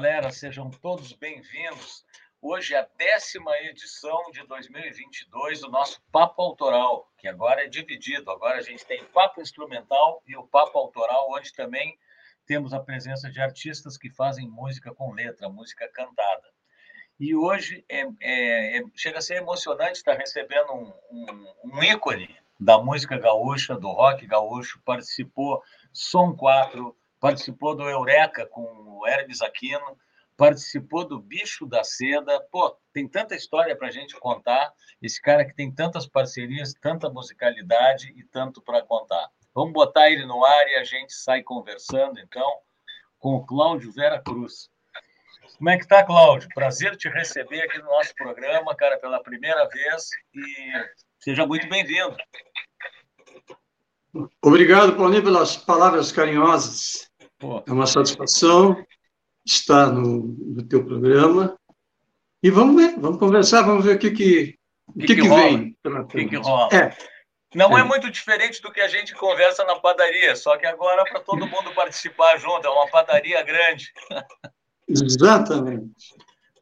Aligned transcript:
Galera, 0.00 0.30
sejam 0.30 0.70
todos 0.70 1.12
bem-vindos. 1.12 2.06
Hoje 2.40 2.72
é 2.72 2.78
a 2.78 2.88
décima 2.96 3.54
edição 3.58 4.30
de 4.32 4.42
2022 4.46 5.60
do 5.60 5.70
nosso 5.70 6.00
Papo 6.10 6.40
Autoral, 6.40 7.12
que 7.18 7.28
agora 7.28 7.66
é 7.66 7.68
dividido. 7.68 8.30
Agora 8.30 8.56
a 8.56 8.62
gente 8.62 8.82
tem 8.86 9.04
Papo 9.04 9.42
Instrumental 9.42 10.22
e 10.26 10.34
o 10.38 10.46
Papo 10.46 10.78
Autoral, 10.78 11.30
onde 11.30 11.52
também 11.52 11.98
temos 12.46 12.72
a 12.72 12.80
presença 12.80 13.30
de 13.30 13.42
artistas 13.42 13.98
que 13.98 14.08
fazem 14.08 14.48
música 14.48 14.90
com 14.94 15.12
letra, 15.12 15.50
música 15.50 15.86
cantada. 15.92 16.48
E 17.18 17.36
hoje 17.36 17.84
é, 17.86 18.00
é, 18.22 18.78
é, 18.78 18.82
chega 18.96 19.18
a 19.18 19.22
ser 19.22 19.34
emocionante 19.34 19.98
estar 19.98 20.14
recebendo 20.14 20.72
um, 20.72 20.94
um, 21.10 21.54
um 21.62 21.82
ícone 21.82 22.34
da 22.58 22.78
música 22.78 23.18
gaúcha, 23.18 23.76
do 23.76 23.88
rock 23.88 24.26
gaúcho, 24.26 24.80
participou 24.82 25.62
Som 25.92 26.34
4, 26.34 26.96
participou 27.20 27.76
do 27.76 27.86
Eureka 27.86 28.46
com 28.46 28.89
Hermes 29.06 29.40
Aquino, 29.42 29.96
participou 30.36 31.06
do 31.06 31.20
Bicho 31.20 31.66
da 31.66 31.84
Seda. 31.84 32.40
Pô, 32.50 32.74
tem 32.92 33.06
tanta 33.06 33.34
história 33.34 33.76
para 33.76 33.88
a 33.88 33.90
gente 33.90 34.18
contar. 34.18 34.72
Esse 35.02 35.20
cara 35.20 35.44
que 35.44 35.54
tem 35.54 35.70
tantas 35.70 36.06
parcerias, 36.06 36.72
tanta 36.80 37.10
musicalidade 37.10 38.12
e 38.16 38.24
tanto 38.24 38.62
para 38.62 38.82
contar. 38.82 39.28
Vamos 39.54 39.72
botar 39.72 40.10
ele 40.10 40.24
no 40.24 40.44
ar 40.44 40.66
e 40.68 40.76
a 40.76 40.84
gente 40.84 41.12
sai 41.12 41.42
conversando, 41.42 42.18
então, 42.20 42.48
com 43.18 43.34
o 43.34 43.44
Cláudio 43.44 43.92
Vera 43.92 44.18
Cruz. 44.22 44.70
Como 45.58 45.68
é 45.68 45.76
que 45.76 45.86
tá, 45.86 46.02
Cláudio? 46.02 46.48
Prazer 46.54 46.96
te 46.96 47.08
receber 47.08 47.60
aqui 47.60 47.78
no 47.78 47.84
nosso 47.84 48.14
programa, 48.14 48.74
cara, 48.74 48.98
pela 48.98 49.22
primeira 49.22 49.68
vez 49.68 50.08
e 50.34 50.72
seja 51.18 51.46
muito 51.46 51.68
bem-vindo. 51.68 52.16
Obrigado, 54.40 54.96
Paulinho, 54.96 55.22
pelas 55.22 55.56
palavras 55.56 56.10
carinhosas. 56.10 57.09
Pô. 57.40 57.64
É 57.66 57.72
uma 57.72 57.86
satisfação 57.86 58.76
estar 59.44 59.86
no, 59.86 60.36
no 60.38 60.62
teu 60.62 60.84
programa. 60.84 61.58
E 62.42 62.50
vamos 62.50 62.76
ver, 62.76 63.00
vamos 63.00 63.18
conversar, 63.18 63.62
vamos 63.62 63.84
ver 63.84 63.96
o 63.96 63.98
que, 63.98 64.10
que, 64.10 64.58
o 64.86 64.92
que, 64.92 65.06
que, 65.06 65.14
que 65.16 65.28
vem. 65.28 65.76
O 65.84 66.06
que, 66.06 66.26
que 66.26 66.36
rola. 66.36 66.68
É. 66.72 66.94
Não 67.54 67.76
é. 67.76 67.80
é. 67.80 67.84
muito 67.84 68.10
diferente 68.10 68.60
do 68.62 68.70
que 68.70 68.80
a 68.80 68.88
gente 68.88 69.14
conversa 69.14 69.64
na 69.64 69.76
padaria, 69.80 70.36
só 70.36 70.56
que 70.56 70.66
agora 70.66 71.02
para 71.04 71.20
todo 71.20 71.46
mundo 71.46 71.74
participar 71.74 72.36
junto, 72.38 72.66
é 72.66 72.70
uma 72.70 72.88
padaria 72.88 73.42
grande. 73.42 73.90
Exatamente. 74.86 76.14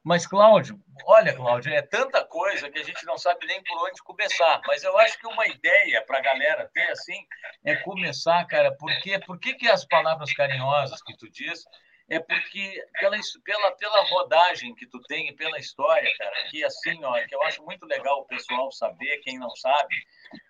Mas, 0.05 0.27
Cláudio, 0.27 0.81
olha, 1.05 1.35
Cláudio, 1.35 1.73
é 1.73 1.83
tanta 1.83 2.25
coisa 2.25 2.71
que 2.71 2.79
a 2.79 2.83
gente 2.85 3.05
não 3.05 3.19
sabe 3.19 3.47
nem 3.47 3.63
por 3.63 3.89
onde 3.89 4.03
começar. 4.03 4.61
Mas 4.67 4.83
eu 4.83 4.97
acho 4.99 5.19
que 5.19 5.27
uma 5.27 5.47
ideia 5.47 6.03
para 6.07 6.19
a 6.19 6.23
galera 6.23 6.71
ter, 6.73 6.91
assim, 6.91 7.27
é 7.65 7.77
começar, 7.77 8.45
cara, 8.47 8.75
porque, 8.79 9.19
por 9.21 9.39
que, 9.39 9.69
as 9.69 9.85
palavras 9.85 10.33
carinhosas 10.33 11.03
que 11.03 11.17
tu 11.17 11.31
diz 11.31 11.65
é 12.11 12.19
porque 12.19 12.83
pela, 12.99 13.19
pela, 13.45 13.71
pela 13.73 14.05
rodagem 14.05 14.75
que 14.75 14.87
tu 14.87 14.99
tem 15.03 15.29
e 15.29 15.37
pela 15.37 15.59
história, 15.59 16.11
cara, 16.17 16.49
que 16.51 16.65
assim, 16.65 17.05
ó, 17.05 17.13
que 17.27 17.35
eu 17.35 17.43
acho 17.43 17.63
muito 17.65 17.85
legal 17.85 18.21
o 18.21 18.27
pessoal 18.27 18.73
saber, 18.73 19.19
quem 19.19 19.39
não 19.39 19.51
sabe, 19.57 19.95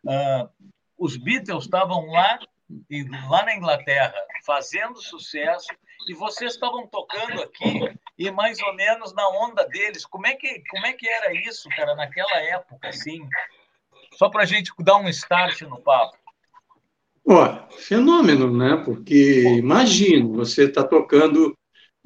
uh, 0.04 0.48
os 0.96 1.16
Beatles 1.16 1.64
estavam 1.64 2.06
lá, 2.06 2.38
lá 3.28 3.44
na 3.44 3.56
Inglaterra, 3.56 4.14
fazendo 4.46 5.02
sucesso, 5.02 5.68
e 6.06 6.14
vocês 6.14 6.54
estavam 6.54 6.86
tocando 6.86 7.42
aqui 7.42 7.98
e 8.18 8.30
mais 8.30 8.60
ou 8.60 8.74
menos 8.74 9.12
na 9.14 9.28
onda 9.28 9.66
deles. 9.66 10.04
Como 10.04 10.26
é 10.26 10.34
que, 10.34 10.62
como 10.70 10.86
é 10.86 10.92
que 10.92 11.08
era 11.08 11.32
isso, 11.34 11.68
cara, 11.70 11.94
naquela 11.94 12.40
época, 12.40 12.88
assim? 12.88 13.20
Só 14.14 14.28
para 14.28 14.42
a 14.42 14.46
gente 14.46 14.72
dar 14.80 14.96
um 14.96 15.08
start 15.08 15.62
no 15.62 15.80
papo. 15.80 16.16
Olha, 17.26 17.68
fenômeno, 17.70 18.50
né? 18.56 18.82
Porque 18.84 19.42
imagina, 19.58 20.26
você 20.28 20.64
está 20.64 20.82
tocando, 20.82 21.56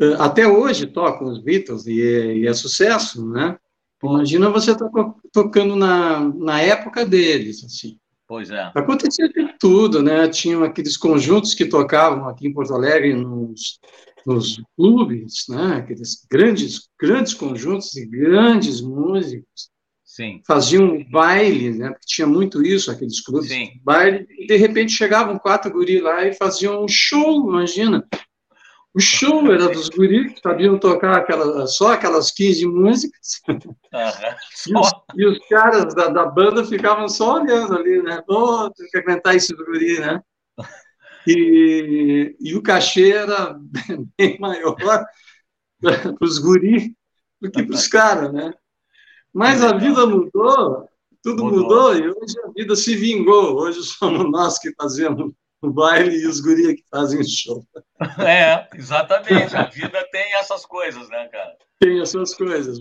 eh, 0.01 0.17
até 0.19 0.47
hoje 0.47 0.87
tocam 0.87 1.29
os 1.29 1.39
Beatles 1.39 1.87
e 1.87 2.03
é, 2.03 2.37
e 2.39 2.47
é 2.47 2.53
sucesso, 2.53 3.27
né? 3.29 3.57
Imagina 4.03 4.51
você 4.51 4.77
tá 4.77 4.91
tocando 5.33 5.77
na, 5.77 6.19
na 6.21 6.61
época 6.61 7.07
deles, 7.07 7.63
assim. 7.65 8.01
Pois 8.27 8.51
é. 8.51 8.71
Acontecia 8.75 9.29
de 9.29 9.59
tudo, 9.59 10.03
né? 10.03 10.29
Tinham 10.29 10.65
aqueles 10.65 10.97
conjuntos 10.97 11.55
que 11.55 11.67
tocavam 11.67 12.29
aqui 12.29 12.47
em 12.47 12.53
Porto 12.53 12.75
Alegre 12.75 13.15
nos, 13.15 13.79
nos 14.27 14.63
clubes, 14.77 15.45
né? 15.49 15.77
Aqueles 15.77 16.27
grandes, 16.31 16.89
grandes 17.01 17.35
conjuntos 17.35 17.95
e 17.97 18.07
grandes 18.07 18.81
músicos. 18.81 19.71
Sim. 20.05 20.43
Faziam 20.47 21.03
baile, 21.11 21.71
né? 21.71 21.89
Porque 21.89 22.07
tinha 22.07 22.27
muito 22.27 22.63
isso, 22.63 22.91
aqueles 22.91 23.21
clubes. 23.23 23.49
Sim. 23.49 23.81
Baile, 23.83 24.27
e 24.39 24.47
de 24.47 24.57
repente 24.57 24.93
chegavam 24.93 25.39
quatro 25.39 25.73
guris 25.73 26.03
lá 26.03 26.27
e 26.27 26.35
faziam 26.35 26.85
um 26.85 26.89
show, 26.89 27.49
imagina. 27.49 28.07
O 28.95 29.01
show 29.01 29.51
era 29.51 29.69
dos 29.69 29.89
guris 29.89 30.35
que 30.35 30.41
sabiam 30.41 30.79
tocar 30.79 31.17
aquela, 31.17 31.67
só 31.67 31.93
aquelas 31.93 32.31
15 32.31 32.67
músicas. 32.67 33.41
Uhum. 33.49 33.75
E, 34.67 34.79
os, 34.79 34.91
e, 35.17 35.27
os, 35.27 35.39
caras 35.49 35.95
da, 35.95 36.09
da, 36.09 36.27
banda 36.27 36.63
ficavam 36.65 37.09
só 37.09 37.41
olhando 37.41 37.75
ali, 37.75 38.03
né? 38.03 38.23
Pô, 38.27 38.71
tem 38.71 38.87
que 38.89 38.99
aguentar 38.99 39.35
esse 39.35 39.55
guri, 39.55 39.99
né? 39.99 40.23
E, 41.27 42.37
e 42.39 42.55
o 42.55 42.63
cachê 42.63 43.13
era 43.13 43.59
bem 44.19 44.39
maior 44.39 44.75
para 45.81 46.15
os 46.21 46.39
guris 46.39 46.91
do 47.41 47.51
que 47.51 47.63
para 47.63 47.75
os 47.75 47.89
caras, 47.89 48.33
né? 48.33 48.53
Mas 49.33 49.63
a 49.63 49.73
vida 49.73 50.07
mudou, 50.07 50.87
tudo 51.23 51.45
mudou. 51.45 51.63
mudou 51.63 51.97
e 51.97 52.09
hoje 52.09 52.39
a 52.45 52.51
vida 52.53 52.77
se 52.77 52.95
vingou. 52.95 53.57
Hoje 53.59 53.83
somos 53.85 54.31
nós 54.31 54.59
que 54.59 54.71
fazemos 54.75 55.33
o 55.63 55.71
baile 55.71 56.17
e 56.17 56.27
os 56.27 56.41
gurias 56.41 56.75
que 56.75 56.85
fazem 56.91 57.21
o 57.21 57.25
show. 57.25 57.65
É, 58.19 58.69
exatamente. 58.75 59.57
A 59.57 59.65
vida 59.65 60.07
tem 60.11 60.35
essas 60.35 60.67
coisas, 60.67 61.09
né, 61.09 61.29
cara? 61.29 61.57
Tem 61.79 62.01
essas 62.01 62.35
coisas. 62.35 62.79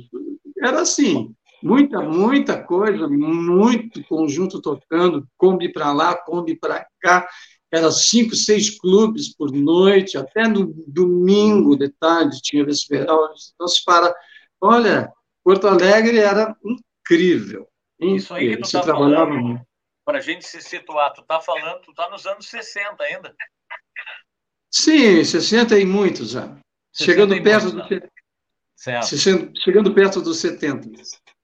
Era 0.61 0.81
assim, 0.81 1.33
muita, 1.61 2.01
muita 2.01 2.61
coisa, 2.61 3.07
muito 3.07 4.03
conjunto 4.05 4.59
tocando, 4.59 5.27
Kombi 5.37 5.71
para 5.71 5.93
lá, 5.93 6.15
Kombi 6.15 6.55
para 6.55 6.85
cá. 6.99 7.27
Era 7.71 7.89
cinco, 7.91 8.35
seis 8.35 8.77
clubes 8.77 9.33
por 9.33 9.51
noite, 9.51 10.17
até 10.17 10.45
no 10.47 10.73
domingo 10.87 11.77
de 11.77 11.87
tarde 11.87 12.41
tinha 12.41 12.65
vesperal. 12.65 13.29
Então, 13.53 13.67
se 13.67 13.85
para. 13.85 14.13
Olha, 14.59 15.09
Porto 15.43 15.67
Alegre 15.67 16.17
era 16.17 16.53
incrível. 16.65 17.67
Isso 17.99 18.33
aí 18.33 18.57
que 18.57 18.63
tu 18.63 18.71
tá 18.71 18.81
trabalhava 18.81 19.31
falando, 19.31 19.41
muito. 19.41 19.70
Para 20.03 20.17
a 20.17 20.21
gente 20.21 20.45
se 20.45 20.61
situar, 20.61 21.13
tu 21.13 21.21
tá 21.23 21.39
falando, 21.39 21.81
tu 21.81 21.93
tá 21.93 22.09
nos 22.09 22.25
anos 22.25 22.47
60 22.47 23.03
ainda. 23.03 23.35
Sim, 24.69 25.23
60 25.23 25.77
e 25.77 25.85
muitos 25.85 26.31
já. 26.31 26.55
Chegando 26.93 27.41
perto 27.41 27.73
muitos, 27.73 27.99
do 27.99 28.09
certo. 28.75 29.57
chegando 29.63 29.93
perto 29.93 30.21
dos 30.21 30.39
70. 30.39 30.89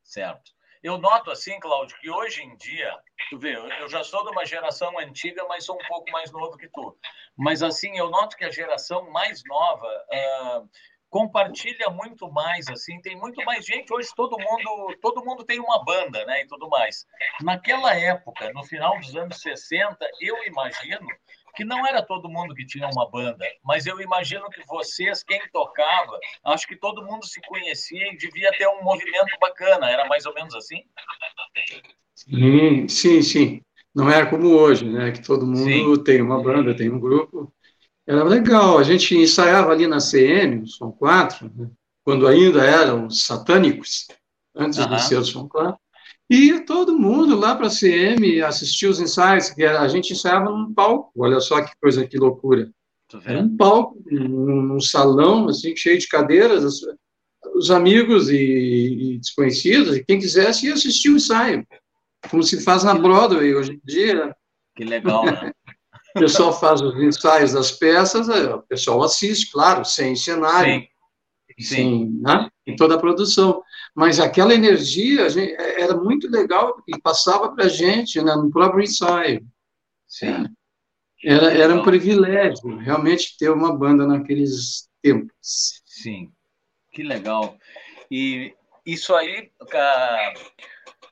Certo. 0.03 0.51
Eu 0.81 0.97
noto 0.97 1.31
assim, 1.31 1.59
Cláudio, 1.59 1.97
que 1.99 2.09
hoje 2.09 2.41
em 2.43 2.55
dia, 2.55 2.97
tu 3.29 3.37
vê, 3.37 3.55
eu 3.55 3.89
já 3.89 4.03
sou 4.03 4.23
de 4.23 4.31
uma 4.31 4.45
geração 4.45 4.97
antiga, 4.99 5.45
mas 5.47 5.65
sou 5.65 5.75
um 5.75 5.87
pouco 5.87 6.09
mais 6.11 6.31
novo 6.31 6.57
que 6.57 6.69
tu. 6.69 6.97
Mas 7.35 7.61
assim, 7.63 7.97
eu 7.97 8.09
noto 8.09 8.37
que 8.37 8.45
a 8.45 8.51
geração 8.51 9.09
mais 9.11 9.43
nova 9.45 9.87
uh, 9.87 10.69
compartilha 11.09 11.89
muito 11.89 12.31
mais 12.31 12.67
assim 12.67 12.99
tem 13.01 13.15
muito 13.15 13.43
mais 13.45 13.65
gente. 13.65 13.93
Hoje 13.93 14.09
todo 14.15 14.37
mundo 14.37 14.97
todo 15.01 15.23
mundo 15.23 15.43
tem 15.43 15.59
uma 15.59 15.83
banda 15.83 16.25
né 16.25 16.41
e 16.41 16.47
tudo 16.47 16.67
mais. 16.69 17.05
Naquela 17.41 17.95
época 17.95 18.51
no 18.53 18.63
final 18.63 18.97
dos 18.99 19.15
anos 19.15 19.41
60 19.41 19.97
eu 20.21 20.43
imagino 20.45 21.07
que 21.55 21.63
não 21.63 21.87
era 21.87 22.03
todo 22.03 22.29
mundo 22.29 22.53
que 22.53 22.65
tinha 22.65 22.87
uma 22.87 23.09
banda 23.09 23.45
mas 23.63 23.85
eu 23.85 23.99
imagino 24.01 24.49
que 24.49 24.65
vocês 24.67 25.23
quem 25.23 25.41
tocava 25.51 26.19
acho 26.43 26.67
que 26.67 26.75
todo 26.75 27.05
mundo 27.05 27.25
se 27.25 27.41
conhecia 27.41 28.11
e 28.11 28.17
devia 28.17 28.51
ter 28.51 28.67
um 28.67 28.83
movimento 28.83 29.37
bacana. 29.39 29.89
Era 29.89 30.05
mais 30.05 30.25
ou 30.25 30.33
menos 30.33 30.53
assim? 30.55 30.83
Sim 32.15 32.87
sim 32.87 33.21
sim. 33.21 33.61
Não 33.95 34.11
era 34.11 34.29
como 34.29 34.49
hoje 34.49 34.85
né 34.85 35.11
que 35.11 35.21
todo 35.21 35.47
mundo 35.47 35.95
sim. 35.95 36.03
tem 36.03 36.21
uma 36.21 36.41
banda 36.43 36.75
tem 36.75 36.89
um 36.89 36.99
grupo 36.99 37.51
era 38.07 38.23
legal. 38.23 38.77
A 38.77 38.83
gente 38.83 39.15
ensaiava 39.15 39.71
ali 39.71 39.85
na 39.85 39.99
CM, 39.99 40.61
no 40.61 40.67
Som 40.67 40.91
4, 40.91 41.51
né? 41.53 41.69
quando 42.03 42.25
ainda 42.25 42.63
eram 42.63 43.09
satânicos, 43.09 44.07
antes 44.55 44.79
uhum. 44.79 44.89
de 44.89 45.03
ser 45.03 45.17
o 45.17 45.25
Som 45.25 45.47
4. 45.47 45.77
E 46.29 46.59
todo 46.61 46.97
mundo 46.97 47.37
lá 47.37 47.55
para 47.55 47.67
a 47.67 47.69
CM 47.69 48.41
assistia 48.41 48.89
os 48.89 48.99
ensaios, 48.99 49.49
que 49.49 49.63
a 49.63 49.87
gente 49.87 50.13
ensaiava 50.13 50.49
num 50.49 50.73
palco. 50.73 51.11
Olha 51.17 51.39
só 51.39 51.61
que 51.61 51.71
coisa, 51.81 52.07
que 52.07 52.17
loucura. 52.17 52.69
Era 53.23 53.39
um 53.39 53.55
palco, 53.55 53.97
um, 54.11 54.79
salão 54.81 55.47
assim 55.47 55.75
cheio 55.75 55.97
de 55.97 56.07
cadeiras, 56.07 56.81
os 57.55 57.71
amigos 57.71 58.29
e, 58.29 58.35
e, 58.35 59.17
desconhecidos, 59.17 59.95
e 59.95 60.03
quem 60.03 60.19
quisesse 60.19 60.67
ia 60.67 60.73
assistir 60.73 61.09
o 61.09 61.15
ensaio, 61.15 61.65
como 62.29 62.43
se 62.43 62.61
faz 62.61 62.83
na 62.83 62.93
Broadway 62.93 63.55
hoje 63.55 63.73
em 63.73 63.81
dia. 63.85 64.35
Que 64.75 64.83
legal, 64.83 65.25
né? 65.25 65.53
O 66.17 66.19
pessoal 66.19 66.59
faz 66.59 66.81
os 66.81 66.95
ensaios 67.01 67.53
das 67.53 67.71
peças, 67.71 68.27
o 68.27 68.61
pessoal 68.63 69.03
assiste, 69.03 69.51
claro, 69.51 69.85
sem 69.85 70.15
cenário, 70.15 70.81
Sim. 70.81 70.87
Sim. 71.59 72.19
Né? 72.21 72.49
em 72.67 72.75
toda 72.75 72.95
a 72.95 72.99
produção. 72.99 73.63
Mas 73.95 74.19
aquela 74.19 74.53
energia 74.53 75.29
gente, 75.29 75.55
era 75.55 75.95
muito 75.95 76.29
legal 76.29 76.75
e 76.87 76.99
passava 76.99 77.51
para 77.55 77.65
a 77.65 77.69
gente 77.69 78.21
né, 78.21 78.35
no 78.35 78.51
próprio 78.51 78.83
ensaio. 78.83 79.43
Sim. 80.07 80.45
Era, 81.23 81.51
era 81.51 81.73
um 81.73 81.81
privilégio 81.81 82.77
realmente 82.77 83.35
ter 83.39 83.49
uma 83.49 83.75
banda 83.75 84.05
naqueles 84.05 84.87
tempos. 85.01 85.81
Sim, 85.85 86.31
que 86.91 87.01
legal. 87.01 87.57
E 88.11 88.53
isso 88.85 89.15
aí, 89.15 89.49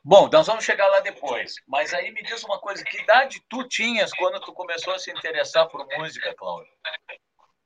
bom, 0.05 0.29
nós 0.31 0.47
vamos 0.47 0.63
chegar 0.63 0.87
lá 0.87 0.99
depois. 0.99 1.55
Mas 1.67 1.93
aí 1.93 2.11
me 2.11 2.21
diz 2.23 2.43
uma 2.43 2.59
coisa, 2.59 2.83
que 2.83 3.01
idade 3.01 3.41
tu 3.49 3.67
tinhas 3.67 4.11
quando 4.13 4.39
tu 4.39 4.53
começou 4.53 4.93
a 4.93 4.99
se 4.99 5.11
interessar 5.11 5.67
por 5.67 5.85
música, 5.97 6.33
Cláudio? 6.37 6.71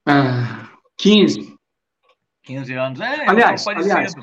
Ah, 0.08 0.70
15. 0.98 1.56
15 2.44 2.74
anos, 2.74 3.00
é, 3.00 3.30
aliás, 3.30 3.68
é 3.68 3.72
aliás, 3.72 4.16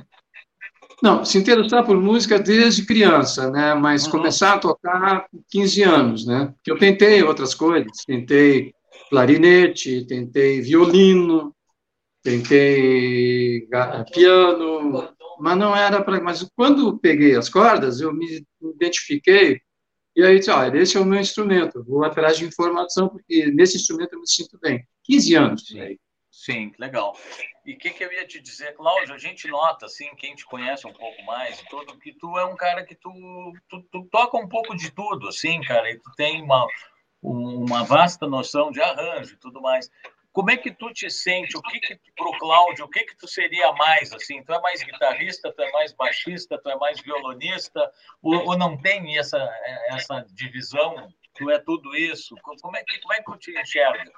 não, 1.03 1.25
se 1.25 1.39
interessar 1.39 1.85
por 1.85 2.01
música 2.01 2.39
desde 2.39 2.87
criança, 2.87 3.51
né? 3.51 3.75
Mas 3.75 4.07
uhum. 4.07 4.13
começar 4.13 4.55
a 4.55 4.59
tocar 4.59 5.29
com 5.29 5.43
15 5.51 5.83
anos, 5.83 6.27
né? 6.27 6.53
Porque 6.57 6.71
eu 6.71 6.79
tentei 6.79 7.23
outras 7.23 7.55
coisas, 7.55 8.05
tentei 8.07 8.73
clarinete, 9.11 10.07
tentei 10.07 10.61
violino, 10.63 11.55
tentei 12.23 13.69
piano, 14.13 15.09
mas 15.39 15.59
não 15.59 15.75
era 15.77 16.03
para. 16.03 16.21
Mas 16.21 16.43
quando 16.57 16.99
peguei 16.99 17.37
as 17.37 17.49
cordas, 17.49 18.01
eu 18.01 18.13
me 18.13 18.45
identifiquei 18.63 19.61
e 20.17 20.25
aí 20.25 20.39
disse: 20.39 20.51
olha, 20.51 20.79
esse 20.79 20.97
é 20.97 21.01
o 21.01 21.05
meu 21.05 21.21
instrumento, 21.21 21.85
vou 21.85 22.03
atrás 22.03 22.39
de 22.39 22.47
informação, 22.47 23.09
porque 23.09 23.47
nesse 23.47 23.77
instrumento 23.77 24.15
eu 24.15 24.21
me 24.21 24.27
sinto 24.27 24.59
bem. 24.59 24.83
15 25.05 25.35
anos. 25.35 25.67
Sim, 25.67 25.99
Sim 26.31 26.73
legal. 26.79 27.15
E 27.67 27.75
o 27.75 27.79
que, 27.79 27.91
que, 27.91 28.03
eu 28.03 28.11
ia 28.11 28.27
te 28.27 28.41
dizer, 28.41 28.75
Cláudio? 28.75 29.15
A 29.15 29.19
gente 29.19 29.47
nota, 29.49 29.87
assim, 29.87 30.09
quem 30.17 30.35
te 30.35 30.47
conhece 30.47 30.87
um 30.87 30.93
pouco 30.93 31.23
mais, 31.25 31.61
tudo, 31.69 31.99
que 31.99 32.13
tu 32.15 32.39
é 32.39 32.45
um 32.47 32.57
cara 32.57 32.85
que 32.85 32.95
tu, 32.95 33.11
tu, 33.69 33.83
tu 33.91 34.09
toca 34.11 34.39
um 34.39 34.49
pouco 34.49 34.75
de 34.75 34.91
tudo, 34.91 35.29
assim, 35.29 35.61
cara, 35.61 35.91
e 35.91 35.99
tu 35.99 36.11
tem 36.17 36.43
uma, 36.43 36.67
uma 37.23 37.85
vasta 37.85 38.27
noção 38.27 38.71
de 38.71 38.81
arranjo 38.81 39.35
e 39.35 39.39
tudo 39.39 39.61
mais. 39.61 39.91
Como 40.37 40.51
é 40.51 40.57
que 40.59 40.71
tu 40.71 40.93
te 40.93 41.09
sente? 41.09 41.57
O 41.57 41.63
que 41.63 41.81
que 41.81 41.99
pro 42.15 42.31
Cláudio, 42.39 42.85
o 42.85 42.91
que 42.91 43.05
que 43.05 43.17
tu 43.17 43.27
seria 43.27 43.73
mais 43.73 44.13
assim? 44.13 44.45
Tu 44.45 44.53
é 44.53 44.61
mais 44.61 44.83
guitarrista, 44.83 45.51
tu 45.51 45.63
é 45.63 45.73
mais 45.73 45.95
baixista, 45.95 46.61
tu 46.63 46.69
é 46.69 46.77
mais 46.77 47.01
violonista 47.01 47.91
ou, 48.21 48.49
ou 48.49 48.59
não 48.59 48.77
tem 48.77 49.17
essa 49.17 49.39
essa 49.89 50.27
divisão? 50.35 51.09
Tu 51.39 51.51
é 51.51 51.59
tudo 51.59 51.97
isso? 51.97 52.35
Como 52.43 52.77
é 52.77 52.85
que 52.85 53.01
como 53.01 53.15
é 53.15 53.17
que 53.17 53.25
tu 53.25 53.39
te 53.39 53.59
enxerga? 53.59 54.13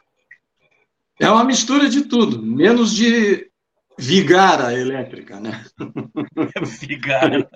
É 1.20 1.30
uma 1.30 1.44
mistura 1.44 1.88
de 1.88 2.02
tudo, 2.02 2.42
menos 2.42 2.96
de 2.96 3.48
vigara 3.96 4.74
elétrica, 4.74 5.38
né? 5.38 5.64
vigara. 6.80 7.48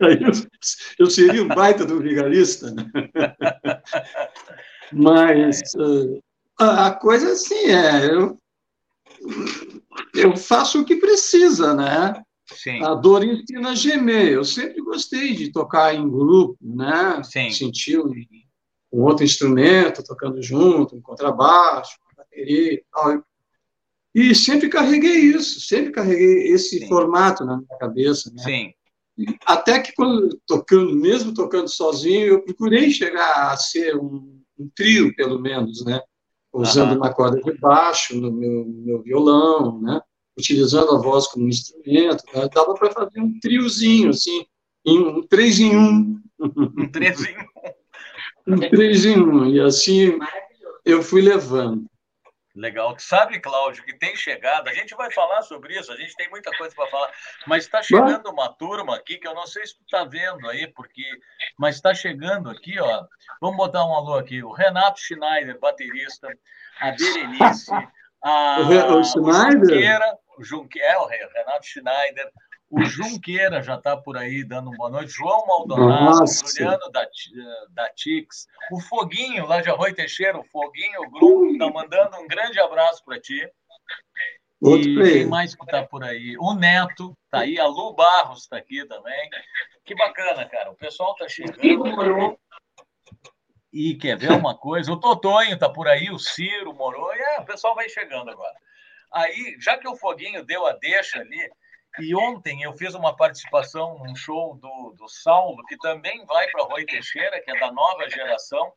Eu, 0.98 1.10
seria 1.10 1.42
um 1.42 1.48
baita 1.48 1.84
do 1.84 2.00
vigarista, 2.00 2.70
né? 2.70 2.84
Mas 4.92 5.60
uh, 5.74 6.22
a 6.58 6.90
coisa 6.90 7.32
assim 7.32 7.66
é, 7.66 8.06
eu, 8.06 8.38
eu 10.14 10.36
faço 10.36 10.80
o 10.80 10.84
que 10.84 10.96
precisa, 10.96 11.74
né? 11.74 12.22
Sim. 12.52 12.82
A 12.82 12.94
dor 12.94 13.24
ensina 13.24 13.70
a 13.70 13.74
gemer. 13.74 14.32
Eu 14.32 14.44
sempre 14.44 14.80
gostei 14.82 15.34
de 15.34 15.52
tocar 15.52 15.94
em 15.94 16.08
grupo, 16.08 16.56
né? 16.60 17.22
Sim. 17.22 17.50
Sentir 17.50 17.98
um, 17.98 18.10
um 18.92 19.02
outro 19.02 19.24
instrumento 19.24 20.02
tocando 20.02 20.42
junto, 20.42 20.96
um 20.96 21.02
contrabaixo, 21.02 21.98
uma 22.02 22.24
bateria 22.24 22.74
e 22.74 22.84
tal. 22.90 23.22
E 24.14 24.34
sempre 24.34 24.68
carreguei 24.68 25.16
isso, 25.16 25.60
sempre 25.60 25.92
carreguei 25.92 26.48
esse 26.48 26.78
Sim. 26.80 26.88
formato 26.88 27.44
na 27.44 27.58
minha 27.58 27.78
cabeça. 27.78 28.32
Né? 28.34 28.42
Sim. 28.42 28.74
Até 29.44 29.80
que 29.80 29.92
quando 29.92 30.40
tocando, 30.46 30.94
mesmo 30.94 31.34
tocando 31.34 31.68
sozinho, 31.68 32.26
eu 32.26 32.42
procurei 32.42 32.90
chegar 32.90 33.52
a 33.52 33.56
ser 33.56 33.96
um, 33.96 34.40
um 34.58 34.70
trio, 34.74 35.14
pelo 35.14 35.38
menos, 35.38 35.84
né? 35.84 36.00
Usando 36.60 36.96
uma 36.96 37.12
corda 37.12 37.40
de 37.40 37.58
baixo 37.58 38.16
no 38.16 38.32
meu, 38.32 38.64
meu 38.66 39.02
violão, 39.02 39.80
né? 39.80 40.00
utilizando 40.38 40.92
a 40.92 40.98
voz 40.98 41.26
como 41.26 41.48
instrumento, 41.48 42.22
né? 42.32 42.48
dava 42.54 42.74
para 42.74 42.90
fazer 42.92 43.20
um 43.20 43.38
triozinho, 43.40 44.10
assim, 44.10 44.44
um 44.86 45.22
três 45.26 45.58
em 45.58 45.76
um. 45.76 46.20
Um 46.40 46.88
três 46.90 47.20
em 47.20 47.36
um. 47.36 48.54
um 48.54 48.70
três 48.70 49.04
em 49.04 49.18
um, 49.18 49.46
e 49.46 49.60
assim 49.60 50.18
eu 50.84 51.02
fui 51.02 51.20
levando. 51.20 51.84
Legal. 52.58 52.96
Sabe, 52.98 53.38
Cláudio, 53.38 53.84
que 53.84 53.96
tem 53.96 54.16
chegado, 54.16 54.68
a 54.68 54.74
gente 54.74 54.92
vai 54.96 55.12
falar 55.12 55.42
sobre 55.42 55.78
isso, 55.78 55.92
a 55.92 55.96
gente 55.96 56.16
tem 56.16 56.28
muita 56.28 56.50
coisa 56.58 56.74
para 56.74 56.88
falar, 56.88 57.12
mas 57.46 57.64
está 57.64 57.80
chegando 57.80 58.28
uma 58.30 58.52
turma 58.52 58.96
aqui 58.96 59.16
que 59.16 59.28
eu 59.28 59.34
não 59.34 59.46
sei 59.46 59.64
se 59.64 59.76
tu 59.76 59.84
está 59.84 60.02
vendo 60.02 60.48
aí, 60.48 60.66
porque, 60.66 61.04
mas 61.56 61.76
está 61.76 61.94
chegando 61.94 62.50
aqui, 62.50 62.78
ó. 62.80 63.04
Vamos 63.40 63.56
botar 63.56 63.86
um 63.86 63.94
alô 63.94 64.16
aqui. 64.16 64.42
O 64.42 64.50
Renato 64.50 64.98
Schneider, 64.98 65.56
baterista, 65.60 66.28
a 66.80 66.90
Berenice, 66.90 67.70
a, 68.24 68.60
o, 68.60 69.04
Schneider? 69.04 69.60
o 69.60 69.64
Junqueira, 69.64 70.18
o 70.36 70.42
Junqueira, 70.42 70.88
é, 70.88 71.26
o 71.26 71.30
Renato 71.32 71.64
Schneider, 71.64 72.28
o 72.70 72.84
Junqueira 72.84 73.62
já 73.62 73.76
está 73.76 73.96
por 73.96 74.16
aí 74.16 74.44
dando 74.44 74.68
uma 74.68 74.76
boa 74.76 74.90
noite. 74.90 75.12
João 75.12 75.46
Maldonado, 75.46 76.20
Nossa. 76.20 76.46
Juliano 76.46 76.90
da, 76.90 77.06
da 77.70 77.88
Tix, 77.90 78.46
o 78.70 78.80
Foguinho 78.80 79.46
lá 79.46 79.60
de 79.60 79.70
Arroio 79.70 79.94
Teixeira, 79.94 80.38
o 80.38 80.44
Foguinho, 80.44 81.00
o 81.02 81.10
Grum, 81.10 81.52
está 81.52 81.70
mandando 81.70 82.18
um 82.18 82.28
grande 82.28 82.60
abraço 82.60 83.02
para 83.04 83.20
ti. 83.20 83.48
Outro 84.60 84.88
e 84.88 85.12
quem 85.12 85.26
mais 85.26 85.54
que 85.54 85.64
está 85.64 85.84
por 85.84 86.02
aí? 86.02 86.36
O 86.38 86.52
Neto 86.52 87.16
está 87.24 87.40
aí, 87.40 87.58
a 87.58 87.66
Lu 87.66 87.94
Barros 87.94 88.40
está 88.40 88.56
aqui 88.56 88.84
também. 88.86 89.30
Que 89.84 89.94
bacana, 89.94 90.44
cara. 90.46 90.70
O 90.70 90.76
pessoal 90.76 91.12
está 91.12 91.28
chegando. 91.28 92.38
E 93.72 93.94
quer 93.94 94.18
ver 94.18 94.32
uma 94.32 94.56
coisa? 94.56 94.92
O 94.92 94.98
Totonho 94.98 95.54
está 95.54 95.70
por 95.70 95.86
aí, 95.86 96.10
o 96.10 96.18
Ciro 96.18 96.74
morou. 96.74 97.14
E 97.14 97.20
é, 97.20 97.40
o 97.40 97.44
pessoal 97.44 97.74
vai 97.74 97.88
chegando 97.88 98.30
agora. 98.30 98.54
Aí, 99.12 99.56
já 99.60 99.78
que 99.78 99.86
o 99.86 99.96
Foguinho 99.96 100.44
deu 100.44 100.66
a 100.66 100.72
deixa 100.72 101.20
ali, 101.20 101.48
e 101.98 102.14
ontem 102.14 102.62
eu 102.62 102.72
fiz 102.76 102.94
uma 102.94 103.14
participação 103.16 103.98
num 103.98 104.14
show 104.14 104.56
do, 104.56 104.94
do 104.96 105.08
Saulo, 105.08 105.62
que 105.66 105.76
também 105.78 106.24
vai 106.26 106.48
para 106.48 106.64
Rui 106.64 106.84
Teixeira, 106.84 107.40
que 107.42 107.50
é 107.50 107.58
da 107.58 107.72
nova 107.72 108.08
geração. 108.08 108.72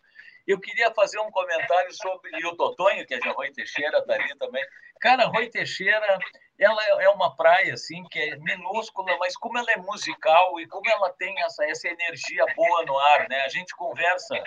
Eu 0.48 0.60
queria 0.60 0.92
fazer 0.94 1.20
um 1.20 1.30
comentário 1.30 1.94
sobre 1.94 2.32
e 2.40 2.46
o 2.46 2.56
Totonho, 2.56 3.06
que 3.06 3.13
é 3.13 3.20
de 3.20 3.30
Rui 3.30 3.51
Teixeira, 3.51 4.00
está 4.00 4.13
ali 4.16 4.36
também. 4.38 4.63
Cara, 5.00 5.25
Rui 5.25 5.50
Teixeira, 5.50 6.20
ela 6.60 6.84
é 7.01 7.10
uma 7.10 7.36
praia 7.36 7.74
assim 7.74 8.04
que 8.06 8.20
é 8.20 8.36
minúscula, 8.38 9.16
mas 9.20 9.36
como 9.36 9.58
ela 9.58 9.72
é 9.72 9.78
musical 9.78 10.60
e 10.60 10.68
como 10.68 10.90
ela 10.90 11.12
tem 11.13 11.40
essa, 11.44 11.66
essa 11.66 11.88
energia 11.88 12.46
boa 12.56 12.86
no 12.86 12.98
ar, 12.98 13.30
né? 13.30 13.42
A 13.42 13.50
gente 13.50 13.75
conversa 13.75 14.42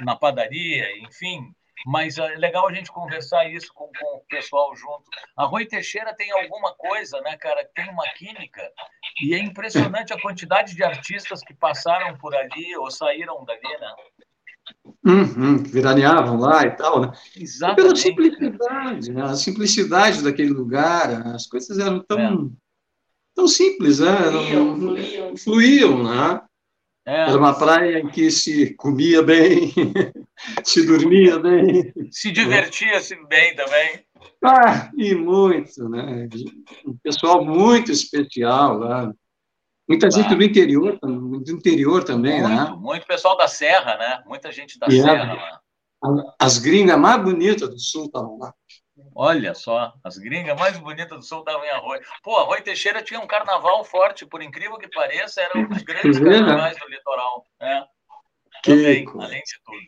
na 0.00 0.16
padaria, 0.16 0.98
enfim, 0.98 1.54
mas 1.84 2.16
é 2.18 2.36
legal 2.36 2.68
a 2.68 2.72
gente 2.72 2.90
conversar 2.90 3.50
isso 3.50 3.72
com, 3.74 3.86
com 3.86 4.16
o 4.16 4.24
pessoal 4.28 4.74
junto. 4.74 5.04
A 5.36 5.44
Rui 5.44 5.66
Teixeira 5.66 6.14
tem 6.14 6.30
alguma 6.32 6.74
coisa, 6.74 7.20
né, 7.20 7.36
cara? 7.36 7.68
Tem 7.74 7.88
uma 7.90 8.04
química 8.14 8.62
e 9.22 9.34
é 9.34 9.38
impressionante 9.38 10.12
a 10.12 10.20
quantidade 10.20 10.74
de 10.74 10.82
artistas 10.82 11.40
que 11.42 11.54
passaram 11.54 12.16
por 12.16 12.34
ali 12.34 12.76
ou 12.76 12.90
saíram 12.90 13.44
dali, 13.44 13.78
né? 13.80 13.94
Uhum, 15.04 15.62
que 15.62 15.70
viraneavam 15.70 16.38
lá 16.38 16.64
e 16.64 16.70
tal, 16.72 17.00
né? 17.00 17.12
Exatamente. 17.36 17.82
Pela 17.82 17.96
simplicidade, 17.96 19.12
né? 19.12 19.22
a 19.22 19.34
simplicidade 19.34 20.22
daquele 20.22 20.50
lugar, 20.50 21.26
as 21.28 21.46
coisas 21.46 21.78
eram 21.78 22.00
tão, 22.00 22.18
é. 22.18 22.32
tão 23.34 23.46
simples, 23.46 24.00
né? 24.00 24.16
Fluíam, 24.16 24.76
fluíam. 24.76 25.36
fluíam 25.36 26.02
né? 26.02 26.40
É. 27.06 27.20
Era 27.22 27.38
uma 27.38 27.56
praia 27.56 28.00
em 28.00 28.08
que 28.08 28.32
se 28.32 28.74
comia 28.74 29.22
bem, 29.22 29.72
se 30.64 30.84
dormia 30.84 31.38
bem. 31.38 31.92
Se 32.10 32.32
divertia-se 32.32 33.14
bem 33.28 33.54
também. 33.54 34.04
Ah, 34.44 34.90
e 34.96 35.14
muito, 35.14 35.88
né? 35.88 36.28
Um 36.84 36.96
pessoal 36.96 37.44
muito 37.44 37.92
especial 37.92 38.78
lá. 38.78 39.12
Muita 39.88 40.10
gente 40.10 40.34
do 40.34 40.42
interior, 40.42 40.98
do 41.00 41.52
interior 41.52 42.02
também, 42.02 42.42
muito, 42.42 42.48
né? 42.48 42.76
Muito 42.76 43.06
pessoal 43.06 43.36
da 43.36 43.46
Serra, 43.46 43.96
né? 43.96 44.22
Muita 44.26 44.50
gente 44.50 44.76
da 44.76 44.88
e 44.88 45.00
Serra 45.00 45.34
lá. 45.34 45.60
As 46.40 46.58
gringas 46.58 46.98
mais 46.98 47.22
bonitas 47.22 47.68
do 47.68 47.78
sul 47.78 48.06
estavam 48.06 48.36
lá. 48.36 48.52
Olha 49.18 49.54
só, 49.54 49.94
as 50.04 50.18
gringas 50.18 50.58
mais 50.60 50.76
bonitas 50.76 51.16
do 51.16 51.22
sul 51.22 51.42
davam 51.42 51.64
em 51.64 51.70
Arroio. 51.70 52.02
Pô, 52.22 52.36
Arroio 52.36 52.62
Teixeira 52.62 53.02
tinha 53.02 53.18
um 53.18 53.26
carnaval 53.26 53.82
forte, 53.82 54.26
por 54.26 54.42
incrível 54.42 54.76
que 54.76 54.90
pareça, 54.90 55.40
era 55.40 55.58
um 55.58 55.66
dos 55.66 55.82
grandes 55.82 56.20
né? 56.20 56.32
carnavais 56.32 56.78
do 56.78 56.86
litoral. 56.86 57.46
É. 57.58 57.82
Também, 58.62 59.06
além 59.18 59.42
de 59.42 59.60
tudo. 59.64 59.78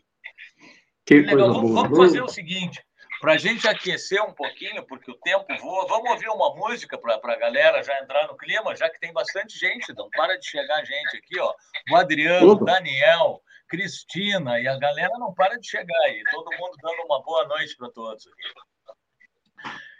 Que 1.05 1.21
legal. 1.21 1.53
Vamos, 1.53 1.71
vamos, 1.73 1.97
fazer 1.99 2.23
o 2.23 2.27
seguinte, 2.27 2.83
para 3.21 3.33
a 3.33 3.37
gente 3.37 3.67
aquecer 3.67 4.19
um 4.23 4.33
pouquinho, 4.33 4.83
porque 4.87 5.11
o 5.11 5.19
tempo 5.19 5.45
voa, 5.59 5.85
vamos 5.87 6.09
ouvir 6.09 6.29
uma 6.29 6.55
música 6.55 6.97
para 6.97 7.13
a 7.13 7.37
galera 7.37 7.83
já 7.83 8.01
entrar 8.01 8.25
no 8.27 8.35
clima, 8.35 8.75
já 8.75 8.89
que 8.89 8.99
tem 8.99 9.13
bastante 9.13 9.59
gente, 9.59 9.93
não 9.93 10.09
para 10.09 10.39
de 10.39 10.47
chegar 10.47 10.83
gente 10.83 11.17
aqui, 11.17 11.39
ó. 11.39 11.53
O 11.91 11.95
Adriano, 11.95 12.53
o 12.53 12.65
Daniel, 12.65 13.43
Cristina, 13.67 14.59
e 14.59 14.67
a 14.67 14.75
galera 14.79 15.15
não 15.19 15.35
para 15.35 15.59
de 15.59 15.69
chegar 15.69 15.99
aí, 16.05 16.23
todo 16.31 16.49
mundo 16.57 16.75
dando 16.81 17.03
uma 17.05 17.21
boa 17.21 17.47
noite 17.47 17.75
para 17.77 17.91
todos 17.91 18.25
aqui. 18.25 18.68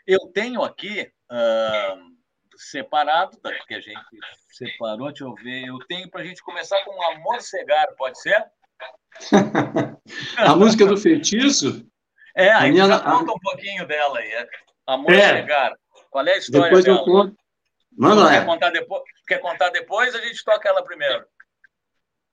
Eu 0.09 0.21
tenho 0.33 0.63
aqui, 0.63 1.07
uh, 1.31 2.57
separado, 2.57 3.37
tá, 3.37 3.51
que 3.67 3.75
a 3.75 3.79
gente 3.79 4.01
separou, 4.51 5.09
deixa 5.09 5.23
eu 5.23 5.35
ver, 5.35 5.67
eu 5.67 5.77
tenho 5.87 6.09
para 6.09 6.21
a 6.21 6.23
gente 6.23 6.41
começar 6.41 6.83
com 6.83 6.99
Amor 7.11 7.39
Cegar, 7.43 7.85
pode 7.95 8.19
ser? 8.19 8.43
a 10.35 10.55
música 10.55 10.87
do 10.87 10.97
feitiço? 10.97 11.85
É, 12.35 12.51
a 12.51 12.61
minha... 12.61 12.87
já 12.87 12.99
conta 12.99 13.31
um 13.33 13.39
pouquinho 13.39 13.85
dela 13.85 14.17
aí. 14.17 14.31
É 14.31 14.47
Amor 14.87 15.13
é. 15.13 15.41
Cegar. 15.41 15.75
Qual 16.09 16.25
é 16.25 16.33
a 16.33 16.37
história 16.39 16.63
depois 16.65 16.85
dela? 16.85 16.97
Eu 16.97 17.05
conto. 17.05 17.37
Manda 17.95 18.29
quer 18.29 18.45
contar, 18.47 18.69
depois, 18.71 19.03
quer 19.27 19.37
contar 19.37 19.69
depois? 19.69 20.15
A 20.15 20.21
gente 20.21 20.43
toca 20.43 20.67
ela 20.69 20.83
primeiro. 20.83 21.23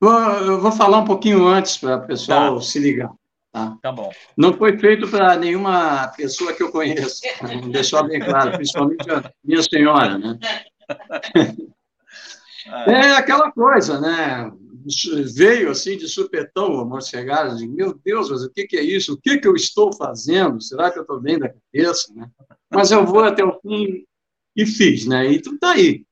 Eu 0.01 0.63
vou 0.63 0.73
falar 0.73 1.01
um 1.01 1.05
pouquinho 1.05 1.47
antes 1.47 1.77
para 1.77 1.97
o 1.97 2.07
pessoal 2.07 2.55
tá. 2.55 2.63
se 2.63 2.79
ligar. 2.79 3.11
Tá? 3.57 3.79
tá 3.81 3.91
bom. 3.91 4.13
Não 4.37 4.53
foi 4.53 4.79
feito 4.79 5.09
para 5.09 5.35
nenhuma 5.35 6.09
pessoa 6.09 6.53
que 6.53 6.63
eu 6.63 6.71
conheço. 6.71 7.23
Deixar 7.73 8.03
bem 8.03 8.21
claro, 8.21 8.53
principalmente 8.53 9.11
a 9.11 9.33
minha 9.43 9.63
senhora, 9.63 10.19
né? 10.19 10.39
É 12.85 13.13
aquela 13.13 13.53
coisa, 13.53 14.01
né? 14.01 14.51
Veio 15.33 15.71
assim 15.71 15.97
de 15.97 16.09
supetão 16.09 16.75
o 16.75 16.81
amor 16.81 17.01
cegado, 17.01 17.57
de 17.57 17.69
meu 17.69 17.97
Deus, 18.05 18.29
mas 18.29 18.43
o 18.43 18.51
que, 18.51 18.67
que 18.67 18.77
é 18.77 18.83
isso? 18.83 19.13
O 19.13 19.17
que, 19.17 19.39
que 19.39 19.47
eu 19.47 19.55
estou 19.55 19.93
fazendo? 19.93 20.61
Será 20.61 20.91
que 20.91 20.99
eu 20.99 21.03
estou 21.03 21.21
bem 21.21 21.39
da 21.39 21.49
cabeça? 21.49 22.13
Né? 22.13 22.29
Mas 22.69 22.91
eu 22.91 23.07
vou 23.07 23.23
até 23.23 23.45
o 23.45 23.61
fim 23.61 24.05
e 24.57 24.67
fiz, 24.67 25.07
né? 25.07 25.31
E 25.31 25.41
tu 25.41 25.57
tá 25.61 25.75
aí. 25.75 26.05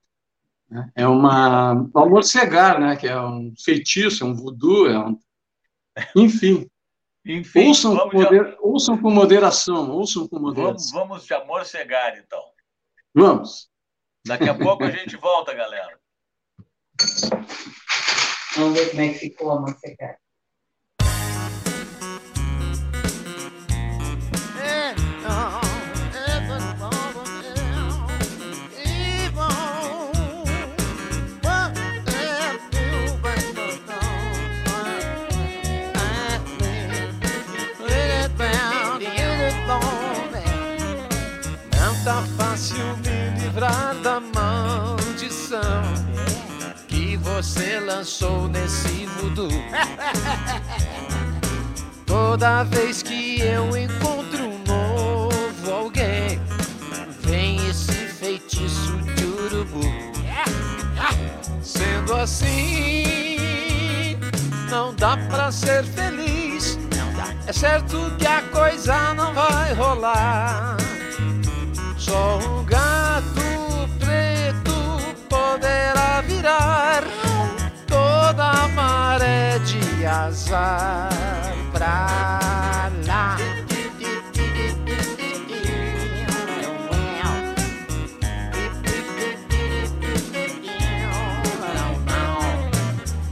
Né? 0.71 0.89
É 0.95 1.09
uma, 1.09 1.73
um 1.73 1.99
amor 1.99 2.23
cegar, 2.23 2.79
né? 2.79 2.95
Que 2.95 3.09
é 3.09 3.21
um 3.21 3.53
feitiço, 3.59 4.23
é 4.23 4.27
um 4.29 4.35
voodoo, 4.37 4.87
é 4.87 4.97
um... 4.97 5.19
Enfim. 6.15 6.71
Enfim 7.27 7.69
ouçam, 7.69 7.97
com 7.97 8.19
moder... 8.19 8.45
de... 8.45 8.57
ouçam 8.61 8.99
com 8.99 9.11
moderação, 9.11 9.91
ouçam 9.91 10.29
com 10.29 10.39
moderação. 10.39 10.93
Vamos, 10.93 10.93
vamos 10.93 11.25
de 11.25 11.35
amor 11.35 11.65
cegar, 11.65 12.19
então. 12.19 12.43
Vamos. 13.15 13.71
Daqui 14.27 14.49
a 14.49 14.55
pouco 14.55 14.85
a 14.85 14.91
gente 14.91 15.17
volta, 15.17 15.55
galera. 15.55 15.99
Vamos 18.57 18.79
ver 18.79 18.91
como 18.91 19.03
é 19.03 19.09
que 19.09 19.19
ficou 19.19 19.53
a 19.53 19.61
mocecada. 19.61 20.19
Não 25.23 25.64
você 47.45 47.79
lançou 47.79 48.49
nesse 48.49 49.05
voodoo. 49.19 49.49
Toda 52.07 52.65
vez 52.65 53.03
que 53.03 53.43
eu 53.43 53.77
encontro 53.77 54.45
um 54.45 54.59
novo 54.67 55.71
alguém, 55.71 56.41
vem 57.21 57.57
esse 57.69 57.93
feitiço 57.93 58.97
de 58.97 59.27
urubu. 59.27 59.83
Sendo 61.63 62.15
assim, 62.15 64.17
não 64.71 64.95
dá 64.95 65.19
pra 65.29 65.53
ser 65.53 65.85
feliz. 65.85 66.79
É 67.47 67.53
certo 67.53 68.11
que 68.19 68.27
a 68.27 68.41
coisa 68.41 69.13
não 69.13 69.35
vai 69.35 69.75
rolar. 69.75 70.79
Azar 80.25 81.11
pra 81.73 82.91
lá. 83.07 83.37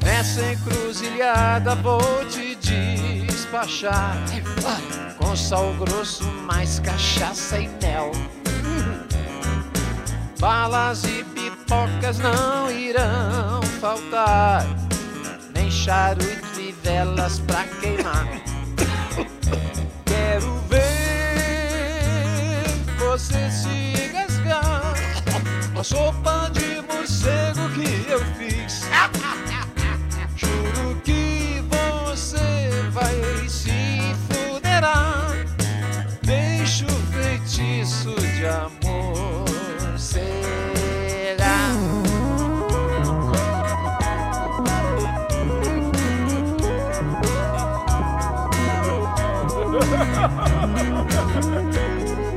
Nessa 0.04 0.52
encruzilhada 0.52 1.74
vou 1.76 2.24
te 2.26 2.54
despachar 2.56 4.16
com 5.18 5.34
sal 5.34 5.72
grosso, 5.74 6.24
mais 6.46 6.78
cachaça 6.78 7.58
e 7.58 7.68
mel. 7.82 8.12
Balas 10.38 11.04
e 11.04 11.24
pipocas 11.24 12.18
não 12.18 12.70
irão 12.70 13.62
faltar, 13.80 14.66
nem 15.54 15.70
charuto 15.70 16.51
velas 16.82 17.38
pra 17.40 17.64
queimar. 17.80 18.26
Quero 20.04 20.54
ver 20.68 20.82
você 22.98 23.50
se 23.50 24.04
engasgar 24.08 24.94
a 25.78 25.84
sopa 25.84 26.50
de 26.52 26.82
morcego 26.82 27.68
que 27.70 28.10
eu 28.10 28.20
fiz. 28.36 28.82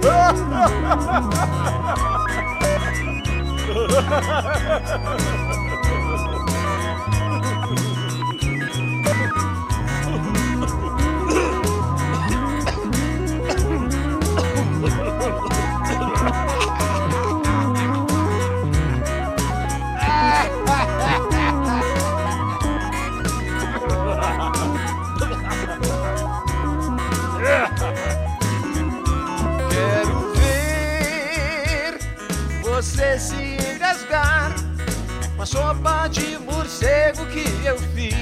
Você 0.06 0.46
sopa 35.56 36.10
de 36.10 36.38
morcego 36.40 37.26
que 37.28 37.66
eu 37.66 37.78
fiz. 37.96 38.15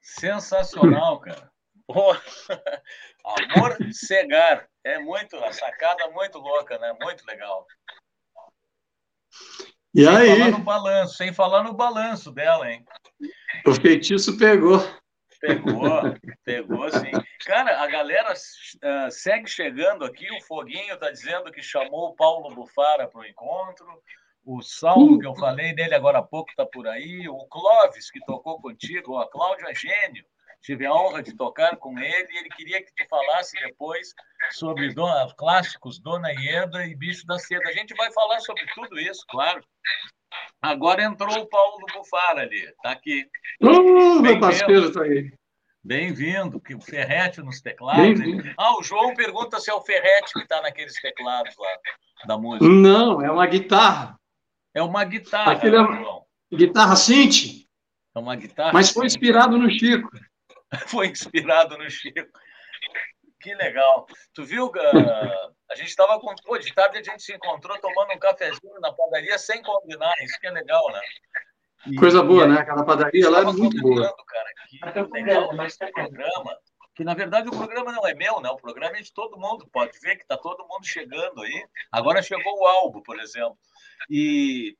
Sensacional, 0.00 1.20
cara. 1.20 1.50
Amor 3.24 3.76
cegar. 3.92 4.68
É 4.84 4.98
muito, 4.98 5.36
a 5.36 5.52
sacada 5.52 6.08
muito 6.10 6.38
louca, 6.38 6.78
né? 6.78 6.96
Muito 7.00 7.24
legal. 7.26 7.66
E 9.94 10.04
sem 10.04 10.16
aí? 10.16 10.38
Falar 10.38 10.50
no 10.50 10.58
balanço, 10.64 11.14
sem 11.16 11.32
falar 11.32 11.62
no 11.62 11.72
balanço 11.72 12.30
dela, 12.30 12.70
hein? 12.70 12.84
O 13.66 13.74
feitiço 13.74 14.38
pegou. 14.38 14.78
Pegou, 15.40 15.90
pegou 16.44 16.90
sim. 16.90 17.10
Cara, 17.46 17.82
a 17.82 17.86
galera 17.86 18.32
uh, 18.32 19.10
segue 19.10 19.48
chegando 19.48 20.04
aqui. 20.04 20.30
O 20.36 20.42
Foguinho 20.42 20.94
está 20.94 21.10
dizendo 21.10 21.50
que 21.50 21.62
chamou 21.62 22.10
o 22.10 22.14
Paulo 22.14 22.54
Bufara 22.54 23.08
para 23.08 23.20
o 23.20 23.24
encontro. 23.24 23.86
O 24.44 24.62
Salmo, 24.62 25.18
que 25.18 25.26
eu 25.26 25.34
falei 25.34 25.74
dele 25.74 25.94
agora 25.94 26.18
há 26.18 26.22
pouco, 26.22 26.50
está 26.50 26.64
por 26.66 26.88
aí. 26.88 27.28
O 27.28 27.46
Clóvis, 27.46 28.10
que 28.10 28.20
tocou 28.24 28.60
contigo. 28.60 29.18
A 29.18 29.30
Cláudio 29.30 29.68
é 29.68 29.74
gênio. 29.74 30.24
Tive 30.62 30.84
a 30.84 30.92
honra 30.92 31.22
de 31.22 31.34
tocar 31.34 31.76
com 31.76 31.98
ele 31.98 32.28
e 32.30 32.38
ele 32.38 32.48
queria 32.50 32.82
que 32.82 32.92
tu 32.94 33.08
falasse 33.08 33.58
depois 33.60 34.12
sobre 34.50 34.92
dona, 34.92 35.32
clássicos 35.34 35.98
Dona 35.98 36.30
Ieda 36.32 36.86
e 36.86 36.94
Bicho 36.94 37.26
da 37.26 37.38
Seda. 37.38 37.66
A 37.68 37.72
gente 37.72 37.94
vai 37.94 38.12
falar 38.12 38.40
sobre 38.40 38.66
tudo 38.74 38.98
isso, 38.98 39.24
claro. 39.30 39.62
Agora 40.60 41.02
entrou 41.02 41.34
o 41.34 41.46
Paulo 41.46 41.86
Bufar 41.94 42.38
ali, 42.38 42.62
está 42.62 42.90
aqui. 42.90 43.26
Oh, 43.62 44.20
meu 44.20 44.38
parceiro 44.38 44.88
está 44.88 45.02
aí. 45.02 45.32
Bem-vindo, 45.82 46.60
que 46.60 46.74
o 46.74 46.80
Ferrete 46.80 47.40
nos 47.40 47.62
teclados. 47.62 48.20
Ah, 48.58 48.76
o 48.76 48.82
João 48.82 49.14
pergunta 49.14 49.58
se 49.58 49.70
é 49.70 49.74
o 49.74 49.80
Ferrete 49.80 50.34
que 50.34 50.40
está 50.40 50.60
naqueles 50.60 51.00
teclados 51.00 51.54
lá 51.56 51.78
da 52.26 52.36
música. 52.36 52.66
Não, 52.66 53.22
é 53.22 53.30
uma 53.30 53.46
guitarra. 53.46 54.20
É 54.74 54.82
uma 54.82 55.04
guitarra, 55.04 55.52
Aquele 55.52 55.76
é... 55.76 55.78
João. 55.78 56.24
Guitarra 56.52 56.96
synth. 56.96 57.66
É 58.14 58.18
uma 58.18 58.34
guitarra. 58.36 58.72
Mas 58.72 58.90
foi 58.90 59.06
inspirado 59.06 59.56
no 59.56 59.70
Chico. 59.70 60.10
foi 60.88 61.08
inspirado 61.08 61.76
no 61.78 61.90
Chico. 61.90 62.28
Que 63.40 63.54
legal. 63.54 64.06
Tu 64.34 64.44
viu, 64.44 64.70
a 65.70 65.74
gente 65.74 65.88
estava 65.88 66.20
com. 66.20 66.34
Pô, 66.44 66.58
de 66.58 66.72
tarde 66.74 66.98
a 66.98 67.02
gente 67.02 67.22
se 67.22 67.34
encontrou 67.34 67.78
tomando 67.78 68.12
um 68.12 68.18
cafezinho 68.18 68.80
na 68.80 68.92
padaria 68.92 69.38
sem 69.38 69.62
combinar. 69.62 70.12
Isso 70.22 70.38
que 70.38 70.46
é 70.46 70.50
legal, 70.50 70.84
né? 70.92 71.00
E, 71.86 71.96
Coisa 71.96 72.22
boa, 72.22 72.46
né? 72.46 72.60
Aquela 72.60 72.84
padaria 72.84 73.30
lá 73.30 73.40
é 73.40 73.44
muito 73.44 73.80
boa. 73.80 74.14
Cara, 74.26 75.02
que 75.06 75.12
legal 75.12 75.64
esse 75.64 75.78
programa. 75.78 76.58
Que 76.94 77.04
na 77.04 77.14
verdade 77.14 77.48
o 77.48 77.52
programa 77.52 77.92
não 77.92 78.06
é 78.06 78.14
meu, 78.14 78.40
né? 78.40 78.50
O 78.50 78.56
programa 78.56 78.96
é 78.98 79.02
de 79.02 79.12
todo 79.12 79.38
mundo. 79.38 79.68
Pode 79.72 79.98
ver 80.00 80.16
que 80.16 80.22
está 80.22 80.36
todo 80.36 80.66
mundo 80.66 80.86
chegando 80.86 81.42
aí. 81.42 81.66
Agora 81.90 82.22
chegou 82.22 82.58
o 82.58 82.66
álbum, 82.66 83.00
por 83.00 83.18
exemplo. 83.20 83.58
E 84.08 84.76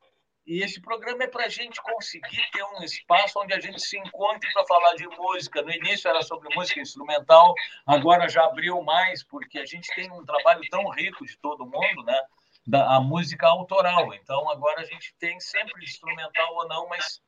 e 0.51 0.65
esse 0.65 0.81
programa 0.81 1.23
é 1.23 1.29
para 1.29 1.45
a 1.45 1.49
gente 1.49 1.81
conseguir 1.81 2.43
ter 2.53 2.65
um 2.65 2.83
espaço 2.83 3.39
onde 3.39 3.55
a 3.55 3.61
gente 3.61 3.81
se 3.81 3.97
encontre 3.97 4.53
para 4.53 4.67
falar 4.67 4.95
de 4.95 5.07
música. 5.07 5.63
No 5.63 5.71
início 5.71 6.09
era 6.09 6.23
sobre 6.23 6.53
música 6.57 6.81
instrumental, 6.81 7.55
agora 7.87 8.29
já 8.29 8.45
abriu 8.47 8.83
mais, 8.83 9.23
porque 9.23 9.61
a 9.61 9.65
gente 9.65 9.95
tem 9.95 10.11
um 10.11 10.25
trabalho 10.25 10.63
tão 10.69 10.89
rico 10.89 11.25
de 11.25 11.39
todo 11.39 11.65
mundo, 11.65 12.03
né? 12.05 12.21
Da, 12.67 12.97
a 12.97 13.01
música 13.01 13.47
autoral. 13.47 14.13
Então 14.15 14.51
agora 14.51 14.81
a 14.81 14.85
gente 14.85 15.15
tem 15.21 15.39
sempre 15.39 15.85
instrumental 15.85 16.53
ou 16.57 16.67
não, 16.67 16.89
mas 16.89 17.23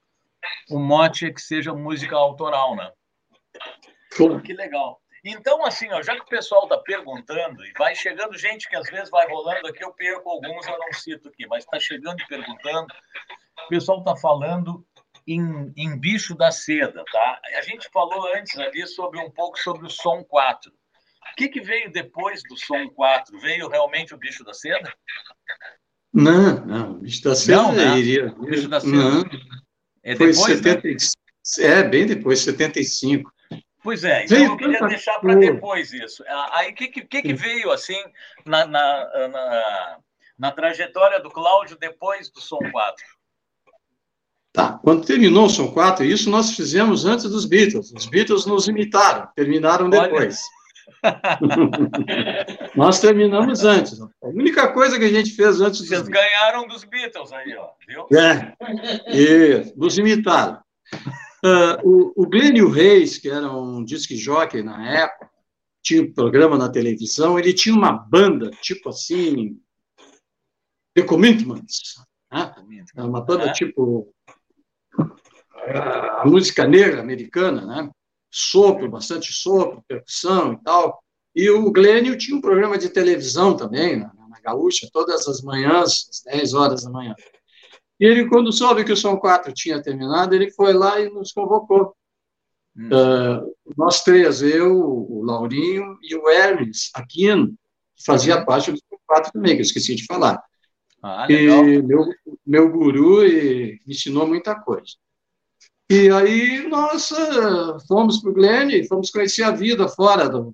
o 0.68 0.80
mote 0.80 1.26
é 1.26 1.33
que 1.33 1.40
seja 1.40 1.72
música 1.72 2.16
autoral, 2.16 2.74
né? 2.74 2.90
Que 4.42 4.53
legal. 4.53 5.01
Então, 5.25 5.64
assim, 5.64 5.88
ó, 5.92 6.03
já 6.03 6.16
que 6.16 6.22
o 6.22 6.27
pessoal 6.27 6.64
está 6.64 6.79
perguntando, 6.79 7.64
e 7.64 7.72
vai 7.79 7.94
chegando 7.94 8.37
gente 8.37 8.68
que 8.68 8.75
às 8.75 8.88
vezes 8.90 9.09
vai 9.09 9.29
rolando 9.29 9.68
aqui, 9.68 9.85
eu 9.85 9.92
perco 9.92 10.29
alguns, 10.29 10.66
eu 10.66 10.79
não 10.79 10.92
cito 10.92 11.29
aqui, 11.29 11.46
mas 11.46 11.64
está 11.64 11.79
chegando 11.79 12.20
e 12.20 12.27
perguntando. 12.27 12.88
O 13.66 13.68
pessoal 13.68 14.01
está 14.01 14.16
falando 14.16 14.85
em, 15.27 15.72
em, 15.77 15.96
bicho 15.96 16.35
da 16.35 16.51
seda, 16.51 17.05
tá? 17.12 17.40
A 17.57 17.62
gente 17.62 17.88
falou 17.92 18.35
antes 18.35 18.59
ali 18.59 18.85
sobre 18.88 19.20
um 19.20 19.31
pouco 19.31 19.59
sobre 19.61 19.87
o 19.87 19.90
som 19.90 20.25
4. 20.25 20.72
O 20.72 21.35
que, 21.37 21.48
que 21.48 21.61
veio 21.61 21.92
depois 21.92 22.42
do 22.42 22.57
som 22.57 22.88
4? 22.88 23.38
Veio 23.38 23.68
realmente 23.68 24.12
o 24.12 24.18
bicho 24.18 24.42
da 24.42 24.53
seda? 24.53 24.92
Não, 26.12 26.66
não, 26.66 26.90
o 26.92 26.98
bicho 26.98 27.22
da 27.22 27.37
seda 27.37 27.62
não, 27.62 27.72
né? 27.72 27.96
iria. 27.96 28.27
O 28.37 28.44
bicho 28.44 28.68
da 28.68 28.81
seda. 28.81 28.92
Não. 28.92 29.22
É 30.03 30.14
depois, 30.14 30.37
Foi 30.37 30.57
70, 30.57 30.88
né? 30.88 30.96
É, 31.61 31.83
bem 31.85 32.07
depois, 32.07 32.40
75. 32.40 33.33
Pois 33.83 34.05
é, 34.05 34.25
então 34.25 34.38
eu 34.38 34.57
queria 34.57 34.81
deixar 34.87 35.18
para 35.18 35.35
depois 35.35 35.92
isso. 35.92 36.23
Ah, 36.29 36.59
aí 36.59 36.71
o 36.71 36.75
que, 36.75 36.88
que, 36.88 37.23
que, 37.23 37.35
veio 37.35 37.73
assim 37.73 38.01
na, 38.47 38.64
na, 38.64 39.29
na, 39.29 39.99
na, 40.38 40.53
trajetória 40.53 41.18
do 41.21 41.29
Cláudio 41.29 41.77
depois 41.77 42.31
do 42.31 42.40
Som 42.40 42.59
4? 42.71 43.05
Tá, 44.53 44.79
quando 44.85 45.05
terminou 45.05 45.47
o 45.47 45.51
Som 45.51 45.73
4, 45.73 46.05
isso 46.05 46.31
nós 46.31 46.55
fizemos 46.55 47.05
antes 47.05 47.29
dos 47.29 47.45
Beatles. 47.45 47.92
Os 47.92 48.07
Beatles 48.07 48.47
nos 48.47 48.68
imitaram, 48.68 49.29
terminaram 49.35 49.90
depois. 49.90 50.38
nós 52.77 53.01
terminamos 53.01 53.64
antes. 53.64 54.01
A 54.01 54.09
única 54.23 54.68
coisa 54.73 54.97
que 54.97 55.07
a 55.07 55.11
gente 55.11 55.33
fez 55.33 55.61
antes 55.61 55.81
dos 55.81 55.88
Vocês 55.88 56.03
Beatles. 56.03 56.31
ganharam 56.31 56.68
dos 56.68 56.85
Beatles 56.85 57.33
aí, 57.33 57.57
ó, 57.57 57.71
viu? 57.88 58.07
É, 58.16 58.53
e 59.09 59.73
nos 59.77 59.99
imitaram. 59.99 60.61
Uh, 61.44 61.76
o, 61.83 62.22
o 62.22 62.26
Glênio 62.26 62.68
Reis, 62.68 63.18
que 63.18 63.28
era 63.28 63.52
um 63.52 63.85
disc 63.85 64.14
jockey 64.14 64.62
na 64.62 65.02
época, 65.02 65.31
tinha 65.83 66.02
um 66.02 66.12
programa 66.12 66.57
na 66.57 66.68
televisão, 66.68 67.38
ele 67.38 67.52
tinha 67.52 67.74
uma 67.74 67.92
banda, 67.92 68.50
tipo 68.61 68.88
assim, 68.88 69.61
The 70.94 71.02
Commitments, 71.02 71.94
né? 72.31 72.55
uma 72.98 73.20
banda 73.20 73.46
é. 73.46 73.52
tipo 73.52 74.14
a 75.66 76.26
música 76.26 76.66
negra 76.66 77.00
americana, 77.00 77.64
né? 77.64 77.90
Sopro, 78.31 78.90
bastante 78.90 79.33
sopro, 79.33 79.85
percussão 79.87 80.55
e 80.55 80.62
tal. 80.62 81.02
E 81.35 81.48
o 81.50 81.70
Glênio 81.70 82.16
tinha 82.16 82.37
um 82.37 82.40
programa 82.40 82.78
de 82.78 82.88
televisão 82.88 83.57
também, 83.57 83.96
na, 83.96 84.12
na 84.28 84.40
Gaúcha, 84.40 84.88
todas 84.92 85.26
as 85.28 85.40
manhãs, 85.42 86.09
às 86.11 86.22
10 86.24 86.55
horas 86.55 86.85
da 86.85 86.90
manhã. 86.90 87.14
E 88.02 88.04
ele, 88.04 88.28
quando 88.28 88.52
soube 88.52 88.82
que 88.82 88.90
o 88.90 88.96
Som 88.96 89.16
4 89.16 89.52
tinha 89.52 89.80
terminado, 89.80 90.34
ele 90.34 90.50
foi 90.50 90.72
lá 90.72 90.98
e 90.98 91.08
nos 91.08 91.30
convocou. 91.30 91.94
Hum. 92.76 92.88
Uh, 92.88 93.54
nós 93.76 94.02
três, 94.02 94.42
eu, 94.42 94.76
o 94.76 95.22
Laurinho 95.22 95.96
e 96.02 96.16
o 96.16 96.28
Hermes 96.28 96.90
Aquino, 96.96 97.54
que 97.94 98.04
fazia 98.04 98.38
uhum. 98.38 98.44
parte 98.44 98.72
do 98.72 98.78
Som 98.78 98.98
4 99.06 99.32
também, 99.32 99.54
que 99.54 99.60
eu 99.60 99.64
esqueci 99.64 99.94
de 99.94 100.04
falar. 100.04 100.42
Ah, 101.00 101.28
e 101.30 101.80
meu, 101.80 102.04
meu 102.44 102.72
guru 102.72 103.24
e 103.24 103.80
me 103.86 103.94
ensinou 103.94 104.26
muita 104.26 104.56
coisa. 104.56 104.96
E 105.88 106.10
aí 106.10 106.66
nós 106.68 107.12
uh, 107.12 107.86
fomos 107.86 108.20
para 108.20 108.30
o 108.30 108.34
Glen, 108.34 108.84
fomos 108.88 109.12
conhecer 109.12 109.44
a 109.44 109.52
vida 109.52 109.86
fora 109.86 110.28
do, 110.28 110.52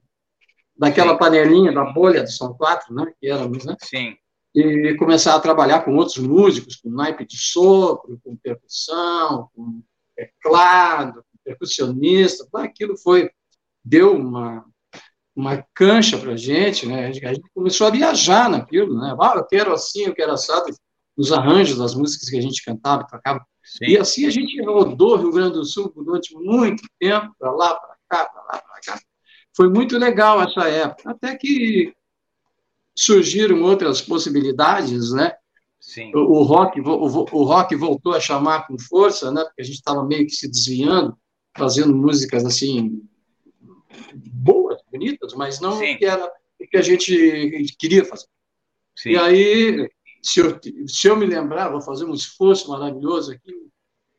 daquela 0.76 1.16
panelinha, 1.16 1.72
da 1.72 1.84
bolha 1.84 2.24
do 2.24 2.30
São 2.30 2.52
4, 2.52 2.94
né? 2.94 3.10
Que 3.18 3.30
éramos, 3.30 3.64
né? 3.64 3.74
Sim 3.82 4.18
e 4.54 4.94
começar 4.96 5.34
a 5.34 5.40
trabalhar 5.40 5.80
com 5.80 5.94
outros 5.94 6.18
músicos, 6.18 6.76
com 6.76 6.90
naipe 6.90 7.26
de 7.26 7.36
sopro, 7.36 8.18
com 8.24 8.36
percussão, 8.36 9.48
com 9.54 9.82
teclado, 10.16 11.22
com 11.22 11.38
percussionista, 11.44 12.46
aquilo 12.54 12.96
foi, 12.96 13.30
deu 13.84 14.16
uma, 14.16 14.64
uma 15.34 15.64
cancha 15.74 16.18
para 16.18 16.32
a 16.32 16.36
gente, 16.36 16.86
né? 16.86 17.06
A 17.06 17.12
gente 17.12 17.48
começou 17.54 17.86
a 17.86 17.90
viajar 17.90 18.50
naquilo, 18.50 18.98
né? 18.98 19.16
Ah, 19.20 19.34
eu 19.36 19.44
quero 19.44 19.72
assim, 19.72 20.02
eu 20.02 20.14
quero 20.14 20.32
assado, 20.32 20.74
nos 21.16 21.32
arranjos 21.32 21.78
das 21.78 21.94
músicas 21.94 22.28
que 22.28 22.38
a 22.38 22.42
gente 22.42 22.64
cantava, 22.64 23.06
tocava. 23.06 23.44
Sim. 23.62 23.92
E 23.92 23.98
assim 23.98 24.26
a 24.26 24.30
gente 24.30 24.60
rodou 24.62 25.16
Rio 25.16 25.32
Grande 25.32 25.54
do 25.54 25.64
Sul 25.64 25.92
durante 25.94 26.34
muito 26.34 26.82
tempo, 26.98 27.34
para 27.38 27.50
lá, 27.50 27.74
para 27.74 27.96
cá, 28.08 28.24
para 28.24 28.42
lá, 28.42 28.62
para 28.62 28.80
cá. 28.84 29.00
Foi 29.54 29.68
muito 29.68 29.98
legal 29.98 30.40
essa 30.40 30.68
época, 30.68 31.10
até 31.10 31.36
que 31.36 31.92
surgiram 32.98 33.62
outras 33.62 34.00
possibilidades, 34.00 35.12
né? 35.12 35.32
Sim. 35.80 36.10
O, 36.14 36.18
o 36.18 36.42
rock, 36.42 36.80
o, 36.80 36.84
o, 36.84 37.44
rock 37.44 37.74
voltou 37.76 38.12
a 38.12 38.20
chamar 38.20 38.66
com 38.66 38.78
força, 38.78 39.30
né? 39.30 39.44
Porque 39.44 39.62
a 39.62 39.64
gente 39.64 39.76
estava 39.76 40.04
meio 40.04 40.26
que 40.26 40.32
se 40.32 40.48
desviando, 40.48 41.16
fazendo 41.56 41.94
músicas 41.94 42.44
assim 42.44 43.00
boas, 44.16 44.80
bonitas, 44.90 45.32
mas 45.34 45.60
não 45.60 45.78
Sim. 45.78 45.96
que 45.96 46.04
era 46.04 46.26
o 46.26 46.66
que 46.66 46.76
a 46.76 46.82
gente 46.82 47.64
queria 47.78 48.04
fazer. 48.04 48.26
Sim. 48.96 49.10
E 49.10 49.16
aí, 49.16 49.88
se 50.20 50.40
eu, 50.40 50.58
se 50.88 51.06
eu 51.06 51.16
me 51.16 51.24
lembrar, 51.24 51.68
vou 51.68 51.80
fazer 51.80 52.04
um 52.04 52.14
esforço 52.14 52.68
maravilhoso 52.68 53.32
aqui. 53.32 53.54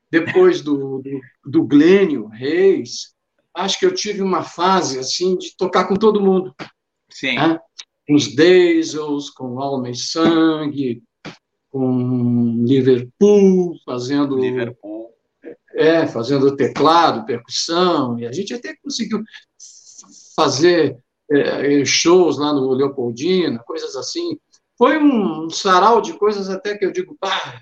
Depois 0.09 0.61
do, 0.61 1.01
do, 1.01 1.21
do 1.45 1.63
Glênio 1.63 2.27
Reis, 2.27 3.13
acho 3.53 3.77
que 3.77 3.85
eu 3.85 3.93
tive 3.93 4.21
uma 4.21 4.43
fase 4.43 4.97
assim 4.97 5.37
de 5.37 5.55
tocar 5.55 5.85
com 5.87 5.95
todo 5.95 6.21
mundo. 6.21 6.55
Sim. 7.11 7.35
Né? 7.35 7.59
Com 8.10 8.15
os 8.15 8.36
Diesels, 8.36 9.30
com 9.30 9.60
Alma 9.60 9.91
e 9.91 9.95
Sangue, 9.95 11.04
com 11.69 12.63
Liverpool, 12.65 13.76
fazendo. 13.86 14.36
Liverpool. 14.36 15.13
É, 15.76 16.08
fazendo 16.08 16.56
teclado, 16.56 17.26
percussão, 17.26 18.19
e 18.19 18.26
a 18.26 18.32
gente 18.32 18.54
até 18.54 18.76
conseguiu 18.84 19.24
fazer 20.36 20.98
é, 21.32 21.86
shows 21.86 22.38
lá 22.39 22.52
no 22.52 22.74
Leopoldina, 22.74 23.60
coisas 23.60 23.95
assim. 23.95 24.38
Foi 24.76 24.98
um 24.98 25.50
sarau 25.50 26.02
de 26.02 26.13
coisas 26.13 26.50
até 26.50 26.76
que 26.76 26.84
eu 26.84 26.91
digo, 26.91 27.15
pá, 27.19 27.62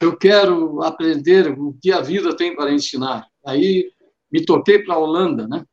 eu 0.00 0.16
quero 0.16 0.82
aprender 0.82 1.56
o 1.56 1.76
que 1.80 1.92
a 1.92 2.00
vida 2.00 2.34
tem 2.34 2.56
para 2.56 2.72
ensinar. 2.72 3.28
Aí 3.44 3.92
me 4.32 4.44
toquei 4.44 4.78
para 4.82 4.94
a 4.94 4.98
Holanda, 4.98 5.46
né? 5.46 5.64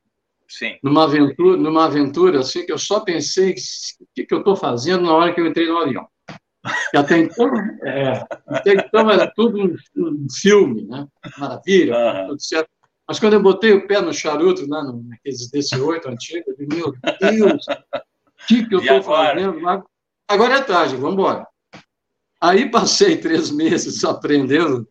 Sim. 0.52 0.78
Numa 0.84 1.06
aventura, 1.06 1.56
numa 1.56 1.86
aventura 1.86 2.40
assim 2.42 2.66
que 2.66 2.74
eu 2.74 2.78
só 2.78 3.00
pensei 3.00 3.52
o 4.02 4.06
que, 4.14 4.26
que 4.26 4.34
eu 4.34 4.40
estou 4.40 4.56
fazendo 4.56 5.04
na 5.04 5.14
hora 5.14 5.34
que 5.34 5.40
eu 5.40 5.48
entrei 5.48 5.66
no 5.66 5.78
avião. 5.78 6.06
E 6.94 6.98
até 6.98 7.18
então, 7.18 7.50
é, 7.86 8.24
até 8.48 8.74
então 8.74 9.10
era 9.10 9.32
tudo 9.34 9.58
um, 9.58 9.76
um 9.96 10.28
filme, 10.30 10.84
né? 10.84 11.08
Maravilha, 11.38 11.96
uhum. 11.96 12.28
tudo 12.28 12.44
certo. 12.44 12.70
Mas 13.08 13.18
quando 13.18 13.34
eu 13.34 13.42
botei 13.42 13.72
o 13.72 13.88
pé 13.88 14.02
no 14.02 14.14
charuto, 14.14 14.68
né, 14.68 14.82
naqueles 15.08 15.50
DC-8 15.50 16.06
antigos, 16.08 16.48
eu 16.48 16.56
disse, 16.58 16.78
meu 16.78 16.94
Deus, 17.20 17.66
o 17.66 18.48
que, 18.48 18.68
que 18.68 18.76
eu 18.76 18.80
estou 18.80 19.04
fazendo? 19.04 19.60
Agora 20.28 20.56
é 20.56 20.62
tarde, 20.62 20.96
vamos 20.96 21.14
embora. 21.14 21.48
Aí 22.42 22.70
passei 22.70 23.18
três 23.18 23.52
meses 23.52 24.04
aprendendo 24.06 24.88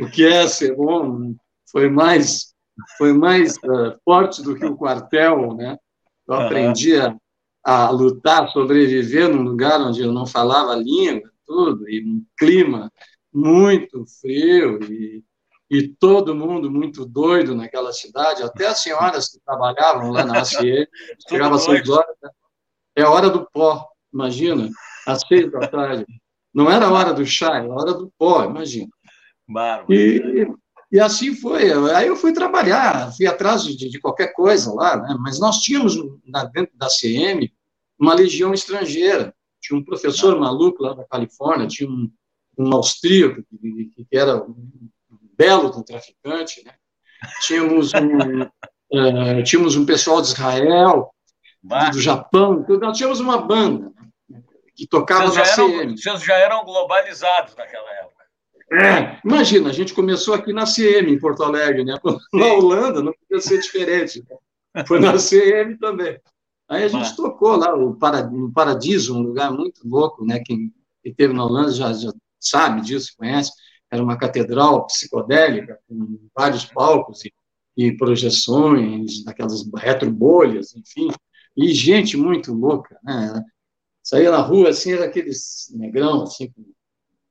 o 0.00 0.10
que 0.10 0.26
é 0.26 0.46
ser 0.48 0.74
bom, 0.74 1.34
foi 1.70 1.88
mais 1.88 2.53
foi 2.98 3.12
mais 3.12 3.56
uh, 3.58 3.98
forte 4.04 4.42
do 4.42 4.54
que 4.54 4.64
o 4.64 4.76
quartel, 4.76 5.54
né? 5.54 5.78
Eu 6.26 6.34
aprendi 6.34 6.96
a, 6.96 7.14
a, 7.62 7.90
lutar, 7.90 8.48
sobreviver 8.48 9.28
num 9.28 9.42
lugar 9.42 9.80
onde 9.80 10.00
eu 10.00 10.12
não 10.12 10.26
falava 10.26 10.72
a 10.72 10.76
língua, 10.76 11.30
tudo, 11.46 11.88
e 11.88 12.02
um 12.02 12.24
clima 12.38 12.90
muito 13.32 14.04
frio 14.20 14.82
e, 14.84 15.22
e 15.70 15.88
todo 15.88 16.34
mundo 16.34 16.70
muito 16.70 17.04
doido 17.04 17.54
naquela 17.54 17.92
cidade, 17.92 18.42
até 18.42 18.66
as 18.66 18.82
senhoras 18.82 19.28
que 19.28 19.40
trabalhavam 19.44 20.10
lá 20.10 20.24
na 20.24 20.40
ACE, 20.40 20.88
chegavam 21.28 21.56
às 21.56 21.64
seis 21.64 21.88
horas, 21.88 22.16
né? 22.22 22.30
é 22.96 23.04
hora 23.04 23.28
do 23.28 23.48
pó, 23.50 23.86
imagina, 24.12 24.68
às 25.06 25.20
seis 25.26 25.50
da 25.50 25.66
tarde. 25.66 26.06
Não 26.54 26.70
era 26.70 26.86
a 26.86 26.92
hora 26.92 27.12
do 27.12 27.26
chá, 27.26 27.56
era 27.56 27.66
a 27.66 27.74
hora 27.74 27.92
do 27.92 28.12
pó, 28.16 28.44
imagina. 28.44 28.88
E, 29.88 30.46
e 30.94 31.00
assim 31.00 31.34
foi. 31.34 31.72
Aí 31.92 32.06
eu 32.06 32.14
fui 32.14 32.32
trabalhar, 32.32 33.12
fui 33.16 33.26
atrás 33.26 33.64
de, 33.64 33.90
de 33.90 33.98
qualquer 33.98 34.28
coisa 34.28 34.72
lá, 34.72 34.96
né? 34.96 35.16
mas 35.18 35.40
nós 35.40 35.58
tínhamos 35.58 35.96
dentro 36.52 36.70
da 36.76 36.86
CM 36.86 37.52
uma 37.98 38.14
legião 38.14 38.54
estrangeira. 38.54 39.34
Tinha 39.60 39.76
um 39.76 39.84
professor 39.84 40.38
maluco 40.38 40.84
lá 40.84 40.94
da 40.94 41.02
Califórnia, 41.04 41.66
tinha 41.66 41.90
um, 41.90 42.08
um 42.56 42.72
austríaco 42.72 43.42
que, 43.50 44.06
que 44.08 44.16
era 44.16 44.36
um 44.36 44.88
belo 45.36 45.76
um 45.76 45.82
traficante, 45.82 46.62
né? 46.64 46.74
Tínhamos 47.40 47.90
um, 47.92 48.42
uh, 48.42 49.42
tínhamos 49.42 49.74
um 49.74 49.84
pessoal 49.84 50.22
de 50.22 50.28
Israel, 50.28 51.12
do, 51.60 51.90
do 51.90 52.00
Japão, 52.00 52.64
nós 52.80 52.96
tínhamos 52.96 53.18
uma 53.18 53.38
banda 53.38 53.92
né? 54.28 54.40
que 54.76 54.86
tocava 54.86 55.26
vocês 55.26 55.56
na 55.56 55.64
CM. 55.64 55.98
vocês 55.98 56.22
já 56.22 56.36
eram 56.36 56.64
globalizados 56.64 57.56
naquela 57.56 57.90
época. 57.94 58.13
É, 58.72 59.20
imagina, 59.24 59.70
a 59.70 59.72
gente 59.72 59.94
começou 59.94 60.34
aqui 60.34 60.52
na 60.52 60.64
CM, 60.64 61.12
em 61.12 61.18
Porto 61.18 61.42
Alegre, 61.42 61.84
né? 61.84 61.94
Na 62.32 62.46
Holanda 62.54 63.02
não 63.02 63.12
podia 63.12 63.40
ser 63.40 63.60
diferente. 63.60 64.24
Né? 64.74 64.84
Foi 64.86 64.98
na 64.98 65.12
CM 65.12 65.76
também. 65.78 66.18
Aí 66.68 66.84
a 66.84 66.88
gente 66.88 67.14
tocou 67.14 67.56
lá 67.56 67.74
o 67.74 67.96
Paradiso, 68.52 69.16
um 69.16 69.22
lugar 69.22 69.52
muito 69.52 69.86
louco, 69.86 70.24
né? 70.24 70.40
Quem 70.40 70.72
esteve 71.04 71.34
na 71.34 71.44
Holanda 71.44 71.70
já, 71.70 71.92
já 71.92 72.12
sabe 72.40 72.80
disso, 72.80 73.12
conhece. 73.16 73.52
Era 73.90 74.02
uma 74.02 74.18
catedral 74.18 74.86
psicodélica, 74.86 75.78
com 75.86 76.18
vários 76.34 76.64
palcos 76.64 77.24
e, 77.24 77.32
e 77.76 77.96
projeções, 77.96 79.22
daquelas 79.24 79.62
retrobolhas, 79.76 80.74
enfim. 80.74 81.08
E 81.56 81.72
gente 81.72 82.16
muito 82.16 82.52
louca, 82.52 82.98
né? 83.04 83.42
Saía 84.02 84.30
na 84.30 84.40
rua, 84.40 84.70
assim, 84.70 84.92
era 84.92 85.04
aqueles 85.04 85.72
negrão, 85.74 86.22
assim, 86.22 86.50
com 86.50 86.64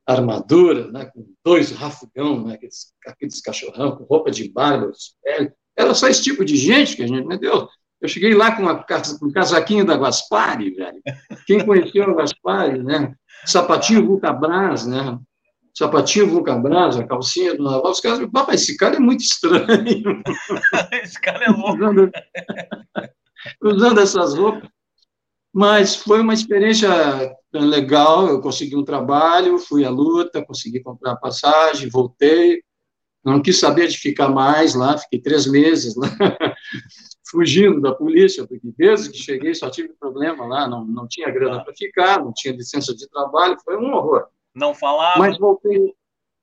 armadura, 0.05 0.91
né, 0.91 1.05
com 1.05 1.25
dois 1.43 1.71
rafugão, 1.71 2.45
né, 2.45 2.55
aqueles, 2.55 2.93
aqueles 3.07 3.41
cachorrão 3.41 3.95
com 3.95 4.03
roupa 4.03 4.31
de 4.31 4.49
barba, 4.49 4.91
era 5.77 5.93
só 5.93 6.07
esse 6.07 6.21
tipo 6.21 6.43
de 6.43 6.55
gente 6.55 6.95
que 6.95 7.03
a 7.03 7.07
gente, 7.07 7.25
meu 7.25 7.39
Deus, 7.39 7.69
eu 8.01 8.09
cheguei 8.09 8.33
lá 8.33 8.55
com, 8.55 8.63
uma, 8.63 8.83
com 8.83 9.25
um 9.25 9.31
casaquinho 9.31 9.85
da 9.85 9.97
Gaspari, 9.97 10.71
velho, 10.71 11.01
quem 11.47 11.65
conheceu 11.65 12.03
a 12.03 12.15
Gaspari, 12.15 12.83
né, 12.83 13.13
sapatinho 13.45 14.05
Vulcabras, 14.05 14.85
né, 14.85 15.17
sapatinho 15.73 16.27
Vulcabras, 16.27 16.97
a 16.97 17.07
calcinha 17.07 17.55
do 17.55 17.63
Naval, 17.63 17.91
os 17.91 17.99
caras, 17.99 18.29
papai, 18.31 18.55
esse 18.55 18.77
cara 18.77 18.97
é 18.97 18.99
muito 18.99 19.21
estranho. 19.21 19.65
esse 21.03 21.19
cara 21.19 21.45
é 21.45 21.49
louco. 21.49 21.77
Usando, 21.77 22.11
usando 23.61 23.99
essas 23.99 24.35
roupas. 24.35 24.69
Mas 25.53 25.95
foi 25.95 26.19
uma 26.19 26.33
experiência 26.33 26.89
legal. 27.53 28.27
Eu 28.27 28.41
consegui 28.41 28.75
um 28.75 28.83
trabalho, 28.83 29.59
fui 29.59 29.85
à 29.85 29.89
luta, 29.89 30.43
consegui 30.43 30.81
comprar 30.81 31.15
passagem, 31.17 31.89
voltei. 31.89 32.63
Não 33.23 33.41
quis 33.41 33.59
saber 33.59 33.87
de 33.87 33.97
ficar 33.97 34.27
mais 34.29 34.73
lá, 34.73 34.97
fiquei 34.97 35.21
três 35.21 35.47
meses 35.47 35.95
lá, 35.95 36.09
fugindo 37.31 37.79
da 37.79 37.93
polícia, 37.93 38.45
porque 38.45 38.73
desde 38.77 39.11
que 39.11 39.17
cheguei 39.17 39.55
só 39.55 39.69
tive 39.69 39.93
problema 39.97 40.45
lá, 40.45 40.67
não, 40.67 40.83
não 40.83 41.07
tinha 41.07 41.31
grana 41.31 41.63
para 41.63 41.73
ficar, 41.73 42.21
não 42.21 42.33
tinha 42.33 42.53
licença 42.53 42.93
de 42.93 43.07
trabalho, 43.07 43.57
foi 43.63 43.77
um 43.77 43.93
horror. 43.93 44.27
Não 44.53 44.75
falava? 44.75 45.19
Mas 45.19 45.37
voltei, 45.37 45.93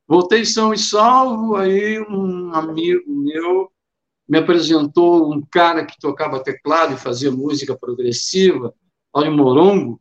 voltei 0.09 0.45
são 0.47 0.73
e 0.73 0.79
salvo, 0.79 1.55
aí 1.57 2.01
um 2.01 2.55
amigo 2.55 3.05
meu 3.11 3.71
me 4.27 4.39
apresentou 4.39 5.35
um 5.35 5.43
cara 5.43 5.85
que 5.85 6.01
tocava 6.01 6.43
teclado 6.43 6.95
e 6.95 6.99
fazia 6.99 7.31
música 7.31 7.77
progressiva, 7.77 8.75
Paulo 9.13 9.37
Morongo, 9.37 10.01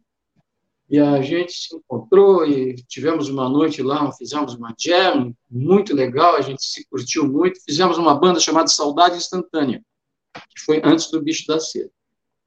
e 0.90 0.98
a 1.00 1.22
gente 1.22 1.52
se 1.52 1.76
encontrou 1.76 2.46
e 2.46 2.76
tivemos 2.88 3.30
uma 3.30 3.48
noite 3.48 3.82
lá, 3.84 4.12
fizemos 4.14 4.56
uma 4.56 4.74
jam 4.78 5.36
muito 5.50 5.94
legal, 5.94 6.36
a 6.36 6.42
gente 6.42 6.64
se 6.64 6.88
curtiu 6.90 7.28
muito, 7.28 7.60
fizemos 7.64 7.98
uma 7.98 8.20
banda 8.20 8.40
chamada 8.40 8.68
Saudade 8.68 9.18
Instantânea, 9.18 9.84
que 10.34 10.62
foi 10.66 10.82
antes 10.84 11.12
do 11.12 11.22
Bicho 11.22 11.46
da 11.46 11.60
Seda, 11.60 11.92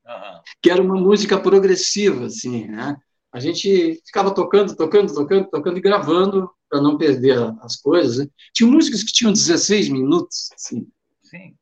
uhum. 0.05 0.41
que 0.61 0.71
era 0.71 0.83
uma 0.83 0.97
música 0.97 1.39
progressiva, 1.39 2.27
assim, 2.27 2.67
né? 2.67 2.97
A 3.33 3.41
gente 3.41 4.03
ficava 4.05 4.35
tocando, 4.35 4.77
tocando, 4.77 5.15
tocando, 5.15 5.49
tocando 5.49 5.79
e 5.79 5.81
gravando 5.81 6.51
para 6.69 6.83
não 6.83 6.99
perder 6.99 7.39
as 7.63 7.77
coisas. 7.77 8.19
Né? 8.19 8.29
Tinha 8.53 8.71
músicas 8.71 9.03
que 9.03 9.13
tinham 9.13 9.33
16 9.33 9.89
minutos, 9.89 10.51
assim. 10.53 10.87
Sim 11.23 11.57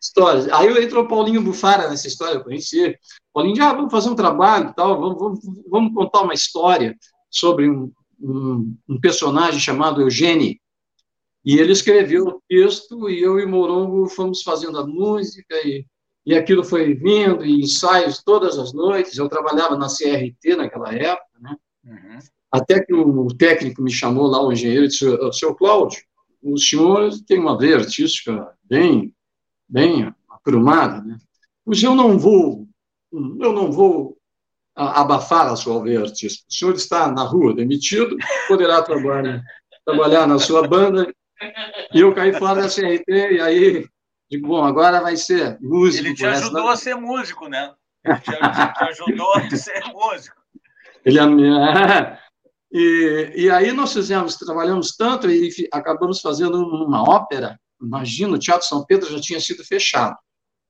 histórias. 0.00 0.48
Aí 0.48 0.84
entrou 0.84 1.04
o 1.04 1.08
Paulinho 1.08 1.42
Bufara 1.42 1.88
nessa 1.88 2.06
história, 2.06 2.34
eu 2.34 2.44
conheci. 2.44 2.96
Paulinho, 3.32 3.62
ah, 3.62 3.72
vamos 3.72 3.90
fazer 3.90 4.10
um 4.10 4.14
trabalho 4.14 4.72
tal, 4.74 5.00
vamos, 5.00 5.18
vamos, 5.18 5.40
vamos 5.68 5.94
contar 5.94 6.22
uma 6.22 6.34
história 6.34 6.96
sobre 7.30 7.68
um, 7.68 7.92
um, 8.20 8.76
um, 8.88 9.00
personagem 9.00 9.60
chamado 9.60 10.00
Eugênio. 10.00 10.56
E 11.44 11.58
ele 11.58 11.72
escreveu 11.72 12.26
o 12.26 12.42
texto 12.48 13.08
e 13.08 13.20
eu 13.20 13.38
e 13.38 13.46
Morongo 13.46 14.08
fomos 14.08 14.42
fazendo 14.42 14.78
a 14.78 14.86
música 14.86 15.54
e, 15.64 15.86
e 16.24 16.34
aquilo 16.34 16.64
foi 16.64 16.94
vindo, 16.94 17.44
e 17.44 17.60
ensaios 17.60 18.22
todas 18.22 18.58
as 18.58 18.72
noites. 18.72 19.16
Eu 19.16 19.28
trabalhava 19.28 19.76
na 19.76 19.86
CRT 19.86 20.56
naquela 20.56 20.92
época, 20.92 21.38
né? 21.40 21.56
Uhum. 21.84 22.18
Até 22.50 22.82
que 22.84 22.94
o 22.94 23.28
técnico 23.28 23.82
me 23.82 23.90
chamou 23.90 24.26
lá, 24.26 24.42
o 24.42 24.52
engenheiro, 24.52 24.84
e 24.84 24.88
disse, 24.88 25.04
seu 25.32 25.54
Cláudio, 25.54 26.00
o 26.42 26.58
senhor 26.58 27.12
tem 27.26 27.38
uma 27.38 27.58
veia 27.58 27.76
artística 27.76 28.52
bem 28.64 29.14
bem 29.68 30.12
aprumada, 30.30 31.02
né? 31.02 31.16
Pois 31.64 31.82
eu 31.82 31.94
não 31.94 32.18
vou, 32.18 32.66
eu 33.12 33.52
não 33.52 33.72
vou 33.72 34.16
abafar 34.74 35.48
a 35.48 35.56
sua 35.56 35.82
veia 35.82 36.02
artística. 36.02 36.46
O 36.48 36.52
senhor 36.52 36.74
está 36.74 37.10
na 37.10 37.22
rua, 37.22 37.54
demitido, 37.54 38.16
poderá 38.46 38.82
trabalhar, 38.82 39.42
trabalhar 39.84 40.26
na 40.26 40.38
sua 40.38 40.68
banda. 40.68 41.12
E 41.92 42.00
eu 42.00 42.14
caí 42.14 42.32
fora 42.34 42.62
da 42.62 42.68
CRT, 42.68 43.04
e 43.08 43.40
aí 43.40 43.86
digo, 44.30 44.48
bom, 44.48 44.64
agora 44.64 45.00
vai 45.00 45.16
ser 45.16 45.58
músico. 45.60 46.06
Ele 46.06 46.14
te 46.14 46.26
ajudou 46.26 46.68
a 46.68 46.76
ser 46.76 46.94
músico, 46.94 47.48
né? 47.48 47.72
Ele 48.04 48.16
te, 48.16 48.30
te 48.30 48.84
ajudou 48.84 49.34
a 49.34 49.56
ser 49.56 49.84
músico. 49.92 50.36
Ele, 51.04 51.18
é, 51.18 52.18
e, 52.72 53.32
e 53.36 53.50
aí 53.50 53.72
nós 53.72 53.92
fizemos, 53.92 54.36
trabalhamos 54.36 54.96
tanto 54.96 55.30
e 55.30 55.50
acabamos 55.72 56.20
fazendo 56.20 56.58
uma 56.58 57.02
ópera 57.02 57.58
Imagina, 57.80 58.34
o 58.34 58.38
Teatro 58.38 58.66
São 58.66 58.84
Pedro 58.84 59.10
já 59.10 59.20
tinha 59.20 59.40
sido 59.40 59.64
fechado. 59.64 60.16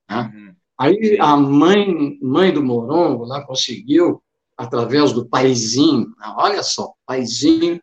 Né? 0.09 0.31
Uhum. 0.33 0.55
Aí 0.79 1.17
a 1.19 1.35
mãe, 1.35 2.19
mãe 2.21 2.53
do 2.53 2.63
Morongo 2.63 3.25
lá 3.25 3.43
conseguiu, 3.45 4.21
através 4.55 5.11
do 5.11 5.27
paizinho, 5.27 6.07
né? 6.19 6.33
olha 6.37 6.61
só, 6.63 6.93
paizinho, 7.05 7.81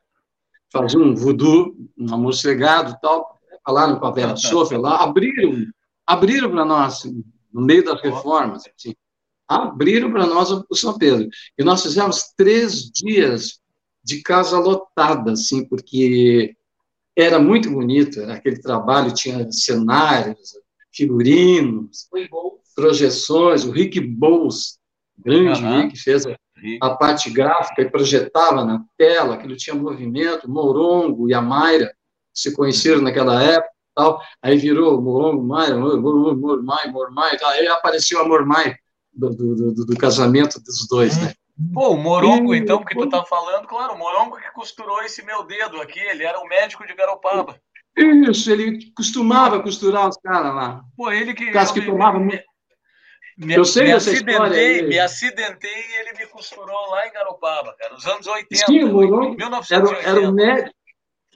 fazer 0.73 0.99
um 0.99 1.15
voodoo, 1.15 1.75
um 1.97 2.15
amorcegado 2.15 2.93
e 2.93 3.01
tal, 3.01 3.39
falaram 3.65 3.99
com 3.99 4.07
a 4.07 4.11
Vera 4.11 4.37
Sofia 4.37 4.79
lá, 4.79 5.03
abriram, 5.03 5.67
abriram 6.07 6.51
para 6.51 6.65
nós, 6.65 7.05
no 7.53 7.63
meio 7.63 7.85
das 7.85 8.01
reformas, 8.01 8.65
assim, 8.67 8.95
abriram 9.49 10.11
para 10.11 10.27
nós 10.27 10.51
o 10.51 10.75
São 10.75 10.97
Pedro. 10.99 11.29
E 11.59 11.65
nós 11.65 11.83
fizemos 11.83 12.33
três 12.37 12.91
dias 12.91 13.61
de 14.03 14.23
casa 14.23 14.59
lotada, 14.59 15.33
assim, 15.33 15.67
porque 15.67 16.55
era 17.17 17.39
muito 17.39 17.71
bonito, 17.71 18.21
era 18.21 18.35
aquele 18.35 18.61
trabalho 18.61 19.15
tinha 19.15 19.51
cenários, 19.51 20.55
figurinos, 20.93 22.09
projeções, 22.75 23.65
o 23.65 23.71
Rick 23.71 24.01
Bowles, 24.01 24.79
grande 25.19 25.63
uhum. 25.63 25.83
Rick, 25.83 25.99
fez 25.99 26.27
a, 26.27 26.37
a, 26.83 26.91
parte 26.91 27.31
gráfica 27.31 27.83
e 27.83 27.91
projetava 27.91 28.65
na 28.65 28.85
tela, 28.97 29.35
aquilo 29.35 29.57
tinha 29.57 29.77
movimento, 29.77 30.51
Morongo 30.51 31.29
e 31.29 31.35
a 31.35 31.41
Mayra 31.41 31.95
se 32.33 32.53
conheceram 32.55 33.01
naquela 33.01 33.43
época, 33.43 33.71
tal, 33.95 34.21
aí 34.43 34.57
virou 34.57 35.01
Morongo, 35.01 35.43
Mayra, 35.43 35.77
Mormai, 35.77 36.91
Mormai, 36.91 37.37
aí 37.45 37.67
apareceu 37.69 38.21
a 38.21 38.27
Mormai 38.27 38.75
do, 39.13 39.31
do, 39.31 39.73
do, 39.73 39.87
do 39.87 39.97
casamento 39.97 40.61
dos 40.61 40.89
dois, 40.89 41.17
né? 41.23 41.33
Pô, 41.73 41.91
o 41.91 41.97
Morongo, 41.97 42.55
e, 42.55 42.59
então, 42.59 42.85
que 42.85 42.97
tu 42.97 43.09
tá 43.09 43.25
falando, 43.25 43.67
claro, 43.69 43.95
o 43.95 43.99
Morongo 43.99 44.37
que 44.37 44.53
costurou 44.53 45.03
esse 45.03 45.25
meu 45.25 45.45
dedo 45.45 45.81
aqui, 45.81 46.01
ele 46.01 46.25
era 46.25 46.41
o 46.41 46.49
médico 46.49 46.87
de 46.87 46.95
Garopaba. 46.95 47.61
Isso, 47.97 48.51
ele 48.51 48.93
costumava 48.93 49.63
costurar 49.63 50.09
os 50.09 50.17
caras 50.17 50.53
lá. 50.53 50.83
Pô, 50.97 51.13
ele 51.13 51.33
que. 51.33 51.57
Os 51.57 51.71
que 51.71 51.81
tomavam. 51.83 52.21
Me, 52.21 52.43
me, 53.39 53.55
eu 53.55 53.65
sei 53.65 53.85
me 53.85 53.93
dessa 53.93 54.11
acidentei, 54.11 54.35
história. 54.35 54.89
Me 54.89 54.99
acidentei 54.99 55.71
e 55.71 56.01
ele 56.01 56.19
me 56.19 56.27
costurou 56.27 56.91
lá 56.91 57.07
em 57.07 57.13
Garopaba, 57.13 57.75
cara, 57.79 57.95
nos 57.95 58.05
anos 58.07 58.27
80. 58.27 58.67
Sim, 58.67 58.85
o 58.85 58.93
Morongo 58.93 59.37
1980. 59.37 60.09
Era, 60.09 60.19
era, 60.19 60.29
o 60.29 60.35
médico, 60.35 60.77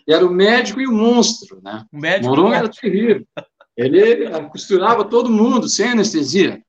era 0.09 0.27
o 0.27 0.31
médico 0.31 0.81
e 0.81 0.87
o 0.89 0.93
monstro, 0.93 1.61
né? 1.63 1.85
O 1.93 1.99
médico 1.99 2.29
Morongo 2.29 2.55
era 2.55 2.69
terrível. 2.69 3.25
Ele 3.77 4.29
costurava 4.49 5.05
todo 5.05 5.31
mundo, 5.31 5.69
sem 5.69 5.91
anestesia. 5.91 6.61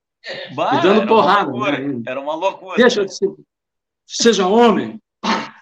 Bah, 0.54 0.76
e 0.76 0.82
dando 0.82 1.08
porrada. 1.08 1.52
Né? 1.52 2.04
Era 2.06 2.20
uma 2.20 2.36
loucura. 2.36 2.76
Deixa 2.78 3.06
de 3.06 3.16
ser, 3.16 3.30
seja 4.06 4.48
homem. 4.48 5.00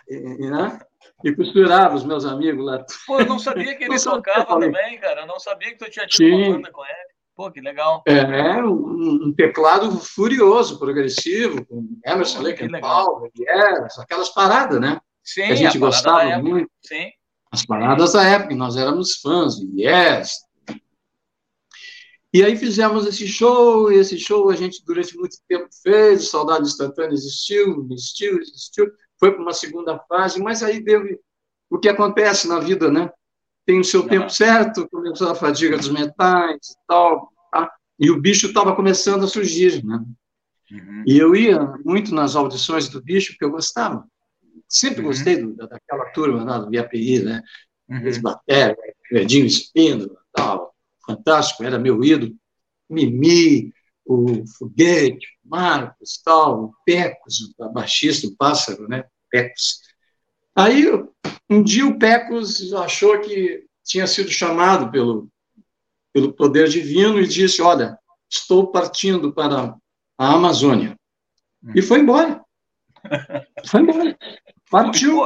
E, 0.09 0.49
né? 0.49 0.79
e 1.23 1.35
costurava 1.35 1.95
os 1.95 2.05
meus 2.05 2.25
amigos 2.25 2.65
lá. 2.65 2.85
Pô, 3.05 3.19
eu 3.19 3.25
não 3.25 3.39
sabia 3.39 3.75
que 3.75 3.83
ele 3.83 3.99
tocava 3.99 4.59
também, 4.59 4.99
cara. 4.99 5.21
Eu 5.21 5.27
não 5.27 5.39
sabia 5.39 5.71
que 5.71 5.77
tu 5.77 5.89
tinha 5.89 6.05
tido 6.05 6.35
Sim. 6.35 6.43
uma 6.43 6.55
banda 6.55 6.71
com 6.71 6.85
ele. 6.85 7.07
Pô, 7.35 7.51
que 7.51 7.61
legal. 7.61 8.03
É, 8.07 8.63
um, 8.63 9.27
um 9.27 9.33
teclado 9.35 9.91
furioso, 9.99 10.79
progressivo, 10.79 11.63
com 11.67 11.87
Emerson, 12.03 12.41
Lake 12.41 12.63
yes, 12.63 13.99
aquelas 13.99 14.29
paradas, 14.29 14.79
né? 14.79 14.99
Sim, 15.23 15.45
que 15.45 15.51
a 15.51 15.55
gente 15.55 15.77
a 15.77 15.79
gostava 15.79 16.37
muito. 16.39 16.69
Sim. 16.81 17.11
As 17.51 17.65
paradas 17.65 18.13
da 18.13 18.23
época, 18.23 18.55
nós 18.55 18.75
éramos 18.75 19.17
fãs, 19.17 19.55
yes. 19.77 20.46
E 22.37 22.43
aí 22.43 22.55
fizemos 22.55 23.07
esse 23.07 23.27
show, 23.27 23.91
e 23.91 23.95
esse 23.95 24.19
show 24.19 24.47
a 24.51 24.55
gente 24.55 24.85
durante 24.85 25.17
muito 25.17 25.37
tempo 25.47 25.67
fez, 25.81 26.21
o 26.21 26.29
Saudade 26.29 26.67
Instantânea 26.67 27.15
existiu, 27.15 27.87
existiu, 27.91 28.39
existiu, 28.39 28.91
foi 29.19 29.31
para 29.31 29.41
uma 29.41 29.53
segunda 29.53 29.97
fase, 30.07 30.39
mas 30.39 30.61
aí 30.61 30.79
deu 30.79 31.01
o 31.67 31.79
que 31.79 31.89
acontece 31.89 32.47
na 32.47 32.59
vida, 32.59 32.91
né? 32.91 33.09
tem 33.65 33.79
o 33.79 33.83
seu 33.83 34.07
tempo 34.07 34.29
certo, 34.29 34.87
começou 34.89 35.31
a 35.31 35.35
fadiga 35.35 35.77
dos 35.77 35.89
metais 35.89 36.55
e 36.55 36.87
tal, 36.87 37.33
tá? 37.51 37.71
e 37.99 38.11
o 38.11 38.21
bicho 38.21 38.47
estava 38.47 38.75
começando 38.75 39.25
a 39.25 39.27
surgir, 39.27 39.83
né? 39.83 40.05
Uhum. 40.71 41.03
E 41.07 41.17
eu 41.17 41.35
ia 41.35 41.59
muito 41.83 42.13
nas 42.13 42.35
audições 42.35 42.87
do 42.87 43.01
bicho, 43.01 43.33
porque 43.33 43.45
eu 43.45 43.51
gostava. 43.51 44.05
Sempre 44.69 45.01
uhum. 45.01 45.07
gostei 45.07 45.41
do, 45.41 45.55
daquela 45.55 46.05
turma 46.11 46.43
lá 46.43 46.59
do 46.59 46.71
IAPI, 46.71 47.23
né? 47.23 47.41
Uhum. 47.89 47.97
Eles 47.97 48.19
bateram, 48.19 48.75
Edinho 49.11 49.47
Espíndola, 49.47 50.17
tal, 50.31 50.66
fantástico, 51.07 51.63
era 51.63 51.79
meu 51.79 52.03
ídolo. 52.03 52.35
Mimi, 52.89 53.73
o 54.05 54.45
Foguete, 54.57 55.27
Marcos, 55.43 56.21
tal, 56.23 56.65
o 56.65 56.73
Pecos, 56.85 57.53
o 57.57 57.69
baixista, 57.69 58.27
o 58.27 58.35
pássaro, 58.35 58.87
né? 58.87 59.03
Pecos. 59.29 59.81
Aí, 60.55 60.85
um 61.49 61.63
dia 61.63 61.85
o 61.85 61.97
Pecos 61.97 62.73
achou 62.73 63.19
que 63.21 63.65
tinha 63.83 64.07
sido 64.07 64.29
chamado 64.29 64.91
pelo, 64.91 65.29
pelo 66.13 66.33
poder 66.33 66.67
divino 66.67 67.19
e 67.19 67.27
disse: 67.27 67.61
Olha, 67.61 67.97
estou 68.29 68.71
partindo 68.71 69.33
para 69.33 69.75
a 70.17 70.33
Amazônia. 70.33 70.97
E 71.75 71.81
foi 71.81 71.99
embora. 71.99 72.41
Foi 73.65 73.81
embora. 73.81 74.17
Partiu. 74.69 75.23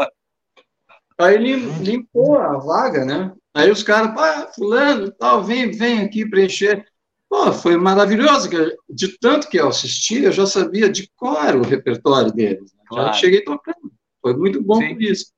Aí 1.17 1.35
ele 1.35 1.55
limpou 1.83 2.37
a 2.37 2.57
vaga, 2.57 3.05
né? 3.05 3.33
Aí 3.53 3.69
os 3.69 3.83
caras, 3.83 4.13
pá, 4.13 4.51
fulano, 4.53 5.11
tal, 5.11 5.43
vem, 5.43 5.71
vem 5.71 5.99
aqui 5.99 6.27
preencher. 6.27 6.85
Pô, 7.29 7.51
foi 7.51 7.77
maravilhoso, 7.77 8.49
de 8.89 9.17
tanto 9.19 9.49
que 9.49 9.59
eu 9.59 9.69
assisti, 9.69 10.23
eu 10.23 10.31
já 10.31 10.45
sabia 10.45 10.89
de 10.89 11.09
qual 11.15 11.41
era 11.43 11.57
o 11.57 11.63
repertório 11.65 12.31
deles. 12.31 12.73
Né? 12.73 12.83
Claro. 12.87 13.07
Já 13.07 13.13
cheguei 13.13 13.41
tocando. 13.41 13.91
Foi 14.21 14.35
muito 14.35 14.61
bom 14.61 14.75
Sim. 14.75 14.93
por 14.93 15.01
isso. 15.01 15.31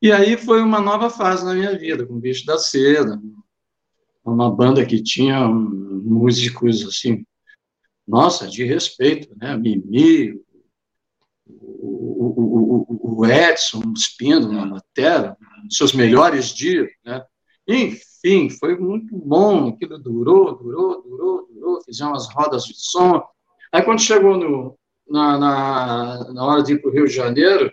E 0.00 0.10
aí 0.10 0.36
foi 0.36 0.60
uma 0.60 0.80
nova 0.80 1.08
fase 1.08 1.44
na 1.44 1.54
minha 1.54 1.78
vida, 1.78 2.04
com 2.04 2.14
o 2.14 2.20
Bicho 2.20 2.44
da 2.44 2.58
Seda, 2.58 3.20
uma 4.24 4.50
banda 4.50 4.84
que 4.84 5.02
tinha 5.02 5.48
músicos 5.48 6.84
assim, 6.84 7.24
nossa, 8.06 8.48
de 8.48 8.64
respeito, 8.64 9.32
né? 9.36 9.56
Mimi, 9.56 10.40
o, 11.46 12.86
o, 12.90 13.20
o 13.20 13.26
Edson 13.26 13.94
Spindo 13.96 14.50
na 14.50 14.66
matéria, 14.66 15.36
seus 15.70 15.92
melhores 15.92 16.52
dias, 16.52 16.88
né? 17.04 17.24
Enfim, 17.66 18.50
foi 18.50 18.76
muito 18.76 19.16
bom, 19.16 19.68
aquilo 19.68 19.98
durou, 19.98 20.56
durou, 20.56 21.02
durou, 21.02 21.48
durou, 21.52 21.82
fizemos 21.84 22.26
as 22.26 22.34
rodas 22.34 22.64
de 22.64 22.74
som. 22.76 23.22
Aí 23.72 23.82
quando 23.82 24.00
chegou 24.00 24.36
no, 24.36 24.78
na, 25.08 25.38
na, 25.38 26.32
na 26.32 26.44
hora 26.44 26.62
de 26.62 26.74
ir 26.74 26.80
para 26.80 26.90
o 26.90 26.92
Rio 26.92 27.06
de 27.06 27.14
Janeiro, 27.14 27.72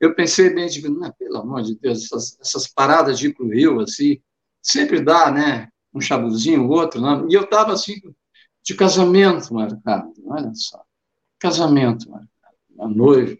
eu 0.00 0.14
pensei 0.14 0.52
bem, 0.52 0.66
digo, 0.66 0.88
não, 0.88 1.12
pelo 1.12 1.38
amor 1.38 1.62
de 1.62 1.78
Deus, 1.78 2.04
essas, 2.04 2.38
essas 2.40 2.66
paradas 2.66 3.18
de 3.18 3.28
ir 3.28 3.34
para 3.34 3.44
o 3.44 3.50
Rio, 3.50 3.80
assim, 3.80 4.20
sempre 4.62 5.00
dá, 5.00 5.30
né? 5.30 5.68
Um 5.92 6.00
chabuzinho, 6.00 6.68
outro, 6.68 7.00
não? 7.00 7.28
e 7.28 7.34
eu 7.34 7.42
estava 7.42 7.72
assim, 7.72 7.94
de 8.62 8.74
casamento 8.74 9.52
marcado, 9.52 10.12
olha 10.26 10.52
só, 10.54 10.82
casamento 11.38 12.08
marcado, 12.08 12.28
a 12.78 12.88
noiva, 12.88 13.36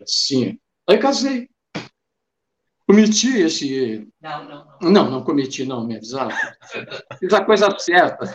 assim. 0.00 0.58
Aí 0.88 0.98
casei. 0.98 1.49
Cometi 2.90 3.42
esse. 3.42 4.08
Não, 4.20 4.44
não, 4.44 4.66
não. 4.80 4.90
Não, 4.90 5.10
não 5.12 5.22
cometi, 5.22 5.64
não, 5.64 5.86
me 5.86 5.96
avisaram. 5.96 6.34
Fiz 7.20 7.32
a 7.32 7.44
coisa 7.44 7.72
certa. 7.78 8.26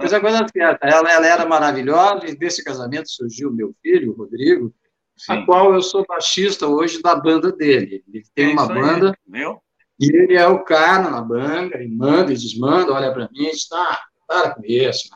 Fiz 0.00 0.12
a 0.12 0.20
coisa 0.20 0.46
certa. 0.56 0.86
Ela, 0.86 1.10
ela 1.10 1.26
era 1.26 1.44
maravilhosa, 1.44 2.24
e 2.28 2.36
desse 2.36 2.62
casamento 2.62 3.10
surgiu 3.10 3.52
meu 3.52 3.74
filho, 3.82 4.12
o 4.12 4.16
Rodrigo, 4.16 4.72
Sim. 5.16 5.32
a 5.32 5.44
qual 5.44 5.74
eu 5.74 5.82
sou 5.82 6.06
baixista 6.06 6.68
hoje 6.68 7.02
da 7.02 7.16
banda 7.16 7.50
dele. 7.50 8.04
Ele 8.06 8.22
tem 8.32 8.50
é 8.50 8.52
uma 8.52 8.68
banda. 8.68 9.08
Aí, 9.08 9.40
viu? 9.40 9.60
E 9.98 10.06
ele 10.06 10.36
é 10.36 10.46
o 10.46 10.62
cara 10.62 11.10
na 11.10 11.20
banda, 11.20 11.82
e 11.82 11.88
manda 11.88 12.32
e 12.32 12.36
desmanda, 12.36 12.92
olha 12.92 13.12
para 13.12 13.28
mim 13.32 13.48
e 13.48 13.50
diz: 13.50 13.66
tá, 13.66 14.04
para 14.28 14.54
com 14.54 14.64
isso, 14.64 15.08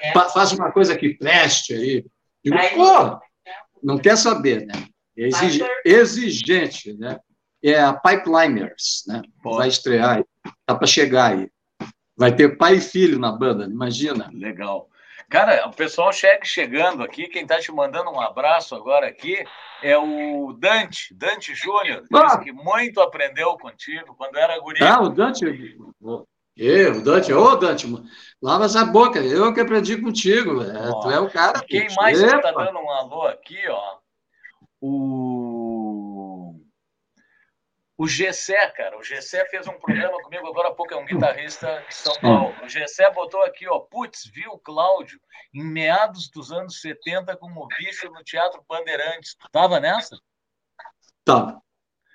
é. 0.00 0.12
faz 0.12 0.52
uma 0.52 0.70
coisa 0.70 0.96
que 0.96 1.14
preste 1.14 1.74
aí. 1.74 2.06
Digo, 2.44 2.56
pô, 2.76 3.18
não 3.82 3.98
quer 3.98 4.16
saber, 4.16 4.66
né? 4.66 4.86
É 5.16 5.28
exigente, 5.84 6.92
né? 6.96 7.18
É 7.62 7.80
a 7.80 7.92
Pipeliners, 7.92 9.04
né? 9.06 9.22
Pô. 9.42 9.56
Vai 9.56 9.68
estrear, 9.68 10.24
tá 10.64 10.74
para 10.74 10.86
chegar 10.86 11.32
aí. 11.32 11.50
Vai 12.16 12.34
ter 12.34 12.56
pai 12.56 12.74
e 12.74 12.80
filho 12.80 13.18
na 13.18 13.32
banda, 13.32 13.64
imagina. 13.64 14.30
Legal. 14.32 14.88
Cara, 15.28 15.68
o 15.68 15.72
pessoal 15.72 16.12
chega 16.12 16.44
chegando 16.44 17.02
aqui, 17.02 17.28
quem 17.28 17.42
está 17.42 17.60
te 17.60 17.70
mandando 17.70 18.10
um 18.10 18.20
abraço 18.20 18.74
agora 18.74 19.06
aqui 19.06 19.44
é 19.82 19.96
o 19.96 20.54
Dante, 20.58 21.14
Dante 21.14 21.54
Júnior, 21.54 22.02
ah. 22.14 22.38
que 22.38 22.50
muito 22.50 23.00
aprendeu 23.00 23.56
contigo 23.58 24.14
quando 24.16 24.36
era 24.36 24.58
guri. 24.58 24.82
Ah, 24.82 25.02
o 25.02 25.10
Dante. 25.10 25.44
Eu, 26.56 26.92
o 26.92 27.04
Dante, 27.04 27.32
ô 27.32 27.54
Dante, 27.56 27.86
lava 28.42 28.64
essa 28.64 28.84
boca, 28.86 29.20
eu 29.20 29.52
que 29.52 29.60
aprendi 29.60 29.96
contigo, 29.98 30.62
é, 30.62 30.90
tu 31.02 31.10
é 31.10 31.20
o 31.20 31.30
cara. 31.30 31.60
Quem 31.60 31.86
mais 31.94 32.20
está 32.20 32.50
dando 32.50 32.78
um 32.78 32.90
alô 32.90 33.22
aqui, 33.26 33.60
ó? 33.68 33.98
O 34.80 35.47
o 37.98 38.06
Gessé, 38.06 38.68
cara, 38.68 38.96
o 38.96 39.02
Gessé 39.02 39.44
fez 39.46 39.66
um 39.66 39.72
programa 39.72 40.22
comigo 40.22 40.46
agora 40.46 40.68
há 40.68 40.72
pouco, 40.72 40.94
é 40.94 40.96
um 40.96 41.04
guitarrista 41.04 41.84
de 41.88 41.94
São 41.96 42.14
Paulo. 42.20 42.54
O 42.62 42.68
Gessé 42.68 43.10
botou 43.10 43.42
aqui, 43.42 43.66
ó, 43.66 43.80
putz, 43.80 44.30
viu 44.32 44.52
o 44.52 44.58
Cláudio 44.58 45.20
em 45.52 45.64
meados 45.64 46.30
dos 46.30 46.52
anos 46.52 46.80
70 46.80 47.36
como 47.36 47.66
bicho 47.66 48.08
no 48.12 48.22
Teatro 48.22 48.64
Bandeirantes. 48.68 49.34
Tu 49.34 49.48
tava 49.50 49.80
nessa? 49.80 50.16
Tá. 51.24 51.58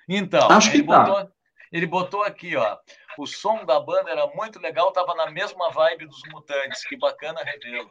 Então, 0.08 0.50
Acho 0.50 0.70
ele, 0.70 0.82
que 0.82 0.88
tá. 0.88 1.04
botou, 1.04 1.32
ele 1.70 1.86
botou 1.86 2.22
aqui, 2.22 2.56
ó, 2.56 2.78
o 3.18 3.26
som 3.26 3.66
da 3.66 3.78
banda 3.78 4.10
era 4.10 4.26
muito 4.28 4.58
legal, 4.58 4.90
tava 4.90 5.14
na 5.14 5.30
mesma 5.30 5.70
vibe 5.70 6.06
dos 6.06 6.22
Mutantes. 6.32 6.82
Que 6.88 6.96
bacana 6.96 7.42
revê-lo. 7.44 7.90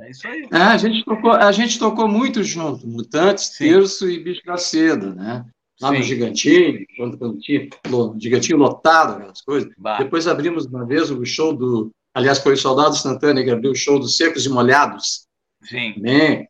É 0.00 0.10
isso 0.10 0.26
aí. 0.26 0.48
É, 0.50 0.56
a, 0.56 0.76
gente 0.78 1.04
tocou, 1.04 1.32
a 1.32 1.52
gente 1.52 1.78
tocou 1.78 2.08
muito 2.08 2.42
junto, 2.42 2.86
Mutantes, 2.86 3.48
Sim. 3.48 3.72
Terço 3.72 4.08
e 4.08 4.18
Bicho 4.24 4.42
da 4.46 4.56
Seda, 4.56 5.14
né? 5.14 5.44
Lá 5.80 5.90
Sim. 5.90 5.98
no 5.98 6.02
Gigantinho, 6.02 6.86
quando, 6.96 7.18
quando 7.18 7.38
tinha 7.38 7.68
no 7.88 8.16
Gigantinho 8.18 8.58
lotado, 8.58 9.14
aquelas 9.14 9.40
coisas. 9.40 9.70
Bah. 9.78 9.98
Depois 9.98 10.26
abrimos 10.26 10.66
uma 10.66 10.84
vez 10.84 11.10
o 11.10 11.24
show 11.24 11.52
do. 11.52 11.90
Aliás, 12.14 12.38
foi 12.38 12.54
o 12.54 12.56
Soldado 12.56 12.94
Instantâneo 12.94 13.44
que 13.44 13.50
abriu 13.50 13.70
o 13.70 13.76
show 13.76 13.98
dos 13.98 14.16
Secos 14.16 14.44
e 14.44 14.48
Molhados. 14.48 15.26
Sim. 15.62 15.94
Também. 15.94 16.48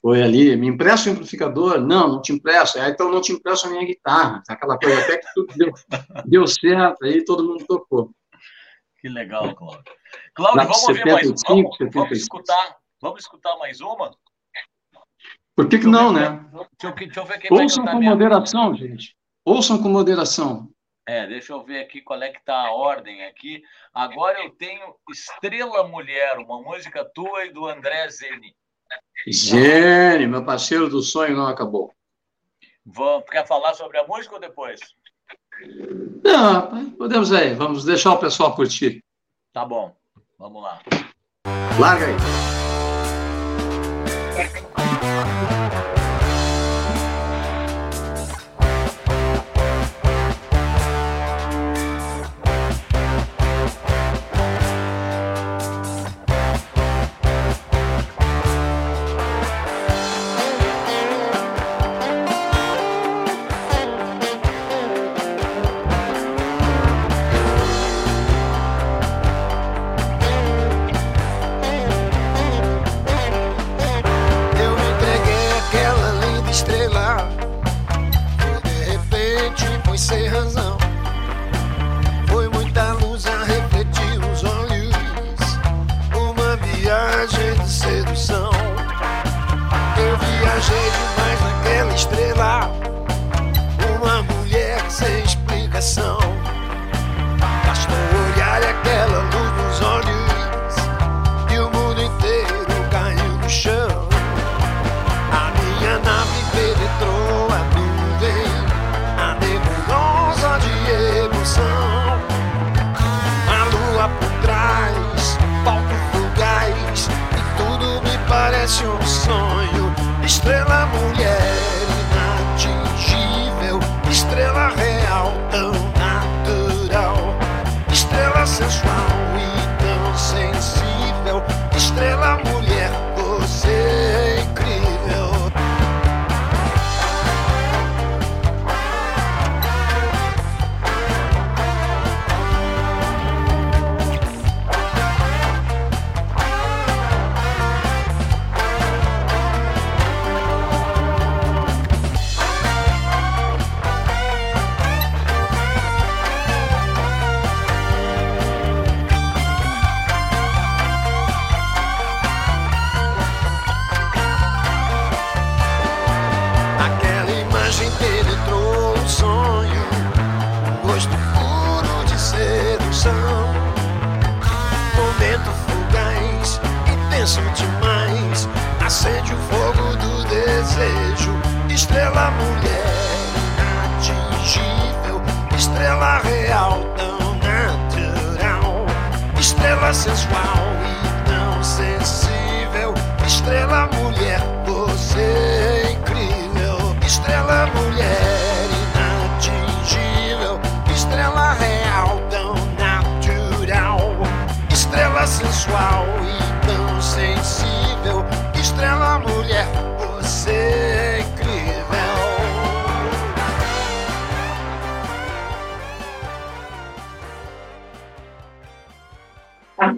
Foi 0.00 0.22
ali, 0.22 0.54
me 0.54 0.66
empresta 0.68 1.08
o 1.08 1.12
amplificador? 1.14 1.80
Não, 1.80 2.08
não 2.08 2.20
te 2.20 2.32
empresto. 2.32 2.78
Aí, 2.78 2.90
então 2.90 3.10
não 3.10 3.22
te 3.22 3.32
empresto 3.32 3.66
a 3.66 3.70
minha 3.70 3.86
guitarra. 3.86 4.42
Aquela 4.46 4.78
coisa 4.78 5.00
até 5.00 5.16
que 5.16 5.26
tudo 5.34 5.54
deu, 5.56 5.72
deu 6.26 6.46
certo, 6.46 7.04
aí 7.04 7.24
todo 7.24 7.42
mundo 7.42 7.64
tocou. 7.66 8.10
Que 9.00 9.08
legal, 9.08 9.54
Cláudio. 9.54 9.82
Cláudio, 10.34 10.62
vamos 10.62 10.78
75, 10.78 10.90
ouvir 10.90 11.12
mais. 11.12 11.40
Vamos, 11.48 11.94
vamos 11.94 12.18
escutar. 12.18 12.76
Vamos 13.00 13.20
escutar 13.20 13.56
mais 13.56 13.80
uma? 13.80 14.14
Por 15.56 15.68
que, 15.68 15.78
que 15.78 15.86
não, 15.86 16.12
né? 16.12 16.44
Deixa 16.52 16.66
eu, 16.82 16.94
deixa 16.94 17.20
eu 17.20 17.24
ver 17.24 17.38
quem 17.38 17.52
Ouçam 17.52 17.86
com 17.86 18.02
moderação, 18.02 18.74
gente. 18.74 19.16
Ouçam 19.44 19.82
com 19.82 19.88
moderação. 19.88 20.68
É, 21.06 21.26
deixa 21.26 21.52
eu 21.52 21.62
ver 21.62 21.80
aqui 21.80 22.00
qual 22.00 22.22
é 22.22 22.30
que 22.30 22.42
tá 22.44 22.54
a 22.54 22.72
ordem 22.72 23.24
aqui. 23.24 23.62
Agora 23.92 24.42
eu 24.42 24.50
tenho 24.50 24.94
Estrela 25.10 25.86
Mulher, 25.86 26.38
uma 26.38 26.62
música 26.62 27.04
tua 27.04 27.44
e 27.44 27.52
do 27.52 27.66
André 27.66 28.08
Zeni. 28.08 28.54
Zeni, 29.30 30.26
meu 30.26 30.44
parceiro 30.44 30.88
do 30.88 31.02
sonho 31.02 31.36
não 31.36 31.46
acabou. 31.46 31.92
Vamos, 32.84 33.28
quer 33.30 33.46
falar 33.46 33.74
sobre 33.74 33.98
a 33.98 34.06
música 34.06 34.34
ou 34.34 34.40
depois? 34.40 34.80
Não, 36.24 36.90
podemos 36.92 37.32
aí. 37.32 37.54
Vamos 37.54 37.84
deixar 37.84 38.12
o 38.12 38.18
pessoal 38.18 38.54
curtir. 38.54 39.02
Tá 39.52 39.64
bom, 39.64 39.94
vamos 40.38 40.62
lá. 40.62 40.80
Larga 41.78 42.06
aí. 42.06 42.63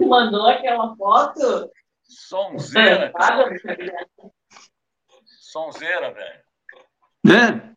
Mandou 0.07 0.47
aquela 0.47 0.95
foto? 0.95 1.71
Sonzeira, 2.03 3.11
sabia. 3.17 4.07
Sonzeira, 5.25 6.11
velho. 6.11 6.41
Né? 7.23 7.73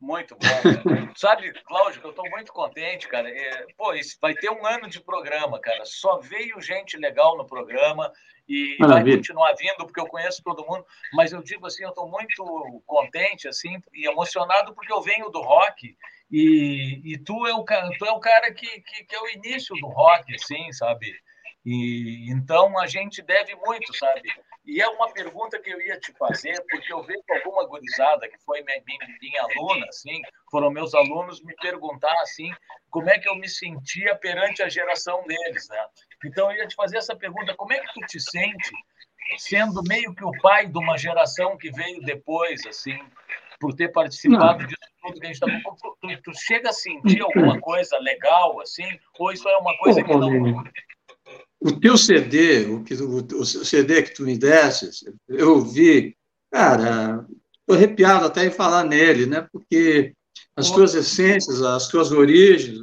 Muito 0.00 0.34
bom. 0.34 0.40
Cara. 0.40 1.12
Sabe, 1.14 1.52
Cláudio, 1.64 2.00
que 2.00 2.06
eu 2.06 2.10
estou 2.10 2.28
muito 2.30 2.52
contente, 2.52 3.06
cara. 3.06 3.28
É, 3.28 3.66
pô, 3.76 3.92
isso 3.92 4.16
vai 4.20 4.32
ter 4.32 4.50
um 4.50 4.64
ano 4.66 4.88
de 4.88 4.98
programa, 5.00 5.60
cara. 5.60 5.84
Só 5.84 6.18
veio 6.18 6.60
gente 6.60 6.96
legal 6.96 7.36
no 7.36 7.46
programa 7.46 8.10
e 8.48 8.76
vai 8.78 8.88
Maravilha. 8.88 9.18
continuar 9.18 9.54
vindo, 9.54 9.84
porque 9.84 10.00
eu 10.00 10.06
conheço 10.06 10.42
todo 10.42 10.64
mundo. 10.64 10.84
Mas 11.12 11.32
eu 11.32 11.42
digo 11.42 11.66
assim, 11.66 11.84
eu 11.84 11.90
estou 11.90 12.08
muito 12.08 12.82
contente, 12.86 13.46
assim, 13.46 13.78
e 13.92 14.08
emocionado 14.08 14.74
porque 14.74 14.92
eu 14.92 15.02
venho 15.02 15.28
do 15.28 15.42
rock 15.42 15.94
e, 16.30 17.02
e 17.04 17.18
tu 17.18 17.46
é 17.46 17.52
o 17.52 17.62
cara, 17.62 17.90
tu 17.98 18.06
é 18.06 18.12
o 18.12 18.20
cara 18.20 18.52
que, 18.54 18.66
que, 18.66 19.04
que 19.04 19.14
é 19.14 19.20
o 19.20 19.28
início 19.28 19.74
do 19.76 19.88
rock, 19.88 20.34
assim, 20.34 20.72
sabe? 20.72 21.12
E 21.64 22.30
então 22.30 22.78
a 22.78 22.86
gente 22.86 23.20
deve 23.20 23.54
muito, 23.56 23.94
sabe? 23.96 24.22
E 24.64 24.80
é 24.80 24.88
uma 24.88 25.12
pergunta 25.12 25.58
que 25.58 25.70
eu 25.70 25.80
ia 25.80 25.98
te 25.98 26.12
fazer, 26.12 26.62
porque 26.70 26.92
eu 26.92 27.02
vejo 27.02 27.22
alguma 27.28 27.66
gurizada 27.66 28.28
que 28.28 28.38
foi 28.44 28.62
minha, 28.62 28.82
minha, 28.86 29.18
minha 29.20 29.42
aluna, 29.42 29.86
assim, 29.86 30.22
foram 30.50 30.70
meus 30.70 30.94
alunos 30.94 31.42
me 31.42 31.54
perguntar 31.56 32.14
assim, 32.22 32.50
como 32.90 33.10
é 33.10 33.18
que 33.18 33.28
eu 33.28 33.36
me 33.36 33.48
sentia 33.48 34.14
perante 34.16 34.62
a 34.62 34.68
geração 34.68 35.22
deles, 35.26 35.68
né? 35.68 35.86
Então 36.24 36.50
eu 36.50 36.58
ia 36.58 36.66
te 36.66 36.74
fazer 36.74 36.98
essa 36.98 37.14
pergunta, 37.14 37.54
como 37.54 37.72
é 37.72 37.80
que 37.80 37.92
tu 37.92 38.00
te 38.06 38.20
sente 38.20 38.70
sendo 39.38 39.82
meio 39.82 40.14
que 40.14 40.24
o 40.24 40.32
pai 40.40 40.66
de 40.66 40.78
uma 40.78 40.96
geração 40.98 41.56
que 41.56 41.70
veio 41.70 42.00
depois, 42.02 42.66
assim, 42.66 42.98
por 43.60 43.74
ter 43.74 43.88
participado 43.92 44.66
disso 44.66 44.90
tudo 45.00 45.20
que 45.20 45.26
a 45.26 45.32
gente 45.32 45.42
está 45.42 45.46
tu, 45.46 45.96
tu, 46.00 46.22
tu 46.22 46.32
chega 46.34 46.70
a 46.70 46.72
sentir 46.72 47.22
alguma 47.22 47.60
coisa 47.60 47.98
legal, 47.98 48.60
assim, 48.60 48.84
ou 49.18 49.32
isso 49.32 49.48
é 49.48 49.56
uma 49.56 49.76
coisa 49.78 50.02
que 50.02 50.14
não 50.14 50.64
O 51.60 51.78
teu 51.78 51.96
CD, 51.98 52.64
o, 52.66 52.82
que, 52.82 52.94
o, 52.94 53.16
o 53.18 53.44
CD 53.44 54.02
que 54.02 54.14
tu 54.14 54.22
me 54.22 54.38
desse, 54.38 54.90
eu 55.28 55.56
ouvi, 55.56 56.16
cara, 56.50 57.26
estou 57.60 57.76
arrepiado 57.76 58.24
até 58.26 58.46
em 58.46 58.50
falar 58.50 58.84
nele, 58.84 59.26
né? 59.26 59.46
Porque 59.52 60.14
as 60.56 60.70
tuas 60.70 60.94
essências, 60.94 61.60
as 61.62 61.86
tuas 61.88 62.12
origens, 62.12 62.78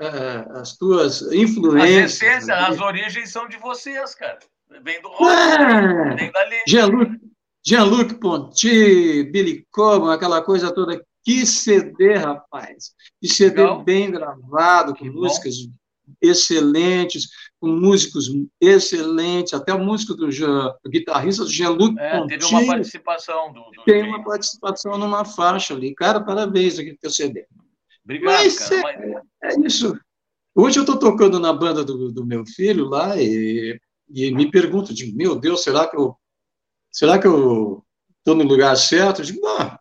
eh, 0.00 0.46
as 0.50 0.76
tuas 0.76 1.22
As 1.22 1.32
influências. 1.32 2.22
essências, 2.22 2.46
né? 2.46 2.54
as 2.54 2.80
origens 2.80 3.30
são 3.30 3.48
de 3.48 3.56
vocês, 3.56 4.14
cara. 4.14 4.38
Vem 4.82 5.00
do 5.00 5.08
rock, 5.08 5.32
É, 5.32 6.14
vem 6.14 6.30
dali. 6.30 6.56
Jean-Luc 7.66 8.14
Ponty, 8.20 9.24
Billy 9.24 9.66
Coban, 9.70 10.12
aquela 10.12 10.42
coisa 10.42 10.72
toda. 10.72 11.02
Que 11.24 11.44
CD, 11.44 12.14
rapaz! 12.14 12.92
Que 13.20 13.28
CD 13.28 13.60
Legal. 13.62 13.82
bem 13.84 14.10
gravado, 14.10 14.92
com 14.92 15.04
Que 15.04 15.10
bom. 15.10 15.20
Excelentes, 16.20 17.28
com 17.60 17.68
músicos 17.68 18.30
excelentes, 18.60 19.52
até 19.54 19.72
o 19.74 19.78
músico 19.84 20.14
do 20.14 20.30
Jean, 20.30 20.72
o 20.84 20.88
guitarrista 20.88 21.44
do 21.44 21.50
Jean-Luc 21.50 21.98
É, 21.98 22.26
teve 22.26 22.44
uma 22.46 22.66
participação 22.66 23.52
do. 23.52 23.60
do 23.70 23.82
tem 23.84 24.02
uma 24.04 24.22
participação 24.24 24.96
numa 24.98 25.24
faixa 25.24 25.74
ali. 25.74 25.94
Cara, 25.94 26.20
parabéns 26.20 26.78
aqui 26.78 26.96
teu 27.00 27.10
CD. 27.10 27.46
Obrigado, 28.04 28.32
Mas 28.44 28.58
cara. 28.58 28.92
é- 28.92 29.22
Mas- 29.42 29.54
É 29.60 29.66
isso. 29.66 29.98
Hoje 30.54 30.78
eu 30.78 30.82
estou 30.82 30.98
tocando 30.98 31.38
na 31.38 31.52
banda 31.52 31.84
do, 31.84 32.10
do 32.10 32.26
meu 32.26 32.44
filho 32.44 32.86
lá 32.86 33.16
e, 33.20 33.78
e 34.12 34.30
me 34.32 34.50
pergunto, 34.50 34.92
digo, 34.94 35.16
meu 35.16 35.36
Deus, 35.36 35.62
será 35.62 35.86
que 35.86 35.96
eu 35.96 36.16
será 36.90 37.18
que 37.18 37.26
eu 37.26 37.84
estou 38.18 38.34
no 38.34 38.42
lugar 38.44 38.76
certo? 38.76 39.20
Eu 39.20 39.24
digo, 39.26 39.40
não. 39.42 39.78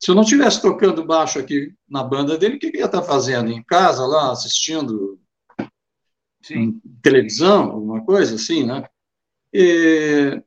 Se 0.00 0.10
eu 0.10 0.14
não 0.14 0.22
estivesse 0.22 0.62
tocando 0.62 1.04
baixo 1.04 1.38
aqui 1.38 1.72
na 1.88 2.02
banda 2.02 2.38
dele, 2.38 2.56
o 2.56 2.58
que, 2.58 2.70
que 2.70 2.76
eu 2.76 2.80
ia 2.82 2.86
estar 2.86 3.02
fazendo? 3.02 3.50
Em 3.50 3.62
casa, 3.64 4.06
lá, 4.06 4.30
assistindo 4.30 5.18
Sim. 6.44 6.78
televisão, 7.02 7.70
alguma 7.70 8.04
coisa 8.04 8.34
assim, 8.34 8.66
né? 8.66 8.86
E, 9.50 10.42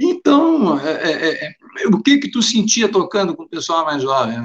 então, 0.00 0.78
é, 0.80 1.12
é, 1.12 1.46
é, 1.46 1.54
o 1.86 2.02
que 2.02 2.18
que 2.18 2.30
tu 2.30 2.42
sentia 2.42 2.90
tocando 2.90 3.36
com 3.36 3.44
o 3.44 3.48
pessoal 3.48 3.84
mais 3.84 4.02
jovem? 4.02 4.36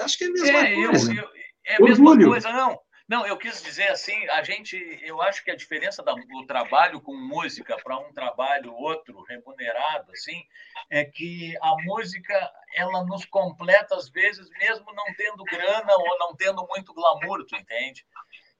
Acho 0.00 0.16
que 0.16 0.24
é 0.24 0.28
a 0.28 0.30
mesma 0.32 0.66
É, 0.66 0.72
eu, 0.74 0.90
coisa. 0.90 1.12
eu- 1.12 1.28
é 1.66 1.76
a 1.76 1.80
mesma 1.80 2.10
Orgulho. 2.10 2.30
coisa, 2.30 2.50
não. 2.50 2.80
Não, 3.08 3.24
eu 3.24 3.36
quis 3.36 3.62
dizer 3.62 3.88
assim, 3.88 4.26
a 4.30 4.42
gente, 4.42 4.76
eu 5.02 5.20
acho 5.22 5.44
que 5.44 5.50
a 5.50 5.54
diferença 5.56 6.02
do 6.02 6.46
trabalho 6.46 7.00
com 7.00 7.14
música 7.14 7.76
para 7.84 7.98
um 7.98 8.12
trabalho 8.12 8.72
outro 8.74 9.22
remunerado, 9.22 10.10
assim, 10.10 10.42
é 10.90 11.04
que 11.04 11.56
a 11.62 11.76
música 11.84 12.50
ela 12.74 13.04
nos 13.04 13.24
completa 13.26 13.94
às 13.94 14.08
vezes, 14.08 14.48
mesmo 14.58 14.86
não 14.92 15.04
tendo 15.16 15.44
grana 15.44 15.94
ou 15.94 16.18
não 16.18 16.34
tendo 16.34 16.66
muito 16.66 16.92
glamour, 16.92 17.44
tu 17.46 17.54
entende? 17.54 18.04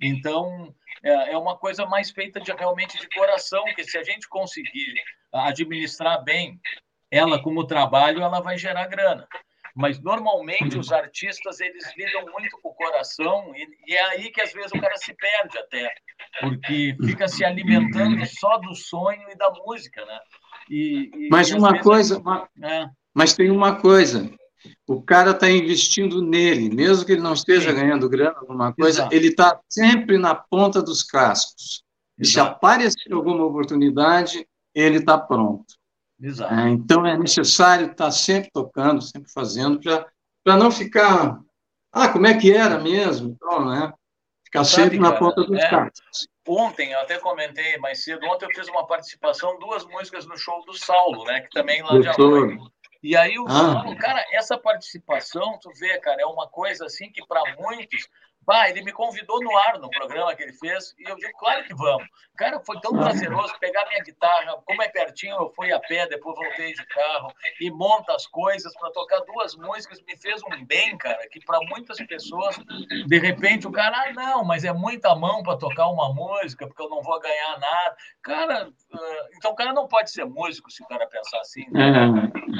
Então 0.00 0.74
é, 1.02 1.32
é 1.32 1.38
uma 1.38 1.56
coisa 1.56 1.86
mais 1.86 2.10
feita 2.10 2.40
de 2.40 2.52
realmente 2.52 2.98
de 2.98 3.08
coração, 3.08 3.64
que 3.74 3.84
se 3.84 3.96
a 3.98 4.02
gente 4.02 4.28
conseguir 4.28 4.94
administrar 5.32 6.22
bem 6.22 6.60
ela 7.10 7.42
como 7.42 7.66
trabalho, 7.66 8.22
ela 8.22 8.40
vai 8.40 8.58
gerar 8.58 8.86
grana. 8.86 9.26
Mas 9.74 10.00
normalmente 10.00 10.78
os 10.78 10.90
artistas 10.90 11.60
eles 11.60 11.84
lidam 11.96 12.24
muito 12.32 12.58
com 12.62 12.70
o 12.70 12.74
coração 12.74 13.52
e, 13.54 13.68
e, 13.86 13.94
é 13.94 14.06
aí 14.06 14.30
que 14.30 14.40
às 14.40 14.50
vezes 14.50 14.72
o 14.72 14.80
cara 14.80 14.96
se 14.96 15.14
perde 15.14 15.58
até, 15.58 15.92
porque 16.40 16.96
fica 17.04 17.28
se 17.28 17.44
alimentando 17.44 18.24
só 18.24 18.56
do 18.56 18.74
sonho 18.74 19.30
e 19.30 19.36
da 19.36 19.50
música, 19.50 20.02
né? 20.06 20.18
E, 20.70 21.10
e 21.14 21.28
mas 21.28 21.50
uma 21.50 21.78
coisa, 21.78 22.18
uma, 22.18 22.48
é. 22.62 22.86
mas 23.14 23.34
tem 23.34 23.50
uma 23.50 23.78
coisa, 23.78 24.30
o 24.86 25.02
cara 25.02 25.32
está 25.32 25.50
investindo 25.50 26.22
nele, 26.22 26.74
mesmo 26.74 27.04
que 27.04 27.12
ele 27.12 27.22
não 27.22 27.32
esteja 27.32 27.70
Sim. 27.70 27.76
ganhando 27.76 28.08
grana, 28.08 28.36
alguma 28.38 28.72
coisa, 28.72 29.00
Exato. 29.00 29.14
ele 29.14 29.28
está 29.28 29.60
sempre 29.68 30.18
na 30.18 30.34
ponta 30.34 30.82
dos 30.82 31.02
cascos. 31.02 31.82
E 32.18 32.24
se 32.24 32.40
aparecer 32.40 33.12
alguma 33.12 33.44
oportunidade, 33.44 34.46
ele 34.74 34.98
está 34.98 35.18
pronto. 35.18 35.74
É, 36.22 36.70
então 36.70 37.06
é 37.06 37.18
necessário 37.18 37.90
estar 37.90 38.06
tá 38.06 38.10
sempre 38.10 38.50
tocando, 38.50 39.02
sempre 39.02 39.30
fazendo, 39.30 39.78
para 40.42 40.56
não 40.56 40.70
ficar. 40.70 41.38
Ah, 41.92 42.08
como 42.08 42.26
é 42.26 42.38
que 42.38 42.50
era 42.50 42.78
mesmo? 42.78 43.30
Então, 43.30 43.66
né? 43.66 43.92
Ficar 44.44 44.64
Sabe, 44.64 44.82
sempre 44.82 44.98
na 44.98 45.12
ponta 45.12 45.44
dos 45.44 45.58
é, 45.58 45.68
cascos. 45.68 46.28
Ontem, 46.48 46.92
eu 46.92 47.00
até 47.00 47.18
comentei 47.18 47.76
mais 47.78 48.04
cedo, 48.04 48.24
ontem 48.26 48.46
eu 48.46 48.50
fiz 48.54 48.68
uma 48.68 48.86
participação, 48.86 49.58
duas 49.58 49.84
músicas 49.84 50.24
no 50.26 50.38
show 50.38 50.64
do 50.64 50.72
Saulo, 50.72 51.24
né? 51.24 51.40
Que 51.40 51.50
também 51.50 51.82
lá 51.82 51.98
de 51.98 52.08
Alô. 52.08 52.70
E 53.02 53.16
aí 53.16 53.38
o 53.38 53.46
ah. 53.48 53.94
Cara, 54.00 54.24
essa 54.32 54.58
participação, 54.58 55.58
tu 55.60 55.70
vê, 55.78 55.98
cara, 56.00 56.22
é 56.22 56.26
uma 56.26 56.48
coisa 56.48 56.86
assim 56.86 57.10
que 57.10 57.24
para 57.26 57.42
muitos 57.56 58.08
Bah, 58.46 58.70
ele 58.70 58.82
me 58.82 58.92
convidou 58.92 59.42
no 59.42 59.56
ar 59.56 59.78
no 59.80 59.90
programa 59.90 60.34
que 60.36 60.42
ele 60.44 60.52
fez 60.52 60.94
e 60.98 61.10
eu 61.10 61.16
digo, 61.16 61.36
claro 61.36 61.64
que 61.64 61.74
vamos. 61.74 62.06
Cara, 62.36 62.60
foi 62.60 62.78
tão 62.80 62.92
prazeroso 62.92 63.52
pegar 63.58 63.84
minha 63.88 64.04
guitarra, 64.04 64.62
como 64.64 64.82
é 64.82 64.88
pertinho, 64.88 65.34
eu 65.34 65.52
fui 65.56 65.72
a 65.72 65.80
pé, 65.80 66.06
depois 66.06 66.36
voltei 66.36 66.72
de 66.72 66.86
carro 66.86 67.32
e 67.60 67.70
monta 67.72 68.14
as 68.14 68.26
coisas 68.28 68.72
para 68.78 68.92
tocar 68.92 69.20
duas 69.20 69.56
músicas, 69.56 70.00
me 70.06 70.16
fez 70.16 70.40
um 70.44 70.64
bem, 70.64 70.96
cara, 70.96 71.26
que 71.28 71.44
para 71.44 71.58
muitas 71.68 71.98
pessoas, 72.06 72.56
de 73.06 73.18
repente, 73.18 73.66
o 73.66 73.72
cara, 73.72 74.04
ah, 74.06 74.12
não, 74.12 74.44
mas 74.44 74.64
é 74.64 74.72
muita 74.72 75.14
mão 75.16 75.42
para 75.42 75.58
tocar 75.58 75.88
uma 75.88 76.14
música, 76.14 76.68
porque 76.68 76.82
eu 76.82 76.88
não 76.88 77.02
vou 77.02 77.18
ganhar 77.18 77.58
nada. 77.58 77.96
Cara, 78.22 78.68
uh, 78.68 79.36
então 79.36 79.50
o 79.50 79.56
cara 79.56 79.72
não 79.72 79.88
pode 79.88 80.10
ser 80.12 80.24
músico 80.24 80.70
se 80.70 80.84
o 80.84 80.86
cara 80.86 81.08
pensar 81.08 81.40
assim. 81.40 81.64
Né? 81.70 81.90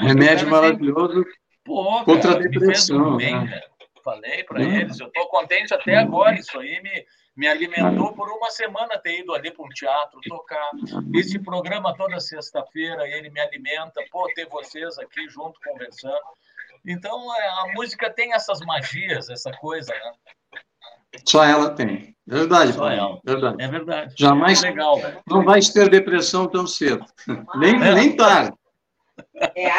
É, 0.03 0.07
remédio 0.07 0.49
maravilhoso 0.49 1.23
Pô, 1.63 2.03
contra 2.03 2.33
cara, 2.33 2.45
a 2.45 2.49
depressão. 2.49 2.65
Me 2.67 2.73
fez 2.73 2.89
um 2.89 3.17
bem, 3.17 3.45
né? 3.45 3.49
cara 3.51 3.76
falei 4.07 4.43
para 4.45 4.61
uhum. 4.61 4.71
eles. 4.71 4.99
Eu 4.99 5.07
estou 5.07 5.27
contente 5.27 5.73
até 5.73 5.97
agora. 5.97 6.35
Isso 6.35 6.57
aí 6.57 6.81
me, 6.81 7.05
me 7.35 7.47
alimentou 7.47 8.13
por 8.13 8.29
uma 8.29 8.49
semana 8.49 8.97
ter 8.97 9.19
ido 9.19 9.33
ali 9.33 9.51
para 9.51 9.65
um 9.65 9.69
teatro 9.69 10.19
tocar. 10.27 10.71
Esse 11.13 11.37
programa 11.39 11.95
toda 11.95 12.19
sexta-feira, 12.21 13.05
ele 13.07 13.29
me 13.29 13.41
alimenta. 13.41 14.01
Pô, 14.09 14.31
ter 14.33 14.47
vocês 14.47 14.97
aqui 14.97 15.27
junto 15.27 15.59
conversando. 15.59 16.15
Então, 16.85 17.35
é, 17.35 17.47
a 17.47 17.73
música 17.73 18.09
tem 18.09 18.33
essas 18.33 18.61
magias, 18.61 19.29
essa 19.29 19.51
coisa, 19.51 19.93
né? 19.93 20.13
Só 21.25 21.43
ela 21.43 21.71
tem. 21.71 22.15
Verdade, 22.25 22.73
Só 22.73 22.89
ela. 22.89 23.19
Verdade. 23.25 23.63
É 23.63 23.67
verdade. 23.67 24.13
Jamais. 24.17 24.63
É 24.63 24.69
legal? 24.69 24.95
Não 25.27 25.43
vai 25.43 25.59
ter 25.61 25.89
depressão 25.89 26.47
tão 26.47 26.67
cedo. 26.67 27.05
Nem, 27.57 27.75
é. 27.75 27.93
nem 27.93 28.15
tarde. 28.15 28.55
É. 29.55 29.71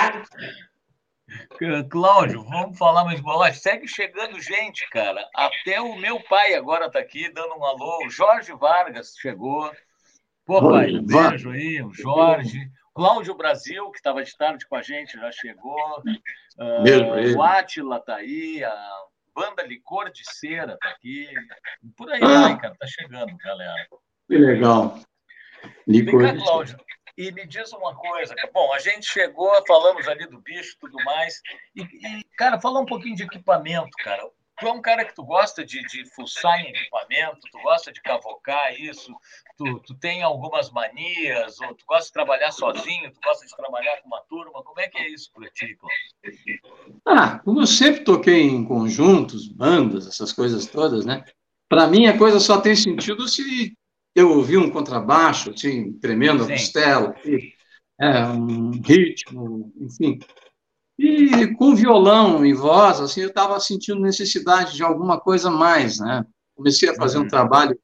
Cláudio, 1.91 2.43
vamos 2.45 2.79
falar 2.79 3.05
mais 3.05 3.21
bola. 3.21 3.53
Segue 3.53 3.87
chegando 3.87 4.41
gente, 4.41 4.89
cara. 4.91 5.29
Até 5.35 5.81
o 5.81 5.97
meu 5.97 6.21
pai 6.21 6.55
agora 6.55 6.87
está 6.87 6.99
aqui 6.99 7.33
dando 7.33 7.57
um 7.57 7.65
alô. 7.65 8.07
O 8.07 8.11
Jorge 8.11 8.53
Vargas 8.53 9.15
chegou. 9.19 9.71
Pô, 10.45 10.61
pai, 10.71 10.93
um 10.93 11.05
beijo 11.05 11.51
aí, 11.51 11.83
o 11.83 11.93
Jorge. 11.93 12.71
Cláudio 12.95 13.35
Brasil, 13.37 13.91
que 13.91 13.99
estava 13.99 14.25
de 14.25 14.37
tarde 14.37 14.67
com 14.67 14.75
a 14.75 14.83
gente, 14.83 15.13
já 15.13 15.31
chegou. 15.31 16.03
Uh, 16.59 17.37
o 17.37 17.43
Atila 17.43 17.99
está 17.99 18.17
aí. 18.17 18.65
A 18.65 19.05
banda 19.35 19.63
Licor 19.63 20.11
de 20.11 20.23
Cera 20.25 20.75
está 20.75 20.89
aqui. 20.89 21.29
Por 21.97 22.11
aí 22.11 22.21
ah. 22.23 22.41
vai, 22.43 22.59
cara. 22.59 22.75
Tá 22.77 22.87
chegando, 22.87 23.37
galera. 23.37 23.87
Que 24.27 24.37
legal. 24.37 24.99
Licor 25.87 26.23
Vem 26.23 26.39
cá, 26.39 26.43
Cláudio. 26.43 26.77
E 27.19 27.33
me 27.33 27.45
diz 27.45 27.73
uma 27.73 27.97
coisa, 27.97 28.33
bom, 28.55 28.73
a 28.73 28.79
gente 28.79 29.05
chegou, 29.05 29.51
falamos 29.67 30.07
ali 30.07 30.25
do 30.29 30.41
bicho 30.41 30.77
e 30.77 30.79
tudo 30.79 30.97
mais, 31.05 31.43
e, 31.75 31.83
e, 31.83 32.25
cara, 32.37 32.61
fala 32.61 32.79
um 32.79 32.87
pouquinho 32.87 33.17
de 33.17 33.25
equipamento, 33.25 33.91
cara. 33.99 34.23
Tu 34.61 34.67
é 34.67 34.73
um 34.73 34.81
cara 34.81 35.05
que 35.05 35.17
tu 35.17 35.25
gosta 35.25 35.65
de, 35.65 35.83
de 35.83 36.09
fuçar 36.15 36.61
em 36.61 36.69
equipamento, 36.69 37.41
tu 37.51 37.59
gosta 37.61 37.93
de 37.93 38.01
cavocar 38.03 38.73
isso, 38.81 39.13
tu, 39.57 39.81
tu 39.81 39.95
tem 39.97 40.23
algumas 40.23 40.71
manias, 40.71 41.61
ou 41.61 41.75
tu 41.75 41.85
gosta 41.89 42.07
de 42.07 42.13
trabalhar 42.13 42.53
sozinho, 42.53 43.13
tu 43.13 43.19
gosta 43.25 43.45
de 43.45 43.57
trabalhar 43.57 44.01
com 44.01 44.07
uma 44.07 44.23
turma, 44.29 44.63
como 44.63 44.79
é 44.79 44.87
que 44.87 44.99
é 44.99 45.09
isso 45.09 45.33
para 45.33 45.51
ti, 45.51 45.77
Ah, 47.05 47.41
como 47.41 47.63
eu 47.63 47.67
sempre 47.67 48.05
toquei 48.05 48.43
em 48.43 48.65
conjuntos, 48.65 49.49
bandas, 49.49 50.07
essas 50.07 50.33
coisas 50.33 50.67
todas, 50.67 51.05
né? 51.05 51.25
Para 51.69 51.89
mim 51.89 52.07
a 52.07 52.17
coisa 52.17 52.39
só 52.39 52.61
tem 52.61 52.77
sentido 52.77 53.27
se 53.27 53.77
eu 54.15 54.31
ouvi 54.31 54.57
um 54.57 54.71
contrabaixo, 54.71 55.51
assim, 55.51 55.93
tremendo 55.93 56.45
a 56.45 56.49
costela, 56.49 57.15
é, 58.01 58.25
um 58.27 58.71
ritmo, 58.71 59.73
enfim. 59.81 60.19
E 60.99 61.55
com 61.55 61.77
violão 61.77 62.45
e 62.45 62.53
voz, 62.53 63.01
assim, 63.01 63.21
eu 63.21 63.29
estava 63.29 63.61
sentindo 63.61 64.01
necessidade 64.01 64.75
de 64.75 64.83
alguma 64.83 65.21
coisa 65.21 65.51
mais, 65.51 66.01
né? 66.01 66.25
Comecei 66.57 66.89
a 66.89 66.95
fazer 66.97 67.19
uhum. 67.19 67.25
um 67.25 67.29
trabalho 67.29 67.79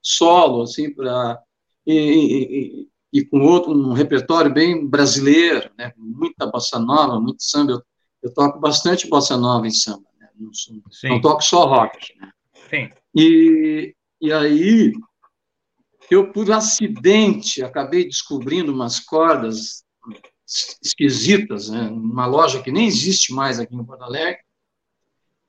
solo, 0.00 0.62
assim, 0.62 0.94
para 0.94 1.40
e, 1.84 1.92
e, 1.92 2.88
e, 3.12 3.24
com 3.24 3.40
outro 3.40 3.72
um 3.72 3.92
repertório 3.92 4.52
bem 4.52 4.86
brasileiro, 4.86 5.70
né? 5.76 5.92
Muita 5.96 6.46
bossa 6.46 6.78
nova, 6.78 7.18
muito 7.18 7.42
samba. 7.42 7.72
Eu, 7.72 7.82
eu 8.22 8.34
toco 8.34 8.60
bastante 8.60 9.08
bossa 9.08 9.36
nova 9.36 9.66
em 9.66 9.72
samba, 9.72 10.06
né? 10.20 10.28
não, 10.38 10.50
não, 11.10 11.20
toco 11.20 11.42
só 11.42 11.66
rock, 11.66 12.14
né? 12.20 12.30
Sim. 12.70 12.90
E, 13.16 13.94
e 14.20 14.32
aí 14.32 14.92
eu, 16.10 16.32
por 16.32 16.50
acidente, 16.50 17.62
acabei 17.62 18.04
descobrindo 18.04 18.72
umas 18.72 18.98
cordas 18.98 19.84
esquisitas, 20.82 21.68
né, 21.68 21.82
numa 21.82 22.26
loja 22.26 22.60
que 22.60 22.72
nem 22.72 22.86
existe 22.86 23.32
mais 23.32 23.60
aqui 23.60 23.74
em 23.74 23.84
Porto 23.84 24.02
Alegre, 24.02 24.40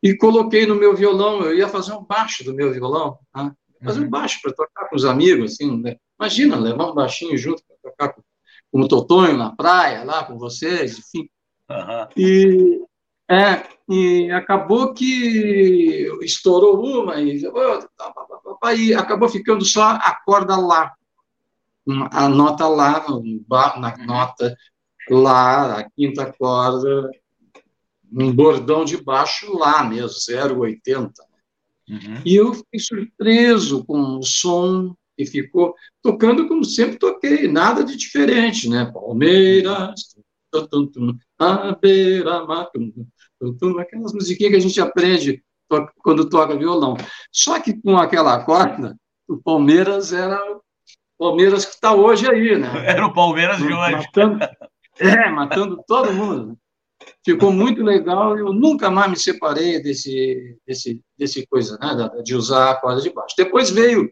e 0.04 0.16
coloquei 0.16 0.66
no 0.66 0.76
meu 0.76 0.96
violão. 0.96 1.42
Eu 1.42 1.56
ia 1.56 1.68
fazer 1.68 1.94
um 1.94 2.04
baixo 2.04 2.44
do 2.44 2.54
meu 2.54 2.72
violão, 2.72 3.18
né, 3.36 3.52
fazer 3.84 4.02
um 4.02 4.04
uhum. 4.04 4.10
baixo 4.10 4.40
para 4.42 4.54
tocar 4.54 4.88
com 4.88 4.96
os 4.96 5.06
amigos, 5.06 5.54
assim, 5.54 5.82
né? 5.82 5.98
imagina, 6.20 6.56
levar 6.56 6.92
um 6.92 6.94
baixinho 6.94 7.36
junto 7.38 7.64
para 7.66 7.92
tocar 7.92 8.10
com, 8.14 8.22
com 8.72 8.82
o 8.82 8.88
Totonho 8.88 9.36
na 9.36 9.56
praia, 9.56 10.04
lá 10.04 10.24
com 10.24 10.38
vocês, 10.38 11.00
enfim. 11.00 11.28
Uhum. 11.70 12.08
E, 12.16 12.82
é, 13.30 13.64
e 13.90 14.30
acabou 14.32 14.94
que 14.94 16.08
estourou 16.22 16.80
uma 17.02 17.20
e, 17.20 17.42
e 18.76 18.94
acabou 18.94 19.30
ficando 19.30 19.66
só 19.66 19.84
a 19.84 20.18
corda 20.26 20.56
lá, 20.56 20.94
a 22.12 22.30
nota 22.30 22.68
lá, 22.68 23.06
na 23.08 23.16
uhum. 23.16 24.06
nota 24.06 24.56
lá, 25.10 25.80
a 25.80 25.90
quinta 25.92 26.32
corda, 26.32 27.10
um 28.12 28.32
bordão 28.32 28.84
de 28.84 29.02
baixo 29.02 29.58
lá 29.58 29.84
mesmo, 29.84 30.18
0,80. 30.18 31.12
Uhum. 31.90 32.22
E 32.26 32.36
eu 32.36 32.54
fiquei 32.54 32.80
surpreso 32.80 33.84
com 33.86 34.18
o 34.18 34.24
som 34.24 34.96
que 35.18 35.26
ficou 35.26 35.76
tocando 36.02 36.48
como 36.48 36.64
sempre 36.64 36.98
toquei, 36.98 37.48
nada 37.48 37.84
de 37.84 37.98
diferente, 37.98 38.70
né? 38.70 38.86
Palmeiras, 38.92 40.16
a 41.38 41.76
beira 41.76 42.46
aquelas 43.80 44.14
musiquinhas 44.14 44.52
que 44.52 44.58
a 44.58 44.62
gente 44.62 44.82
aprende 44.82 45.44
quando 45.98 46.30
toca 46.30 46.58
violão. 46.58 46.96
Só 47.32 47.60
que 47.60 47.74
com 47.80 47.98
aquela 47.98 48.44
corda, 48.44 48.96
o 49.28 49.38
Palmeiras 49.38 50.12
era 50.14 50.40
o 50.54 50.62
Palmeiras 51.18 51.66
que 51.66 51.76
está 51.76 51.94
hoje 51.94 52.30
aí, 52.30 52.58
né? 52.58 52.68
Era 52.86 53.06
o 53.06 53.14
Palmeiras 53.14 53.58
de 53.58 53.72
hoje. 53.72 53.92
Matando, 53.92 54.40
é, 55.00 55.30
matando 55.30 55.84
todo 55.88 56.12
mundo. 56.12 56.58
Ficou 57.24 57.52
muito 57.52 57.84
legal. 57.84 58.36
Eu 58.36 58.52
nunca 58.52 58.90
mais 58.90 59.12
me 59.12 59.16
separei 59.16 59.80
desse, 59.84 60.58
desse, 60.66 61.00
desse 61.16 61.46
coisa, 61.46 61.78
né? 61.80 62.10
De 62.24 62.36
usar 62.36 62.72
a 62.72 62.76
corda 62.76 63.02
de 63.02 63.14
baixo. 63.14 63.36
Depois 63.38 63.70
veio 63.70 64.12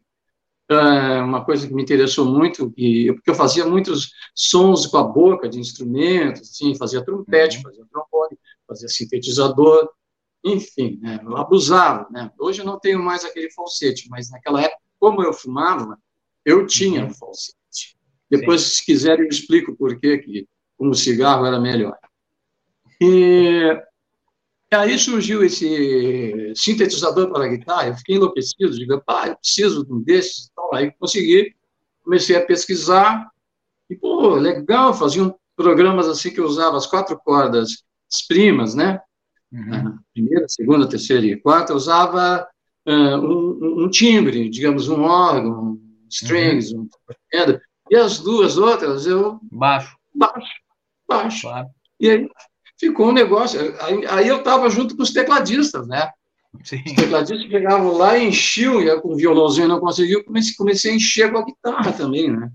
é, 0.69 1.19
uma 1.21 1.43
coisa 1.43 1.67
que 1.67 1.73
me 1.73 1.81
interessou 1.81 2.25
muito, 2.25 2.69
porque 2.69 3.11
eu 3.25 3.33
fazia 3.33 3.65
muitos 3.65 4.11
sons 4.35 4.85
com 4.85 4.97
a 4.97 5.03
boca 5.03 5.49
de 5.49 5.59
instrumentos, 5.59 6.41
assim, 6.41 6.75
fazia 6.75 7.03
trompete, 7.03 7.57
uhum. 7.57 7.63
fazia 7.63 7.85
trombone, 7.91 8.37
fazia 8.67 8.87
sintetizador, 8.87 9.89
enfim, 10.43 10.99
né, 11.01 11.19
eu 11.23 11.37
abusava. 11.37 12.07
Né? 12.09 12.31
Hoje 12.39 12.61
eu 12.61 12.65
não 12.65 12.79
tenho 12.79 12.99
mais 12.99 13.23
aquele 13.23 13.51
falsete, 13.51 14.07
mas 14.09 14.29
naquela 14.29 14.61
época, 14.61 14.81
como 14.99 15.23
eu 15.23 15.33
fumava, 15.33 15.97
eu 16.45 16.65
tinha 16.65 17.05
uhum. 17.05 17.13
falsete. 17.13 17.97
Depois, 18.29 18.61
Sim. 18.61 18.69
se 18.69 18.85
quiserem, 18.85 19.25
eu 19.25 19.29
explico 19.29 19.75
por 19.75 19.99
que, 19.99 20.17
que 20.19 20.47
um 20.79 20.93
cigarro 20.93 21.45
era 21.45 21.59
melhor. 21.59 21.97
E 23.01 23.81
aí 24.71 24.97
surgiu 24.99 25.43
esse 25.43 26.53
sintetizador 26.55 27.31
para 27.31 27.47
guitarra, 27.47 27.87
eu 27.87 27.95
fiquei 27.95 28.15
enlouquecido, 28.15 28.71
digo, 28.71 29.01
pá, 29.01 29.27
eu 29.27 29.35
preciso 29.37 29.85
de 29.85 29.93
um 29.93 30.01
desses, 30.01 30.49
então, 30.51 30.73
aí 30.73 30.91
consegui, 30.99 31.55
comecei 32.03 32.35
a 32.35 32.45
pesquisar, 32.45 33.29
e, 33.89 33.95
pô, 33.95 34.35
legal, 34.35 34.93
faziam 34.93 35.35
programas 35.55 36.07
assim 36.07 36.31
que 36.31 36.39
eu 36.39 36.45
usava 36.45 36.77
as 36.77 36.85
quatro 36.85 37.17
cordas 37.17 37.83
as 38.11 38.21
primas, 38.25 38.73
né? 38.73 38.99
Uhum. 39.51 39.97
primeira, 40.13 40.47
segunda, 40.47 40.89
terceira 40.89 41.25
e 41.25 41.39
quarta, 41.39 41.73
usava 41.73 42.47
uh, 42.87 42.91
um, 42.91 43.83
um, 43.83 43.89
timbre, 43.89 44.49
digamos, 44.49 44.89
um 44.89 45.03
órgão, 45.03 45.79
strings, 46.09 46.71
uhum. 46.71 46.81
um, 46.81 47.59
e 47.91 47.95
as 47.95 48.19
duas 48.19 48.57
outras 48.57 49.05
eu... 49.05 49.39
Baixo. 49.51 49.97
Baixo, 50.13 50.51
baixo. 51.07 51.41
Claro. 51.41 51.67
E 51.99 52.09
aí 52.09 52.29
ficou 52.79 53.09
um 53.09 53.13
negócio, 53.13 53.59
aí, 53.81 54.05
aí 54.07 54.27
eu 54.27 54.37
estava 54.37 54.69
junto 54.69 54.95
com 54.95 55.03
os 55.03 55.11
tecladistas, 55.11 55.87
né? 55.87 56.09
Sim. 56.63 56.81
Os 56.85 56.93
tecladistas 56.93 57.49
chegavam 57.49 57.97
lá 57.97 58.17
e 58.17 58.27
enchiam, 58.27 58.81
e 58.81 59.01
com 59.01 59.13
o 59.13 59.15
violãozinho 59.15 59.67
não 59.67 59.79
conseguiu, 59.79 60.23
comecei, 60.23 60.53
comecei 60.55 60.91
a 60.91 60.95
encher 60.95 61.31
com 61.31 61.39
a 61.39 61.45
guitarra 61.45 61.91
também, 61.93 62.31
né? 62.31 62.51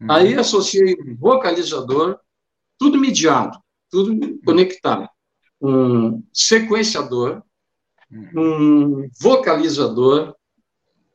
Uhum. 0.00 0.12
Aí 0.12 0.34
associei 0.34 0.96
vocalizador, 1.18 2.18
tudo 2.78 2.98
mediado, 2.98 3.58
tudo 3.90 4.38
conectado. 4.44 5.08
Um 5.66 6.22
sequenciador, 6.30 7.42
um 8.36 9.08
vocalizador, 9.18 10.36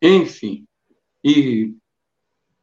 enfim. 0.02 0.66
E 1.24 1.76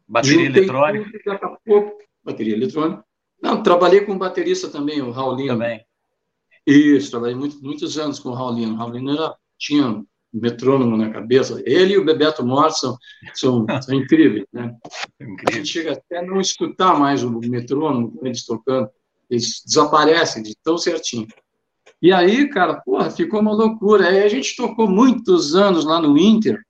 bateria 0.08 0.46
eletrônica. 0.46 1.10
Daqui 1.24 1.44
a 1.44 1.56
pouco, 1.64 2.02
bateria 2.24 2.54
eletrônica. 2.54 3.04
Não, 3.40 3.62
trabalhei 3.62 4.00
com 4.00 4.18
baterista 4.18 4.68
também, 4.68 5.00
o 5.00 5.12
Raulino. 5.12 5.52
Também. 5.52 5.86
Isso, 6.66 7.12
trabalhei 7.12 7.36
muito, 7.36 7.62
muitos 7.62 7.96
anos 7.98 8.18
com 8.18 8.30
o 8.30 8.34
Raulino. 8.34 8.74
O 8.74 8.76
Raulino 8.76 9.12
era, 9.12 9.36
tinha 9.56 9.86
um 9.86 10.06
metrônomo 10.32 10.96
na 10.96 11.10
cabeça. 11.10 11.62
Ele 11.64 11.94
e 11.94 11.98
o 11.98 12.04
Bebeto 12.04 12.44
Morse 12.44 12.80
são, 12.80 12.98
são, 13.32 13.66
são 13.80 13.94
incríveis, 13.94 14.44
né? 14.52 14.74
Incrível. 15.20 15.44
A 15.48 15.52
gente 15.52 15.68
chega 15.68 15.92
até 15.92 16.18
a 16.18 16.22
não 16.22 16.40
escutar 16.40 16.98
mais 16.98 17.22
o 17.22 17.38
metrônomo 17.38 18.18
eles 18.24 18.44
tocando. 18.44 18.90
Eles 19.30 19.62
desaparecem 19.64 20.42
de 20.42 20.56
tão 20.64 20.76
certinho. 20.76 21.28
E 22.00 22.12
aí, 22.12 22.48
cara, 22.48 22.80
porra, 22.80 23.10
ficou 23.10 23.40
uma 23.40 23.52
loucura. 23.52 24.08
Aí 24.08 24.22
a 24.22 24.28
gente 24.28 24.54
tocou 24.54 24.88
muitos 24.88 25.54
anos 25.54 25.84
lá 25.84 26.00
no 26.00 26.18
Inter, 26.18 26.60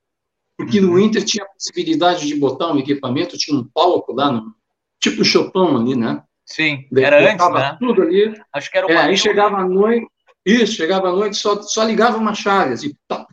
porque 0.57 0.81
no 0.81 0.93
uhum. 0.93 0.99
Inter 0.99 1.24
tinha 1.24 1.45
a 1.45 1.49
possibilidade 1.49 2.27
de 2.27 2.35
botar 2.37 2.72
um 2.72 2.79
equipamento, 2.79 3.37
tinha 3.37 3.59
um 3.59 3.64
palco 3.64 4.12
lá, 4.12 4.31
no, 4.31 4.55
tipo 5.01 5.24
Chopin 5.24 5.77
ali, 5.77 5.97
né? 5.97 6.22
Sim, 6.45 6.87
era 6.97 7.33
antes, 7.33 7.51
né? 7.51 7.77
tudo 7.79 8.03
ali. 8.03 8.35
Acho 8.53 8.70
que 8.70 8.79
era 8.79 8.87
o 8.87 8.91
é, 8.91 8.97
Aí 8.97 9.16
chegava 9.16 9.59
à 9.59 9.68
noite, 9.68 10.07
isso, 10.45 10.74
chegava 10.74 11.09
à 11.09 11.12
noite, 11.12 11.37
só, 11.37 11.61
só 11.61 11.83
ligava 11.83 12.18
uma 12.18 12.33
chave, 12.33 12.74
assim, 12.74 12.95
tá, 13.09 13.27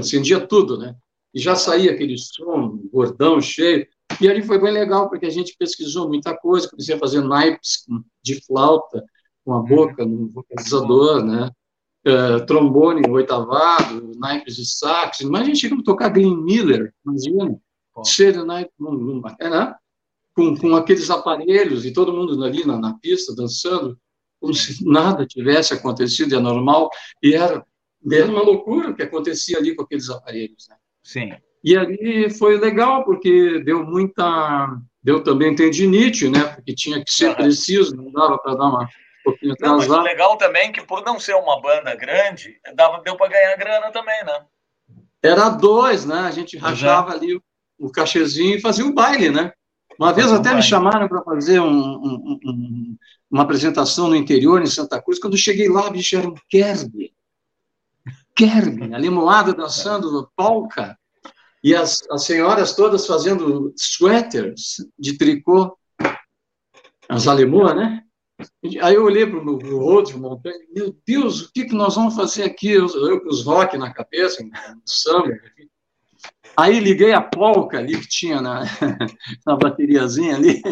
acendia 0.00 0.40
tudo, 0.40 0.78
né? 0.78 0.94
E 1.34 1.38
já 1.38 1.54
saía 1.54 1.92
aquele 1.92 2.16
som, 2.16 2.80
gordão, 2.90 3.40
cheio. 3.42 3.86
E 4.20 4.28
ali 4.28 4.42
foi 4.42 4.58
bem 4.58 4.72
legal, 4.72 5.10
porque 5.10 5.26
a 5.26 5.30
gente 5.30 5.54
pesquisou 5.58 6.08
muita 6.08 6.34
coisa, 6.34 6.68
comecei 6.68 6.94
a 6.94 6.98
fazer 6.98 7.20
naipes 7.20 7.84
de 8.22 8.42
flauta, 8.46 9.04
com 9.46 9.54
a 9.54 9.62
boca 9.62 10.04
no 10.04 10.28
vocalizador, 10.28 11.24
né? 11.24 11.48
Uh, 12.04 12.44
trombone 12.46 13.08
oitavado, 13.08 14.12
naipes 14.16 14.56
de 14.56 14.66
sax, 14.66 15.22
mas 15.22 15.42
a 15.42 15.44
gente 15.44 15.58
chegou 15.58 15.78
a 15.78 15.82
tocar 15.82 16.08
Glenn 16.08 16.36
Miller, 16.36 16.92
imagina, 17.04 17.58
cheio 18.04 18.32
de 18.32 18.44
naipe, 18.44 18.70
é, 19.40 19.48
né? 19.48 19.74
com, 20.34 20.56
com 20.56 20.76
aqueles 20.76 21.10
aparelhos 21.10 21.84
e 21.84 21.92
todo 21.92 22.12
mundo 22.12 22.44
ali 22.44 22.64
na, 22.64 22.78
na 22.78 22.94
pista 22.98 23.34
dançando, 23.34 23.98
como 24.40 24.52
se 24.52 24.84
nada 24.84 25.26
tivesse 25.26 25.74
acontecido, 25.74 26.36
é 26.36 26.38
normal, 26.38 26.90
e 27.22 27.34
era, 27.34 27.64
era 28.12 28.30
uma 28.30 28.42
loucura 28.42 28.90
o 28.90 28.94
que 28.94 29.02
acontecia 29.02 29.58
ali 29.58 29.74
com 29.74 29.82
aqueles 29.82 30.10
aparelhos. 30.10 30.68
Né? 30.68 30.76
Sim. 31.02 31.32
E 31.64 31.76
ali 31.76 32.30
foi 32.30 32.58
legal, 32.58 33.04
porque 33.04 33.60
deu 33.64 33.84
muita. 33.84 34.80
Deu 35.02 35.22
também 35.22 35.54
tendinite, 35.54 36.28
né? 36.28 36.44
Porque 36.44 36.74
tinha 36.74 37.02
que 37.02 37.12
ser 37.12 37.34
preciso, 37.34 37.96
não 37.96 38.10
dava 38.10 38.38
para 38.38 38.54
dar 38.54 38.68
uma 38.68 38.88
pouquinho. 39.26 39.54
Não, 39.60 39.78
mas 39.78 39.90
o 39.90 40.00
legal 40.00 40.36
também 40.36 40.68
é 40.68 40.72
que, 40.72 40.82
por 40.82 41.04
não 41.04 41.18
ser 41.18 41.34
uma 41.34 41.60
banda 41.60 41.94
grande, 41.94 42.58
dava, 42.74 43.02
deu 43.02 43.16
para 43.16 43.28
ganhar 43.28 43.56
grana 43.56 43.90
também, 43.90 44.24
né? 44.24 44.44
Era 45.22 45.48
dois, 45.48 46.04
né? 46.04 46.20
A 46.20 46.30
gente 46.30 46.56
rachava 46.56 47.12
ali 47.12 47.34
o, 47.34 47.42
o 47.78 47.90
cachezinho 47.90 48.56
e 48.56 48.60
fazia 48.60 48.86
o 48.86 48.94
baile, 48.94 49.30
né? 49.30 49.52
Uma 49.98 50.12
vez 50.12 50.30
até 50.30 50.54
me 50.54 50.62
chamaram 50.62 51.08
para 51.08 51.22
fazer 51.22 51.58
um, 51.58 51.66
um, 51.66 52.38
um, 52.44 52.96
uma 53.30 53.42
apresentação 53.42 54.08
no 54.08 54.16
interior, 54.16 54.62
em 54.62 54.66
Santa 54.66 55.00
Cruz. 55.00 55.18
Quando 55.18 55.36
cheguei 55.38 55.68
lá, 55.68 55.90
bicho, 55.90 56.16
era 56.16 56.28
um 56.28 56.34
Kerb. 56.48 57.12
Kerb, 58.34 58.94
a 58.94 58.98
limoada 58.98 59.54
dançando 59.54 60.30
polka 60.36 60.96
e 61.64 61.74
as, 61.74 62.02
as 62.10 62.24
senhoras 62.24 62.76
todas 62.76 63.06
fazendo 63.06 63.72
sweaters 63.74 64.76
de 64.98 65.16
tricô, 65.16 65.76
as 67.08 67.26
alemãs, 67.26 67.74
né? 67.74 68.05
Aí 68.82 68.94
eu 68.94 69.04
olhei 69.04 69.26
para 69.26 69.38
o 69.38 69.80
outro 69.80 70.18
montanha, 70.18 70.58
meu 70.74 70.94
Deus, 71.06 71.42
o 71.42 71.52
que, 71.52 71.64
que 71.64 71.74
nós 71.74 71.94
vamos 71.94 72.14
fazer 72.14 72.42
aqui? 72.42 72.70
Eu, 72.70 72.86
eu 72.86 73.20
com 73.20 73.28
os 73.28 73.44
rock 73.44 73.78
na 73.78 73.92
cabeça, 73.92 74.42
no 74.42 74.50
samba. 74.84 75.38
Aí 76.56 76.78
liguei 76.80 77.12
a 77.12 77.20
polca 77.20 77.78
ali 77.78 77.98
que 77.98 78.08
tinha 78.08 78.40
na, 78.40 78.62
na 79.46 79.56
bateriazinha 79.56 80.36
ali, 80.36 80.62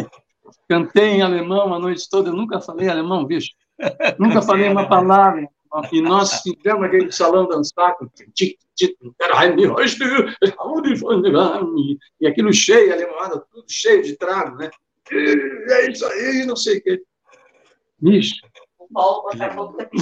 cantei 0.68 1.08
em 1.08 1.22
alemão 1.22 1.72
a 1.72 1.78
noite 1.78 2.08
toda, 2.08 2.30
eu 2.30 2.34
nunca 2.34 2.60
falei 2.60 2.88
alemão, 2.88 3.24
bicho. 3.24 3.50
Nunca 4.18 4.40
falei 4.42 4.68
uma 4.68 4.88
palavra. 4.88 5.48
E 5.90 6.00
nós 6.00 6.40
tivemos 6.42 6.84
aquele 6.84 7.10
salão 7.10 7.48
dançar 7.48 7.96
com 7.96 8.08
e 12.20 12.26
aquilo 12.26 12.52
cheio, 12.52 12.92
alemão, 12.92 13.44
tudo 13.52 13.64
cheio 13.68 14.02
de 14.02 14.16
trago, 14.16 14.56
né? 14.56 14.70
É 15.10 15.90
isso 15.90 16.06
aí, 16.06 16.46
não 16.46 16.54
sei 16.56 16.78
o 16.78 16.82
quê. 16.82 17.02
Bicho, 18.04 18.36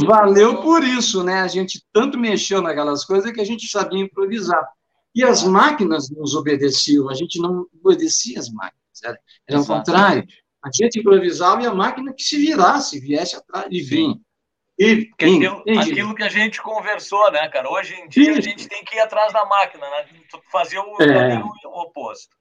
valeu 0.06 0.60
por 0.60 0.82
isso, 0.82 1.22
né? 1.22 1.40
A 1.40 1.48
gente 1.48 1.82
tanto 1.92 2.18
mexeu 2.18 2.60
naquelas 2.60 3.04
coisas 3.04 3.30
que 3.30 3.40
a 3.40 3.44
gente 3.44 3.68
sabia 3.68 4.02
improvisar. 4.02 4.66
E 5.14 5.22
as 5.22 5.44
máquinas 5.44 6.10
nos 6.10 6.34
obedeciam, 6.34 7.08
a 7.08 7.14
gente 7.14 7.40
não 7.40 7.66
obedecia 7.82 8.38
as 8.40 8.50
máquinas, 8.50 9.02
era, 9.04 9.18
era 9.46 9.60
o 9.60 9.66
contrário. 9.66 10.26
A 10.64 10.70
gente 10.74 10.98
improvisava 10.98 11.62
e 11.62 11.66
a 11.66 11.74
máquina 11.74 12.12
que 12.12 12.22
se 12.22 12.36
virasse, 12.38 12.98
viesse 12.98 13.36
atrás 13.36 13.66
e 13.70 13.80
vinha. 13.82 14.18
E, 14.78 15.10
aquilo, 15.12 15.62
aquilo, 15.78 16.14
que 16.14 16.22
a 16.22 16.28
gente 16.28 16.60
conversou, 16.60 17.30
né, 17.30 17.46
cara? 17.48 17.70
Hoje 17.70 17.94
em 17.94 18.08
dia 18.08 18.32
Sim. 18.32 18.38
a 18.38 18.40
gente 18.40 18.68
tem 18.68 18.84
que 18.84 18.96
ir 18.96 19.00
atrás 19.00 19.32
da 19.32 19.44
máquina, 19.44 19.88
né? 19.88 20.06
fazer 20.50 20.78
o, 20.78 21.00
é. 21.00 21.38
o 21.38 21.82
oposto. 21.82 22.34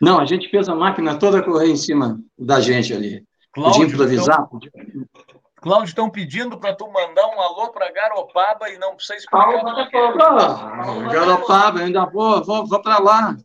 Não, 0.00 0.18
a 0.18 0.24
gente 0.24 0.48
fez 0.48 0.68
a 0.68 0.74
máquina 0.74 1.16
toda 1.16 1.42
correr 1.42 1.68
em 1.68 1.76
cima 1.76 2.18
da 2.36 2.60
gente 2.60 2.92
ali. 2.92 3.24
Cláudio, 3.52 3.80
podia 3.80 3.94
improvisar. 3.94 4.48
Então. 4.52 5.06
Cláudio, 5.60 5.86
estão 5.86 6.10
pedindo 6.10 6.58
para 6.58 6.74
tu 6.74 6.90
mandar 6.90 7.28
um 7.28 7.40
alô 7.40 7.70
para 7.70 7.92
Garopaba 7.92 8.68
e 8.68 8.78
não 8.78 8.96
precisa 8.96 9.18
explicar. 9.18 9.62
Ah, 10.20 11.08
Garopaba, 11.12 11.80
ainda 11.80 12.04
vou, 12.06 12.42
vou, 12.42 12.66
vou 12.66 12.82
para 12.82 12.98
lá. 12.98 13.36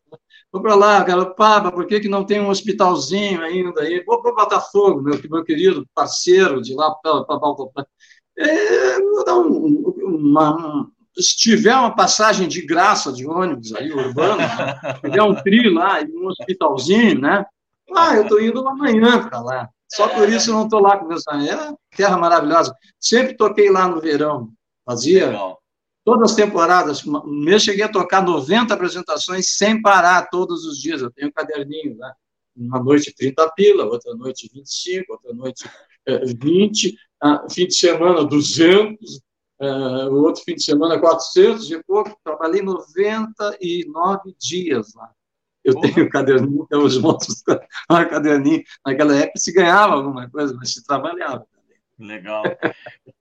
Vou 0.51 0.61
para 0.61 0.75
lá, 0.75 1.03
Garopaba, 1.03 1.71
por 1.71 1.85
que, 1.85 1.99
que 1.99 2.07
não 2.07 2.25
tem 2.25 2.39
um 2.39 2.49
hospitalzinho 2.49 3.41
ainda 3.43 3.81
aí? 3.81 4.03
Vou 4.03 4.21
para 4.21 4.33
Botafogo, 4.33 5.01
meu, 5.01 5.19
meu 5.29 5.43
querido 5.43 5.85
parceiro 5.93 6.61
de 6.61 6.73
lá 6.73 6.89
para 6.95 7.25
é, 8.39 8.99
vou 8.99 9.25
dar 9.25 9.35
um, 9.35 9.93
uma, 10.05 10.87
se 11.17 11.35
tiver 11.35 11.75
uma 11.75 11.95
passagem 11.95 12.47
de 12.47 12.61
graça 12.61 13.11
de 13.11 13.27
ônibus 13.27 13.73
aí, 13.73 13.91
urbano, 13.91 14.41
se 14.41 15.01
tiver 15.01 15.23
um 15.23 15.35
trio 15.35 15.73
lá 15.73 16.01
e 16.01 16.11
um 16.15 16.27
hospitalzinho, 16.27 17.19
né? 17.19 17.45
Ah, 17.95 18.15
eu 18.15 18.23
estou 18.23 18.39
indo 18.39 18.67
amanhã 18.67 19.27
para 19.27 19.41
lá. 19.41 19.69
Só 19.89 20.07
por 20.09 20.27
isso 20.29 20.49
eu 20.49 20.55
não 20.55 20.65
estou 20.65 20.81
lá 20.81 20.97
com 20.97 21.07
meus 21.07 21.27
amigos. 21.27 21.55
É 21.55 21.73
terra 21.95 22.17
maravilhosa. 22.17 22.75
Sempre 22.99 23.35
toquei 23.35 23.69
lá 23.69 23.87
no 23.87 24.01
verão. 24.01 24.49
Fazia 24.85 25.27
Legal. 25.27 25.61
todas 26.03 26.31
as 26.31 26.35
temporadas. 26.35 27.03
Mês 27.25 27.63
cheguei 27.63 27.83
a 27.83 27.91
tocar 27.91 28.23
90 28.23 28.73
apresentações 28.73 29.57
sem 29.57 29.81
parar 29.81 30.29
todos 30.29 30.65
os 30.65 30.77
dias. 30.77 31.01
Eu 31.01 31.11
tenho 31.11 31.29
um 31.29 31.31
caderninho 31.31 31.97
lá. 31.97 32.13
Uma 32.55 32.81
noite 32.83 33.13
30 33.15 33.51
pila, 33.51 33.85
outra 33.85 34.15
noite 34.15 34.49
25, 34.51 35.13
outra 35.13 35.31
noite 35.31 35.69
é, 36.07 36.25
20, 36.25 36.97
ah, 37.21 37.45
fim 37.49 37.67
de 37.67 37.75
semana 37.75 38.25
200, 38.25 39.21
é, 39.59 39.67
o 40.05 40.23
outro 40.23 40.41
fim 40.43 40.55
de 40.55 40.63
semana 40.63 40.99
400 40.99 41.69
e 41.71 41.83
pouco. 41.83 42.17
Trabalhei 42.23 42.61
99 42.61 44.35
dias 44.39 44.93
lá. 44.95 45.11
Eu 45.67 45.73
Porra. 45.73 45.93
tenho 45.93 46.09
caderninho, 46.09 46.63
até 46.63 46.77
os 46.77 46.97
monstros, 46.97 47.43
um 47.91 48.05
caderninho. 48.05 48.63
Naquela 48.85 49.13
época 49.17 49.37
se 49.37 49.51
ganhava 49.51 49.95
alguma 49.95 50.29
coisa, 50.29 50.55
mas 50.55 50.73
se 50.73 50.85
trabalhava. 50.85 51.45
Legal. 51.99 52.43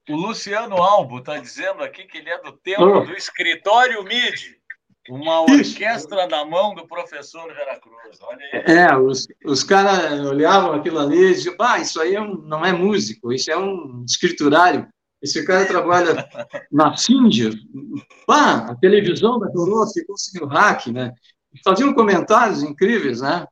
O 0.08 0.14
Luciano 0.14 0.76
Albo 0.76 1.18
está 1.18 1.38
dizendo 1.38 1.82
aqui 1.82 2.04
que 2.04 2.18
ele 2.18 2.30
é 2.30 2.40
do 2.40 2.52
tempo 2.52 2.84
oh. 2.84 3.00
do 3.00 3.14
escritório 3.14 4.04
MIDI, 4.04 4.60
uma 5.08 5.40
orquestra 5.40 6.20
Isso. 6.20 6.30
na 6.30 6.44
mão 6.44 6.72
do 6.72 6.86
professor 6.86 7.52
Veracruz. 7.52 8.18
Olha 8.20 8.44
aí. 8.52 8.76
É, 8.76 8.96
os, 8.96 9.26
os 9.44 9.64
caras 9.64 10.20
olhavam 10.20 10.74
aquilo 10.74 11.00
ali 11.00 11.18
e 11.18 11.34
diziam, 11.34 11.56
bah, 11.56 11.78
isso 11.78 12.00
aí 12.00 12.14
é 12.14 12.20
um, 12.20 12.36
não 12.42 12.64
é 12.64 12.72
músico, 12.72 13.32
isso 13.32 13.50
é 13.50 13.56
um 13.56 14.04
escriturário. 14.06 14.86
Esse 15.20 15.44
cara 15.44 15.66
trabalha 15.66 16.28
na 16.70 16.96
Singer. 16.96 17.54
Bah, 18.28 18.70
a 18.70 18.74
televisão 18.76 19.40
da 19.40 19.50
coroa 19.50 19.90
ficou 19.92 20.16
sem 20.16 20.40
o 20.42 20.46
hack, 20.46 20.88
né? 20.88 21.12
Faziam 21.64 21.94
comentários 21.94 22.62
incríveis, 22.62 23.20
né? 23.20 23.46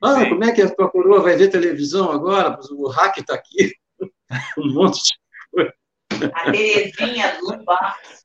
Ah, 0.00 0.20
Sim. 0.20 0.28
como 0.30 0.44
é 0.44 0.52
que 0.52 0.62
a 0.62 0.74
tua 0.74 0.90
coroa 0.90 1.22
vai 1.22 1.36
ver 1.36 1.48
televisão 1.48 2.10
agora? 2.10 2.58
O 2.72 2.88
hack 2.88 3.18
está 3.18 3.34
aqui. 3.34 3.72
um 4.58 4.72
monte 4.72 5.02
de 5.02 5.14
coisa. 5.50 5.72
A 6.34 6.52
Terezinha 6.52 7.38
do 7.38 7.64
Barros 7.64 8.24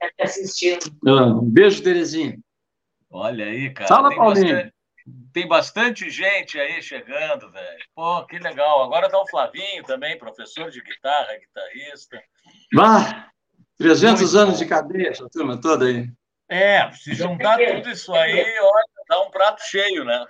está 0.00 0.14
te 0.16 0.22
assistindo. 0.22 0.86
Ah, 1.06 1.26
um 1.26 1.50
beijo, 1.50 1.82
Terezinha. 1.82 2.38
Olha 3.10 3.44
aí, 3.44 3.72
cara. 3.72 3.88
Fala, 3.88 4.08
tem 4.08 4.18
Paulinho. 4.18 4.54
bastante, 4.54 4.74
tem 5.32 5.48
bastante 5.48 6.10
gente 6.10 6.58
aí 6.58 6.82
chegando, 6.82 7.50
velho. 7.50 7.84
Pô, 7.94 8.24
que 8.26 8.38
legal. 8.38 8.84
Agora 8.84 9.08
tá 9.08 9.18
o 9.18 9.28
Flavinho 9.28 9.82
também, 9.84 10.18
professor 10.18 10.70
de 10.70 10.82
guitarra, 10.82 11.38
guitarrista. 11.38 12.22
Bah, 12.74 13.30
300 13.78 14.20
Muito 14.20 14.38
anos 14.38 14.54
bom. 14.54 14.58
de 14.58 14.66
cadeia, 14.66 15.08
essa 15.08 15.28
turma 15.30 15.60
toda 15.60 15.86
aí. 15.86 16.10
É, 16.48 16.90
se 16.92 17.14
juntar 17.14 17.58
tudo 17.58 17.90
isso 17.90 18.14
aí, 18.14 18.58
olha, 18.60 18.84
dá 19.08 19.20
um 19.22 19.30
prato 19.30 19.62
cheio, 19.62 20.04
né? 20.04 20.24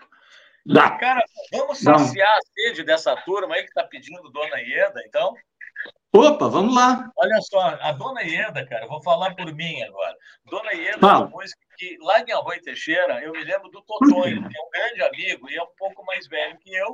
Dá. 0.66 0.91
Cara, 0.99 1.23
vamos 1.53 1.83
Dá 1.83 1.97
saciar 1.99 2.37
a 2.37 2.41
sede 2.55 2.83
dessa 2.83 3.16
turma 3.16 3.55
aí 3.55 3.64
que 3.64 3.73
tá 3.73 3.85
pedindo 3.85 4.29
Dona 4.31 4.59
Ieda, 4.61 5.01
então? 5.07 5.35
Opa, 6.12 6.49
vamos 6.49 6.75
lá. 6.75 7.09
Olha 7.16 7.41
só, 7.43 7.61
a 7.81 7.93
Dona 7.93 8.23
Ieda, 8.23 8.66
cara, 8.66 8.85
eu 8.85 8.89
vou 8.89 9.03
falar 9.03 9.35
por 9.35 9.53
mim 9.55 9.83
agora. 9.83 10.16
Dona 10.51 10.73
Ieda 10.73 10.97
é 10.97 11.01
Fala. 11.01 11.27
uma 11.27 11.29
música 11.31 11.61
que, 11.77 11.97
lá 12.01 12.21
em 12.21 12.33
Arroio 12.33 12.61
Teixeira, 12.62 13.23
eu 13.23 13.33
me 13.33 13.45
lembro 13.45 13.71
do 13.71 13.81
Totonho, 13.83 14.49
que 14.49 14.59
é 14.59 14.61
um 14.61 14.71
grande 14.71 15.03
amigo 15.03 15.49
e 15.51 15.57
é 15.57 15.62
um 15.62 15.69
pouco 15.79 16.05
mais 16.05 16.27
velho 16.27 16.59
que 16.59 16.75
eu. 16.75 16.93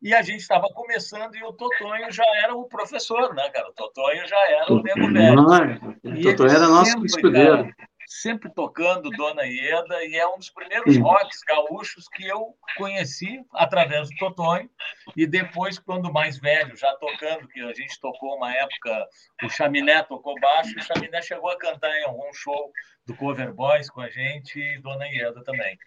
E 0.00 0.14
a 0.14 0.22
gente 0.22 0.40
estava 0.40 0.68
começando 0.74 1.34
e 1.34 1.42
o 1.44 1.52
Totonho 1.52 2.10
já 2.12 2.24
era 2.42 2.54
o 2.54 2.66
professor, 2.68 3.34
né, 3.34 3.48
cara? 3.50 3.68
O 3.68 3.72
Totonho 3.72 4.26
já 4.26 4.48
era 4.50 4.72
o 4.72 4.82
nego 4.82 5.12
velho. 5.12 5.46
Ah, 5.50 6.08
E 6.16 6.22
Totó 6.22 6.44
ele 6.46 6.54
era 6.56 6.66
nosso 6.68 7.04
escudeiro. 7.04 7.64
cara, 7.64 7.74
sempre 8.20 8.50
tocando 8.52 9.10
Dona 9.10 9.44
Ieda, 9.44 10.04
e 10.04 10.16
é 10.16 10.26
um 10.26 10.36
dos 10.36 10.50
primeiros 10.50 10.96
rocks 10.98 11.40
gaúchos 11.48 12.06
que 12.08 12.26
eu 12.26 12.54
conheci 12.76 13.42
através 13.54 14.10
do 14.10 14.16
Totonho. 14.16 14.68
E 15.16 15.26
depois, 15.26 15.78
quando 15.78 16.12
mais 16.12 16.38
velho, 16.38 16.76
já 16.76 16.94
tocando, 16.96 17.48
que 17.48 17.60
a 17.60 17.72
gente 17.72 17.98
tocou 18.00 18.36
uma 18.36 18.52
época, 18.54 19.06
o 19.44 19.48
Chaminé 19.48 20.02
tocou 20.02 20.38
baixo, 20.40 20.76
e 20.76 20.80
o 20.80 20.82
Chaminé 20.82 21.22
chegou 21.22 21.50
a 21.50 21.58
cantar 21.58 21.90
em 21.98 22.04
algum 22.04 22.32
show 22.34 22.70
do 23.06 23.16
Cover 23.16 23.52
Boys 23.54 23.88
com 23.88 24.02
a 24.02 24.10
gente, 24.10 24.58
e 24.58 24.78
Dona 24.80 25.06
Ieda 25.06 25.42
também. 25.42 25.78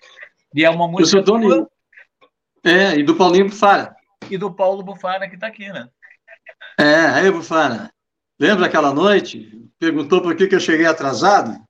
E 0.53 0.65
é 0.65 0.69
uma 0.69 0.85
Eu 0.85 0.89
música 0.89 1.23
sou 1.23 1.39
Dona 1.39 1.67
É, 2.63 2.95
e 2.95 3.03
do 3.03 3.15
Paulinho 3.15 3.49
Bufara. 3.49 3.95
e 4.29 4.37
do 4.37 4.53
Paulo 4.53 4.81
Bufara, 4.83 5.29
que 5.29 5.35
está 5.35 5.47
aqui, 5.47 5.71
né? 5.71 5.87
É, 6.79 7.05
aí, 7.07 7.31
Bufara, 7.31 7.91
lembra 8.39 8.65
aquela 8.65 8.93
noite? 8.93 9.51
Perguntou 9.77 10.21
por 10.21 10.35
que, 10.35 10.47
que 10.47 10.55
eu 10.55 10.59
cheguei 10.59 10.85
atrasado 10.85 11.63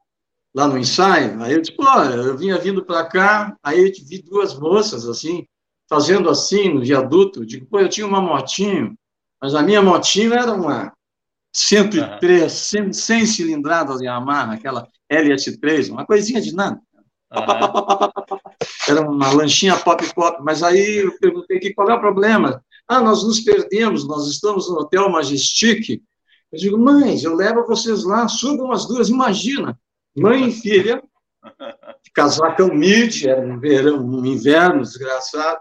lá 0.56 0.68
no 0.70 0.78
ensaio. 0.78 1.43
Aí 1.43 1.53
eu 1.53 1.62
disse, 1.62 1.76
pô, 1.76 1.84
eu 1.86 2.38
vinha 2.38 2.58
vindo 2.58 2.84
para 2.84 3.06
cá, 3.06 3.56
aí 3.62 3.86
eu 3.86 3.91
vi 4.08 4.22
duas 4.22 4.58
moças 4.58 5.06
assim, 5.08 5.45
fazendo 5.89 6.30
assim 6.30 6.74
no 6.74 6.82
viaduto. 6.82 7.41
Eu 7.41 7.45
digo, 7.45 7.66
pô, 7.66 7.82
eu 7.82 7.89
tinha 7.89 8.08
uma 8.08 8.22
motinho, 8.22 8.97
mas 9.41 9.53
a 9.53 9.62
minha 9.62 9.82
motinho 9.82 10.34
era 10.34 10.53
uma 10.53 10.93
103, 11.53 12.51
100, 12.51 12.93
100 12.93 13.26
cilindradas 13.26 13.99
de 13.99 14.06
Yamaha, 14.06 14.53
aquela 14.53 14.88
LS3, 15.12 15.91
uma 15.91 16.06
coisinha 16.06 16.41
de 16.41 16.56
nada. 16.56 16.80
Aham. 17.32 18.12
Era 18.88 19.01
uma 19.01 19.32
lanchinha 19.32 19.76
pop-pop, 19.76 20.41
mas 20.41 20.64
aí 20.64 21.03
eu 21.03 21.18
perguntei 21.20 21.60
que 21.60 21.74
qual 21.74 21.89
é 21.89 21.93
o 21.95 21.99
problema. 21.99 22.64
Ah, 22.88 23.01
nós 23.01 23.24
nos 23.24 23.41
perdemos, 23.41 24.08
nós 24.08 24.28
estamos 24.28 24.70
no 24.70 24.76
Hotel 24.76 25.10
Majestic. 25.10 26.01
Eu 26.51 26.60
digo, 26.60 26.78
mães, 26.78 27.24
eu 27.24 27.36
levo 27.36 27.66
vocês 27.66 28.03
lá, 28.03 28.28
subam 28.28 28.72
as 28.72 28.88
duas, 28.88 29.10
imagina, 29.10 29.78
mãe 30.16 30.47
e 30.47 30.51
filha, 30.51 31.03
casacão 32.13 32.70
mid, 32.74 33.26
era 33.26 33.41
um 33.41 33.59
verão, 33.59 34.03
um 34.05 34.26
inverno 34.26 34.82
desgraçado, 34.82 35.59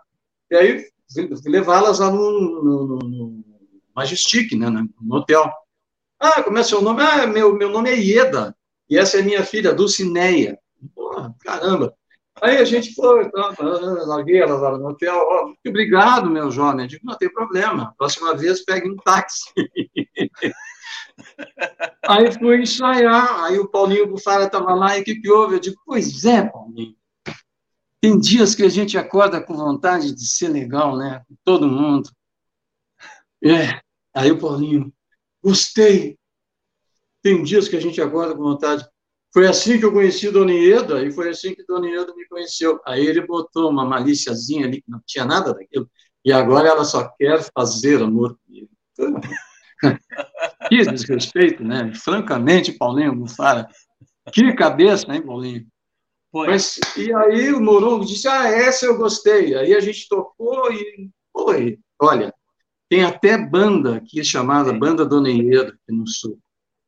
e 0.50 0.56
aí 0.56 0.86
levá-las 1.44 1.98
lá 1.98 2.10
no, 2.10 2.30
no, 2.62 2.98
no- 2.98 3.44
Majestic, 3.94 4.52
né, 4.56 4.68
no 4.68 5.16
hotel. 5.16 5.48
Ah, 6.18 6.42
como 6.42 6.58
é 6.58 6.62
seu 6.64 6.82
nome? 6.82 7.00
Ah, 7.02 7.26
meu, 7.28 7.54
meu 7.54 7.68
nome 7.70 7.90
é 7.90 7.96
Ieda, 7.96 8.56
e 8.90 8.98
essa 8.98 9.18
é 9.18 9.22
minha 9.22 9.44
filha, 9.44 9.72
Dulcineia. 9.72 10.58
Porra, 10.94 11.32
caramba. 11.40 11.94
Aí 12.42 12.56
a 12.56 12.64
gente 12.64 12.92
foi, 12.94 13.30
tá, 13.30 13.54
larguei 14.06 14.42
ela 14.42 14.56
lá 14.56 14.76
no 14.76 14.88
hotel. 14.88 15.14
ó, 15.16 15.44
muito 15.44 15.68
obrigado, 15.68 16.28
meu 16.28 16.50
jovem. 16.50 16.80
Eu 16.84 16.88
digo, 16.88 17.06
não 17.06 17.16
tem 17.16 17.32
problema. 17.32 17.94
Próxima 17.96 18.34
vez 18.34 18.64
pegue 18.64 18.90
um 18.90 18.96
táxi. 18.96 19.44
Aí 22.06 22.32
fui 22.32 22.62
ensaiar. 22.62 23.44
Aí 23.44 23.58
o 23.58 23.68
Paulinho 23.68 24.06
Bufara 24.06 24.44
estava 24.44 24.74
lá. 24.74 24.96
E 24.98 25.02
o 25.02 25.04
que, 25.04 25.16
que 25.16 25.30
houve? 25.30 25.56
Eu 25.56 25.60
digo, 25.60 25.80
pois 25.84 26.24
é, 26.24 26.42
Paulinho. 26.42 26.96
Tem 28.00 28.18
dias 28.18 28.54
que 28.54 28.62
a 28.62 28.68
gente 28.68 28.98
acorda 28.98 29.40
com 29.42 29.54
vontade 29.54 30.14
de 30.14 30.26
ser 30.26 30.48
legal, 30.48 30.96
né? 30.96 31.22
Com 31.26 31.36
todo 31.42 31.66
mundo. 31.66 32.10
É. 33.42 33.80
Aí 34.14 34.30
o 34.30 34.38
Paulinho, 34.38 34.92
gostei. 35.42 36.18
Tem 37.22 37.42
dias 37.42 37.68
que 37.68 37.76
a 37.76 37.80
gente 37.80 38.00
acorda 38.00 38.34
com 38.34 38.42
vontade. 38.42 38.86
Foi 39.32 39.48
assim 39.48 39.78
que 39.78 39.84
eu 39.84 39.92
conheci 39.92 40.30
Dona 40.30 40.52
Ieda, 40.52 41.02
e 41.02 41.10
foi 41.10 41.30
assim 41.30 41.54
que 41.54 41.64
Dona 41.64 41.88
Ieda 41.88 42.14
me 42.14 42.24
conheceu. 42.28 42.80
Aí 42.86 43.04
ele 43.04 43.26
botou 43.26 43.68
uma 43.68 43.84
malíciazinha 43.84 44.66
ali, 44.66 44.80
que 44.80 44.90
não 44.90 45.00
tinha 45.04 45.24
nada 45.24 45.52
daquilo, 45.52 45.90
e 46.24 46.32
agora 46.32 46.68
ela 46.68 46.84
só 46.84 47.08
quer 47.18 47.42
fazer 47.52 48.00
amor 48.00 48.38
comigo. 48.46 48.70
Que 50.78 50.92
desrespeito, 50.92 51.64
né? 51.64 51.92
Francamente, 51.94 52.72
Paulinho 52.72 53.14
Bufara. 53.14 53.68
Que 54.32 54.52
cabeça, 54.54 55.12
hein, 55.14 55.22
Paulinho? 55.22 55.66
Mas, 56.32 56.80
e 56.96 57.14
aí 57.14 57.52
o 57.52 57.60
Morongo 57.60 58.04
disse, 58.04 58.26
ah, 58.26 58.48
essa 58.48 58.86
eu 58.86 58.96
gostei. 58.96 59.54
Aí 59.54 59.72
a 59.72 59.80
gente 59.80 60.08
tocou 60.08 60.72
e, 60.72 61.08
foi. 61.32 61.78
Olha, 62.00 62.34
tem 62.88 63.04
até 63.04 63.38
banda 63.38 63.96
aqui 63.96 64.24
chamada 64.24 64.70
Sim. 64.70 64.78
Banda 64.78 65.06
Dona 65.06 65.30
Ieda, 65.30 65.68
aqui 65.68 65.96
no 65.96 66.08
Sul. 66.08 66.38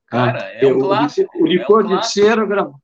Cara, 0.07 0.39
é 0.53 0.66
um 0.66 0.80
clássico, 0.80 1.30
O, 1.41 1.47
Licor 1.47 1.82
é 1.82 1.95
um 1.95 2.01
de. 2.01 2.12
Cera 2.12 2.45
gravou. 2.45 2.80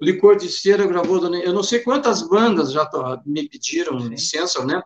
O 0.00 0.04
Licor 0.04 0.36
de 0.36 0.48
Cera 0.48 0.86
gravou 0.86 1.18
Eu 1.36 1.52
não 1.52 1.62
sei 1.62 1.80
quantas 1.80 2.28
bandas 2.28 2.72
já 2.72 2.88
me 3.24 3.48
pediram 3.48 4.00
Sim. 4.00 4.08
licença, 4.08 4.64
né? 4.64 4.82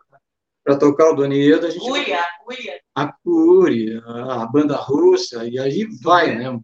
Para 0.66 0.76
tocar 0.80 1.10
o 1.10 1.14
Dona 1.14 1.32
Ieda. 1.32 1.68
A 1.68 1.70
gente 1.70 1.80
Cúria, 1.80 2.24
Cúria. 2.44 2.80
a 2.92 3.12
Cury, 3.12 4.02
a 4.04 4.42
a 4.42 4.46
banda 4.46 4.74
russa, 4.74 5.44
e 5.46 5.60
aí 5.60 5.86
vai, 6.02 6.34
né? 6.34 6.58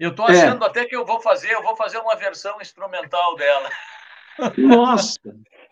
Eu 0.00 0.12
tô 0.12 0.26
É. 0.28 0.32
achando 0.32 0.64
até 0.64 0.84
que 0.84 0.96
eu 0.96 1.06
vou 1.06 1.20
fazer, 1.20 1.52
eu 1.52 1.62
vou 1.62 1.76
fazer 1.76 1.98
uma 1.98 2.16
versão 2.16 2.60
instrumental 2.60 3.36
dela. 3.36 3.70
Nossa, 4.58 5.18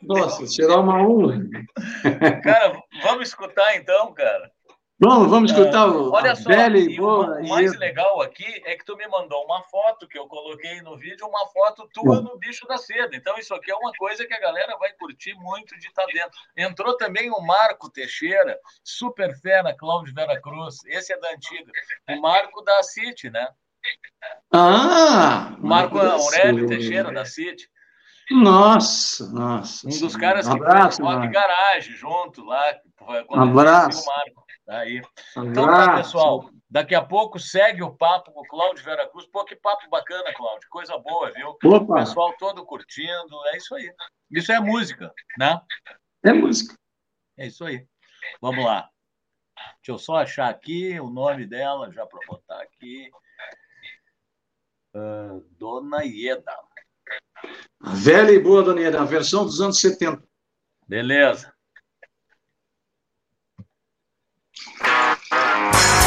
nossa, 0.00 0.46
será 0.46 0.78
uma 0.78 1.02
honra. 1.02 1.40
Cara, 2.44 2.80
vamos 3.02 3.28
escutar 3.28 3.74
então, 3.76 4.12
cara. 4.14 4.52
Vamos, 5.00 5.30
vamos 5.30 5.52
escutar 5.52 5.86
o 5.88 6.10
Olha 6.12 6.34
só, 6.34 6.50
e 6.50 6.94
e 6.94 7.00
o, 7.00 7.02
boa. 7.04 7.38
o 7.38 7.48
mais 7.48 7.70
Ieda. 7.70 7.78
legal 7.78 8.20
aqui 8.20 8.62
é 8.66 8.74
que 8.74 8.84
tu 8.84 8.96
me 8.96 9.06
mandou 9.06 9.44
uma 9.44 9.62
foto 9.62 10.08
que 10.08 10.18
eu 10.18 10.26
coloquei 10.26 10.82
no 10.82 10.96
vídeo, 10.96 11.24
uma 11.24 11.46
foto 11.48 11.88
tua 11.94 12.20
no 12.20 12.36
bicho 12.36 12.66
da 12.66 12.76
seda. 12.76 13.14
Então 13.14 13.38
isso 13.38 13.54
aqui 13.54 13.70
é 13.70 13.76
uma 13.76 13.92
coisa 13.96 14.26
que 14.26 14.34
a 14.34 14.40
galera 14.40 14.76
vai 14.76 14.92
curtir 14.94 15.34
muito 15.34 15.78
de 15.78 15.86
estar 15.86 16.04
dentro. 16.06 16.36
Entrou 16.56 16.96
também 16.96 17.30
o 17.30 17.40
Marco 17.40 17.88
Teixeira, 17.88 18.58
super 18.82 19.32
fera, 19.40 19.72
Cláudio 19.72 20.12
Vera 20.12 20.40
Cruz. 20.40 20.78
Esse 20.86 21.12
é 21.12 21.20
da 21.20 21.30
antiga. 21.30 21.70
O 22.10 22.20
Marco 22.20 22.60
da 22.62 22.82
City, 22.82 23.30
né? 23.30 23.46
Ah! 24.52 25.54
Marco 25.60 25.96
Aurélio. 25.98 26.66
Teixeira 26.66 27.12
da 27.12 27.24
City. 27.24 27.68
Nossa, 28.32 29.26
nossa. 29.30 29.86
Um 29.86 30.00
dos 30.00 30.16
caras 30.16 30.46
Um 30.48 30.56
que 30.56 30.56
abraço, 30.56 30.96
fez 30.96 31.08
rock 31.08 31.18
Marcos. 31.20 31.32
garage 31.32 31.92
junto 31.92 32.44
lá. 32.44 32.74
Um 33.30 33.40
abraço. 33.42 34.02
o 34.02 34.06
Marco. 34.06 34.47
Aí. 34.68 35.00
Então 35.30 35.66
tá, 35.66 35.96
pessoal. 35.96 36.50
Daqui 36.70 36.94
a 36.94 37.02
pouco 37.02 37.38
segue 37.38 37.82
o 37.82 37.96
papo 37.96 38.30
com 38.32 38.40
o 38.40 38.46
Cláudio 38.46 38.84
Veracruz. 38.84 39.26
Pô, 39.28 39.42
que 39.44 39.56
papo 39.56 39.88
bacana, 39.88 40.34
Cláudio. 40.34 40.68
Coisa 40.68 40.98
boa, 40.98 41.32
viu? 41.32 41.56
O 41.64 41.74
Opa, 41.74 41.94
pessoal 42.00 42.34
todo 42.38 42.64
curtindo. 42.66 43.46
É 43.46 43.56
isso 43.56 43.74
aí. 43.74 43.90
Isso 44.30 44.52
é 44.52 44.60
música, 44.60 45.12
né? 45.38 45.58
é 46.22 46.32
música. 46.32 46.74
É 47.38 47.46
isso 47.46 47.64
aí. 47.64 47.86
Vamos 48.42 48.62
lá. 48.62 48.90
Deixa 49.76 49.92
eu 49.92 49.98
só 49.98 50.16
achar 50.16 50.50
aqui 50.50 51.00
o 51.00 51.08
nome 51.08 51.46
dela, 51.46 51.90
já 51.90 52.04
para 52.06 52.26
botar 52.26 52.60
aqui. 52.60 53.10
Ah, 54.94 55.40
Dona 55.58 56.04
Ieda. 56.04 56.52
A 57.80 57.94
velha 57.94 58.32
e 58.32 58.38
boa, 58.38 58.62
Dona 58.62 58.80
Ieda, 58.80 59.00
a 59.00 59.06
versão 59.06 59.44
dos 59.44 59.60
anos 59.60 59.80
70. 59.80 60.22
Beleza. 60.86 61.54
Bye. 65.58 65.97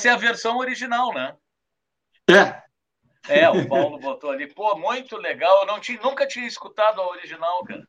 Essa 0.00 0.08
é 0.08 0.12
a 0.12 0.16
versão 0.16 0.56
original, 0.56 1.12
né? 1.12 1.34
É. 2.26 2.62
É, 3.28 3.50
o 3.50 3.68
Paulo 3.68 3.98
botou 3.98 4.30
ali. 4.30 4.46
Pô, 4.46 4.74
muito 4.78 5.18
legal. 5.18 5.60
Eu 5.60 5.66
não 5.66 5.78
tinha, 5.78 6.00
nunca 6.02 6.26
tinha 6.26 6.46
escutado 6.46 7.02
a 7.02 7.08
original, 7.10 7.62
cara. 7.64 7.86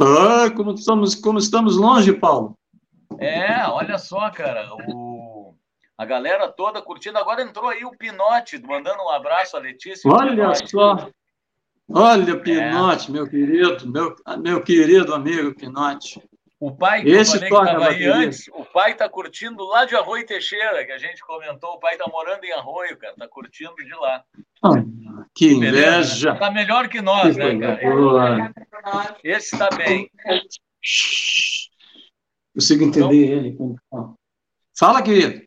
Ah, 0.00 0.50
como 0.50 0.72
estamos, 0.72 1.14
como 1.14 1.38
estamos 1.38 1.76
longe, 1.76 2.12
Paulo. 2.12 2.58
É, 3.20 3.64
olha 3.68 3.96
só, 3.96 4.28
cara. 4.30 4.68
O, 4.88 5.54
a 5.96 6.04
galera 6.04 6.48
toda 6.48 6.82
curtindo. 6.82 7.16
Agora 7.16 7.42
entrou 7.42 7.68
aí 7.68 7.84
o 7.84 7.96
Pinote, 7.96 8.60
mandando 8.60 9.00
um 9.00 9.10
abraço 9.10 9.56
à 9.56 9.60
Letícia. 9.60 10.10
Olha 10.10 10.52
só. 10.66 11.08
Olha, 11.88 12.40
Pinote, 12.40 13.08
é. 13.08 13.12
meu 13.12 13.28
querido, 13.28 13.88
meu, 13.88 14.16
meu 14.42 14.64
querido 14.64 15.14
amigo 15.14 15.54
Pinote. 15.54 16.20
O 16.60 16.76
pai 16.76 17.02
que 17.02 17.08
Esse 17.08 17.36
eu 17.36 17.40
falei 17.40 17.48
que 17.48 17.70
estava 17.70 17.88
aí 17.88 18.04
antes, 18.04 18.48
o 18.48 18.64
pai 18.66 18.92
está 18.92 19.08
curtindo 19.08 19.64
lá 19.64 19.86
de 19.86 19.96
Arroio 19.96 20.26
Teixeira, 20.26 20.84
que 20.84 20.92
a 20.92 20.98
gente 20.98 21.22
comentou. 21.22 21.70
O 21.70 21.80
pai 21.80 21.94
está 21.94 22.06
morando 22.06 22.44
em 22.44 22.52
Arroio, 22.52 22.98
cara, 22.98 23.14
está 23.14 23.26
curtindo 23.26 23.74
de 23.76 23.94
lá. 23.94 24.22
Ah, 24.62 24.74
que 25.34 25.52
inveja! 25.52 26.34
Está 26.34 26.50
melhor 26.50 26.88
que 26.88 27.00
nós, 27.00 27.34
que 27.34 27.42
né, 27.42 27.58
cara? 27.58 28.54
Esse 29.24 29.54
está 29.54 29.70
bem. 29.74 30.10
Consigo 32.54 32.84
entender 32.84 33.46
então, 33.46 33.78
ele. 33.92 34.14
Fala, 34.78 35.02
querido. 35.02 35.42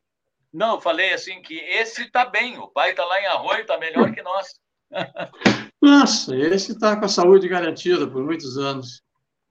Não, 0.51 0.75
eu 0.75 0.81
falei 0.81 1.13
assim 1.13 1.43
que 1.43 1.59
esse 1.59 2.05
está 2.05 2.25
bem. 2.25 2.57
O 2.57 2.67
pai 2.67 2.89
está 2.89 3.05
lá 3.05 3.21
em 3.21 3.27
Arroio, 3.27 3.61
está 3.61 3.77
melhor 3.77 4.11
que 4.11 4.23
nós. 4.23 4.47
Nossa, 5.79 6.35
esse 6.35 6.71
está 6.71 6.95
com 6.97 7.05
a 7.05 7.09
saúde 7.09 7.47
garantida 7.47 8.07
por 8.07 8.23
muitos 8.23 8.57
anos. 8.57 9.03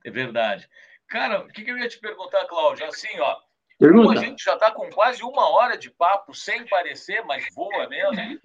É 0.05 0.11
verdade. 0.11 0.69
Cara, 1.13 1.41
o 1.41 1.49
que, 1.49 1.63
que 1.63 1.71
eu 1.71 1.77
ia 1.77 1.89
te 1.89 2.01
perguntar, 2.01 2.47
Cláudio? 2.47 2.87
Assim, 2.87 3.21
ó, 3.21 3.37
Pergunta. 3.79 4.19
a 4.19 4.25
gente 4.25 4.43
já 4.43 4.55
está 4.55 4.71
com 4.71 4.89
quase 4.89 5.23
uma 5.23 5.47
hora 5.51 5.77
de 5.77 5.91
papo, 5.91 6.35
sem 6.35 6.67
parecer, 6.67 7.23
mas 7.27 7.45
voa 7.55 7.87
mesmo. 7.87 8.41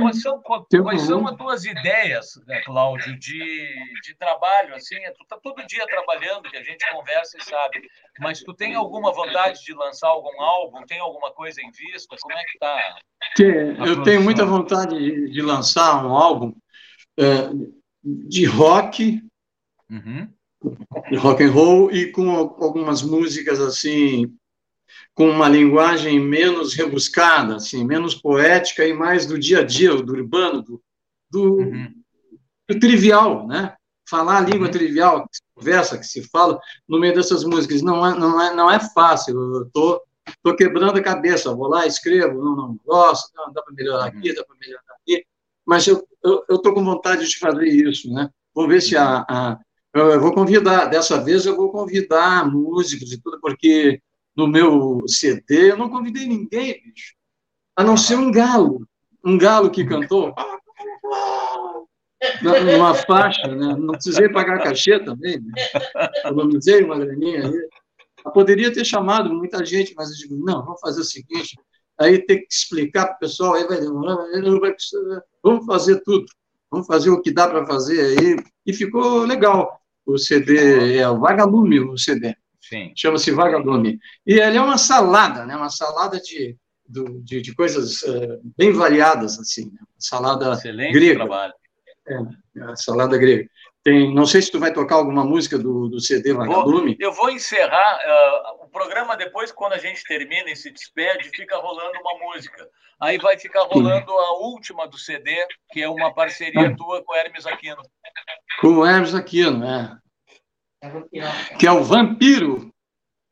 Quais 0.00 0.20
são, 0.20 0.42
quais 0.42 1.02
são 1.02 1.28
as 1.28 1.36
tuas 1.36 1.64
ideias, 1.64 2.26
né, 2.44 2.60
Cláudio, 2.64 3.16
de, 3.20 3.72
de 4.02 4.16
trabalho? 4.18 4.74
Assim, 4.74 4.96
tu 5.16 5.22
está 5.22 5.38
todo 5.38 5.64
dia 5.64 5.86
trabalhando, 5.86 6.50
que 6.50 6.56
a 6.56 6.62
gente 6.64 6.90
conversa 6.90 7.38
e 7.38 7.44
sabe. 7.44 7.88
Mas 8.18 8.42
tu 8.42 8.52
tem 8.52 8.74
alguma 8.74 9.12
vontade 9.12 9.62
de 9.62 9.72
lançar 9.72 10.08
algum 10.08 10.42
álbum? 10.42 10.84
Tem 10.86 10.98
alguma 10.98 11.30
coisa 11.30 11.62
em 11.62 11.70
vista? 11.70 12.16
Como 12.20 12.36
é 12.36 12.42
que 12.42 12.50
está? 12.54 12.98
Eu 13.86 14.02
tenho 14.02 14.22
muita 14.22 14.44
vontade 14.44 14.98
de, 14.98 15.30
de 15.30 15.40
lançar 15.40 16.04
um 16.04 16.16
álbum 16.16 16.52
é, 17.16 17.48
de 18.02 18.44
rock. 18.44 19.22
Uhum 19.88 20.36
rock 21.18 21.42
and 21.44 21.50
roll 21.50 21.90
e 21.90 22.10
com 22.10 22.30
algumas 22.30 23.02
músicas 23.02 23.60
assim 23.60 24.36
com 25.18 25.30
uma 25.30 25.48
linguagem 25.48 26.20
menos 26.20 26.74
rebuscada, 26.74 27.56
assim, 27.56 27.84
menos 27.84 28.14
poética 28.14 28.86
e 28.86 28.92
mais 28.92 29.26
do 29.26 29.36
dia 29.36 29.58
a 29.58 29.64
dia, 29.64 29.92
do 29.96 30.12
urbano, 30.12 30.62
do, 30.62 30.80
do, 31.28 31.54
uhum. 31.56 31.92
do 32.68 32.78
trivial, 32.78 33.44
né? 33.48 33.74
Falar 34.08 34.38
a 34.38 34.40
língua 34.42 34.66
uhum. 34.66 34.72
trivial, 34.72 35.28
que 35.28 35.36
se 35.36 35.42
conversa, 35.52 35.98
que 35.98 36.06
se 36.06 36.22
fala 36.28 36.60
no 36.88 37.00
meio 37.00 37.16
dessas 37.16 37.42
músicas 37.42 37.82
não 37.82 38.06
é 38.06 38.16
não 38.16 38.40
é 38.40 38.54
não 38.54 38.70
é 38.70 38.78
fácil. 38.78 39.56
Eu 39.56 39.70
tô 39.72 40.00
tô 40.40 40.54
quebrando 40.54 40.96
a 40.96 41.02
cabeça, 41.02 41.52
vou 41.52 41.66
lá, 41.66 41.84
escrevo, 41.84 42.40
não 42.40 42.54
não 42.54 42.80
gosto, 42.86 43.32
não 43.34 43.52
dá 43.52 43.60
para 43.60 43.74
melhorar 43.74 44.12
uhum. 44.12 44.18
aqui, 44.18 44.32
dá 44.32 44.44
para 44.44 44.56
melhorar 44.56 44.94
aqui, 45.02 45.24
mas 45.66 45.84
eu, 45.88 46.06
eu 46.22 46.44
eu 46.48 46.58
tô 46.58 46.72
com 46.72 46.84
vontade 46.84 47.28
de 47.28 47.38
fazer 47.38 47.66
isso, 47.66 48.08
né? 48.12 48.30
Vamos 48.54 48.70
ver 48.70 48.80
se 48.80 48.96
a, 48.96 49.26
a 49.28 49.58
eu 50.06 50.20
vou 50.20 50.32
convidar, 50.32 50.86
dessa 50.86 51.22
vez 51.22 51.46
eu 51.46 51.56
vou 51.56 51.70
convidar 51.70 52.50
músicos 52.50 53.12
e 53.12 53.20
tudo, 53.20 53.40
porque 53.40 54.00
no 54.36 54.46
meu 54.46 55.00
CD 55.06 55.72
eu 55.72 55.76
não 55.76 55.88
convidei 55.88 56.26
ninguém, 56.26 56.80
bicho, 56.82 57.14
a 57.76 57.82
não 57.82 57.96
ser 57.96 58.16
um 58.16 58.30
galo, 58.30 58.86
um 59.24 59.36
galo 59.38 59.70
que 59.70 59.84
cantou 59.84 60.34
numa 62.42 62.94
faixa, 62.94 63.48
né? 63.48 63.76
Não 63.76 63.92
precisei 63.92 64.28
pagar 64.28 64.62
cachê 64.62 64.98
também, 65.02 65.40
né? 65.40 65.52
economizei 66.16 66.82
uma 66.82 66.98
graninha 66.98 67.46
aí. 67.46 67.68
Eu 68.24 68.32
poderia 68.32 68.72
ter 68.72 68.84
chamado 68.84 69.32
muita 69.32 69.64
gente, 69.64 69.94
mas 69.96 70.10
eu 70.10 70.16
digo, 70.16 70.36
não, 70.44 70.64
vamos 70.64 70.80
fazer 70.80 71.00
o 71.00 71.04
seguinte, 71.04 71.56
aí 71.98 72.18
tem 72.24 72.38
que 72.38 72.52
explicar 72.52 73.06
para 73.06 73.16
o 73.16 73.18
pessoal, 73.20 73.54
aí 73.54 73.66
vai 73.66 73.80
demorar, 73.80 74.16
vamos 75.42 75.66
fazer 75.66 76.02
tudo, 76.02 76.26
vamos 76.70 76.86
fazer 76.86 77.10
o 77.10 77.22
que 77.22 77.30
dá 77.30 77.48
para 77.48 77.66
fazer 77.66 78.00
aí, 78.00 78.36
e 78.66 78.72
ficou 78.72 79.24
legal 79.24 79.80
o 80.08 80.18
CD, 80.18 80.96
é 80.96 81.08
o 81.08 81.18
Vagalume, 81.18 81.80
o 81.80 81.98
CD. 81.98 82.34
Chama-se 82.96 83.30
Vagalume. 83.30 83.98
E 84.26 84.40
ele 84.40 84.56
é 84.56 84.60
uma 84.60 84.78
salada, 84.78 85.44
né? 85.46 85.56
Uma 85.56 85.70
salada 85.70 86.20
de, 86.20 86.56
de, 86.88 87.40
de 87.40 87.54
coisas 87.54 88.02
uh, 88.02 88.40
bem 88.56 88.72
variadas, 88.72 89.38
assim. 89.38 89.66
Né? 89.66 89.80
Salada 89.98 90.52
Excelente 90.52 90.92
grega. 90.92 91.16
trabalho. 91.16 91.54
É, 92.08 92.76
salada 92.76 93.16
grega. 93.18 93.48
Tem, 93.84 94.12
não 94.14 94.26
sei 94.26 94.42
se 94.42 94.50
tu 94.50 94.58
vai 94.58 94.72
tocar 94.72 94.96
alguma 94.96 95.24
música 95.24 95.58
do, 95.58 95.88
do 95.88 96.00
CD 96.00 96.32
Vagalume. 96.32 96.96
eu 96.98 97.12
vou 97.12 97.30
encerrar 97.30 97.98
uh, 97.98 98.67
o 98.68 98.70
programa 98.70 99.16
depois, 99.16 99.50
quando 99.50 99.72
a 99.72 99.78
gente 99.78 100.04
termina 100.04 100.50
e 100.50 100.56
se 100.56 100.70
despede, 100.70 101.30
fica 101.30 101.56
rolando 101.56 101.98
uma 102.00 102.18
música. 102.26 102.68
Aí 103.00 103.16
vai 103.16 103.38
ficar 103.38 103.62
rolando 103.62 104.12
a 104.12 104.32
última 104.40 104.86
do 104.86 104.98
CD, 104.98 105.34
que 105.70 105.82
é 105.82 105.88
uma 105.88 106.12
parceria 106.12 106.68
ah. 106.68 106.76
tua 106.76 107.02
com 107.02 107.12
o 107.12 107.16
Hermes 107.16 107.46
Aquino. 107.46 107.82
Com 108.60 108.68
o 108.68 108.86
Hermes 108.86 109.14
Aquino, 109.14 109.64
é. 109.64 109.98
Que 111.58 111.66
é 111.66 111.72
o 111.72 111.82
Vampiro. 111.82 112.70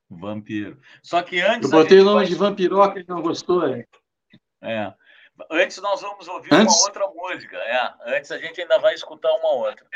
Vampiro. 0.09 0.81
Só 1.03 1.23
que 1.23 1.41
antes. 1.41 1.71
Eu 1.71 1.83
botei 1.83 2.01
o 2.01 2.05
nome 2.05 2.21
vai... 2.21 2.27
de 2.27 2.35
Vampiroca 2.35 2.99
e 2.99 3.05
não 3.07 3.21
gostou, 3.21 3.69
é. 3.69 3.85
É. 4.63 4.95
Antes 5.51 5.77
nós 5.83 6.01
vamos 6.01 6.27
ouvir 6.29 6.55
antes? 6.55 6.75
uma 6.75 6.85
outra 6.87 7.07
música. 7.09 7.59
É. 7.59 8.17
Antes 8.17 8.33
a 8.33 8.39
gente 8.39 8.59
ainda 8.59 8.79
vai 8.79 8.95
escutar 8.95 9.31
uma 9.35 9.51
outra. 9.51 9.87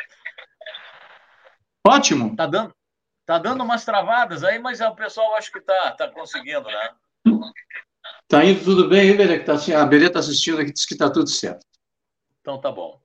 Ótimo. 1.86 2.36
Tá 2.36 2.46
dando, 2.46 2.74
Tá 3.30 3.38
dando 3.38 3.62
umas 3.62 3.84
travadas 3.84 4.42
aí, 4.42 4.58
mas 4.58 4.80
o 4.80 4.92
pessoal 4.96 5.36
acho 5.36 5.52
que 5.52 5.60
tá, 5.60 5.92
tá 5.92 6.08
conseguindo, 6.08 6.64
né? 6.64 6.90
Tá 8.26 8.44
indo 8.44 8.64
tudo 8.64 8.88
bem, 8.88 9.16
Berê? 9.16 9.38
Tá, 9.38 9.52
assim, 9.52 9.72
a 9.72 9.86
Berê 9.86 10.10
tá 10.10 10.18
assistindo 10.18 10.60
aqui, 10.60 10.72
diz 10.72 10.84
que 10.84 10.96
tá 10.96 11.08
tudo 11.08 11.28
certo. 11.28 11.64
Então 12.40 12.60
tá 12.60 12.72
bom. 12.72 13.00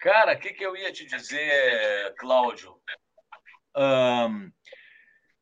Cara, 0.00 0.34
o 0.34 0.38
que, 0.40 0.54
que 0.54 0.66
eu 0.66 0.76
ia 0.76 0.90
te 0.90 1.06
dizer, 1.06 2.12
Cláudio? 2.18 2.74
Um, 3.76 4.50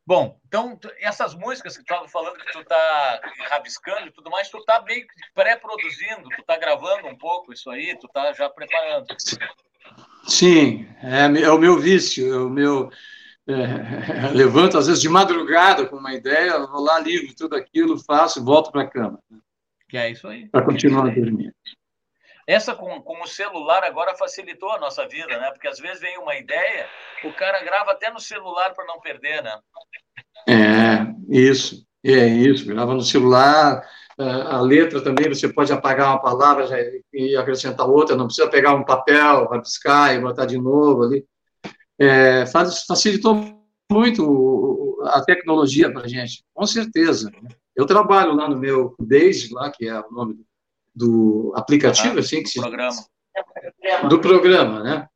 bom, 0.06 0.38
então, 0.46 0.78
essas 0.98 1.34
músicas 1.34 1.78
que 1.78 1.82
tu 1.82 1.90
estava 1.90 2.06
falando 2.06 2.36
que 2.36 2.52
tu 2.52 2.62
tá 2.66 3.20
rabiscando 3.48 4.08
e 4.08 4.12
tudo 4.12 4.28
mais, 4.28 4.50
tu 4.50 4.62
tá 4.66 4.82
meio 4.82 5.06
que 5.06 5.14
pré-produzindo, 5.32 6.28
tu 6.36 6.42
tá 6.42 6.58
gravando 6.58 7.08
um 7.08 7.16
pouco 7.16 7.50
isso 7.50 7.70
aí, 7.70 7.98
tu 7.98 8.06
tá 8.08 8.30
já 8.34 8.50
preparando. 8.50 9.06
Sim, 10.28 10.86
é, 11.02 11.44
é 11.44 11.50
o 11.50 11.56
meu 11.56 11.78
vício, 11.78 12.30
é 12.30 12.36
o 12.36 12.50
meu... 12.50 12.90
É, 13.48 14.28
levanto 14.34 14.78
às 14.78 14.86
vezes 14.86 15.02
de 15.02 15.08
madrugada 15.08 15.86
com 15.86 15.96
uma 15.96 16.14
ideia, 16.14 16.58
vou 16.66 16.82
lá, 16.82 16.98
ligo 16.98 17.34
tudo 17.36 17.56
aquilo, 17.56 17.98
faço 17.98 18.40
e 18.40 18.44
volto 18.44 18.70
para 18.70 18.82
a 18.82 18.88
cama. 18.88 19.18
Que 19.88 19.96
é 19.96 20.10
isso 20.10 20.26
aí. 20.28 20.48
Para 20.48 20.64
continuar 20.64 21.08
é 21.08 21.14
dormindo. 21.14 21.52
Essa 22.46 22.74
com, 22.74 23.00
com 23.02 23.22
o 23.22 23.26
celular 23.26 23.84
agora 23.84 24.16
facilitou 24.16 24.70
a 24.70 24.78
nossa 24.78 25.06
vida, 25.06 25.38
né? 25.38 25.50
Porque 25.52 25.68
às 25.68 25.78
vezes 25.78 26.00
vem 26.00 26.18
uma 26.18 26.36
ideia, 26.36 26.86
o 27.24 27.32
cara 27.32 27.62
grava 27.62 27.92
até 27.92 28.10
no 28.10 28.18
celular 28.18 28.74
para 28.74 28.86
não 28.86 29.00
perder, 29.00 29.42
né? 29.42 29.58
É, 30.48 31.06
isso. 31.28 31.86
É 32.04 32.26
isso, 32.26 32.66
grava 32.66 32.94
no 32.94 33.02
celular. 33.02 33.86
A 34.18 34.60
letra 34.60 35.02
também, 35.02 35.28
você 35.28 35.50
pode 35.52 35.72
apagar 35.72 36.08
uma 36.08 36.20
palavra 36.20 36.66
e 37.12 37.36
acrescentar 37.36 37.88
outra, 37.88 38.16
não 38.16 38.26
precisa 38.26 38.50
pegar 38.50 38.74
um 38.74 38.84
papel, 38.84 39.48
rabiscar 39.48 40.14
e 40.14 40.20
botar 40.20 40.44
de 40.44 40.58
novo 40.58 41.04
ali. 41.04 41.24
É, 41.98 42.44
facilitou 42.46 43.62
muito 43.90 45.00
a 45.04 45.20
tecnologia 45.20 45.92
para 45.92 46.04
a 46.04 46.08
gente, 46.08 46.44
com 46.54 46.66
certeza. 46.66 47.30
Eu 47.74 47.86
trabalho 47.86 48.34
lá 48.34 48.48
no 48.48 48.56
meu 48.56 48.94
Daisy, 48.98 49.52
lá, 49.52 49.70
que 49.70 49.86
é 49.86 49.98
o 49.98 50.10
nome 50.10 50.44
do 50.94 51.52
aplicativo, 51.56 52.16
ah, 52.16 52.20
assim, 52.20 52.42
que 52.42 52.48
se... 52.48 52.60
programa. 52.60 53.04
do 54.08 54.20
programa, 54.20 54.82
né? 54.82 55.08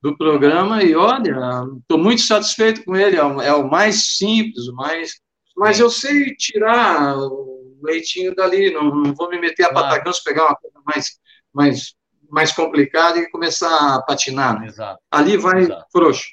Do 0.00 0.16
programa, 0.16 0.82
e 0.82 0.94
olha, 0.94 1.36
estou 1.80 1.98
muito 1.98 2.22
satisfeito 2.22 2.84
com 2.84 2.94
ele, 2.94 3.16
é 3.16 3.24
o, 3.24 3.40
é 3.40 3.54
o, 3.54 3.68
mais 3.68 4.16
simples, 4.16 4.68
o 4.68 4.74
mais. 4.74 5.18
Mas 5.56 5.80
eu 5.80 5.88
sei 5.88 6.34
tirar 6.36 7.16
o 7.16 7.78
leitinho 7.82 8.34
dali, 8.34 8.72
não, 8.72 8.94
não 8.94 9.14
vou 9.14 9.30
me 9.30 9.40
meter 9.40 9.64
a 9.64 9.70
claro. 9.70 9.88
pataganço, 9.88 10.22
pegar 10.22 10.46
uma 10.46 10.56
coisa 10.56 10.80
mais, 10.84 11.18
mais, 11.52 11.94
mais 12.34 12.52
complicada 12.52 13.16
e 13.18 13.30
começar 13.30 13.94
a 13.94 14.02
patinar. 14.02 14.58
Né? 14.58 14.66
Exato. 14.66 15.00
Ali 15.08 15.36
vai 15.36 15.60
Exato. 15.60 15.86
frouxo. 15.92 16.26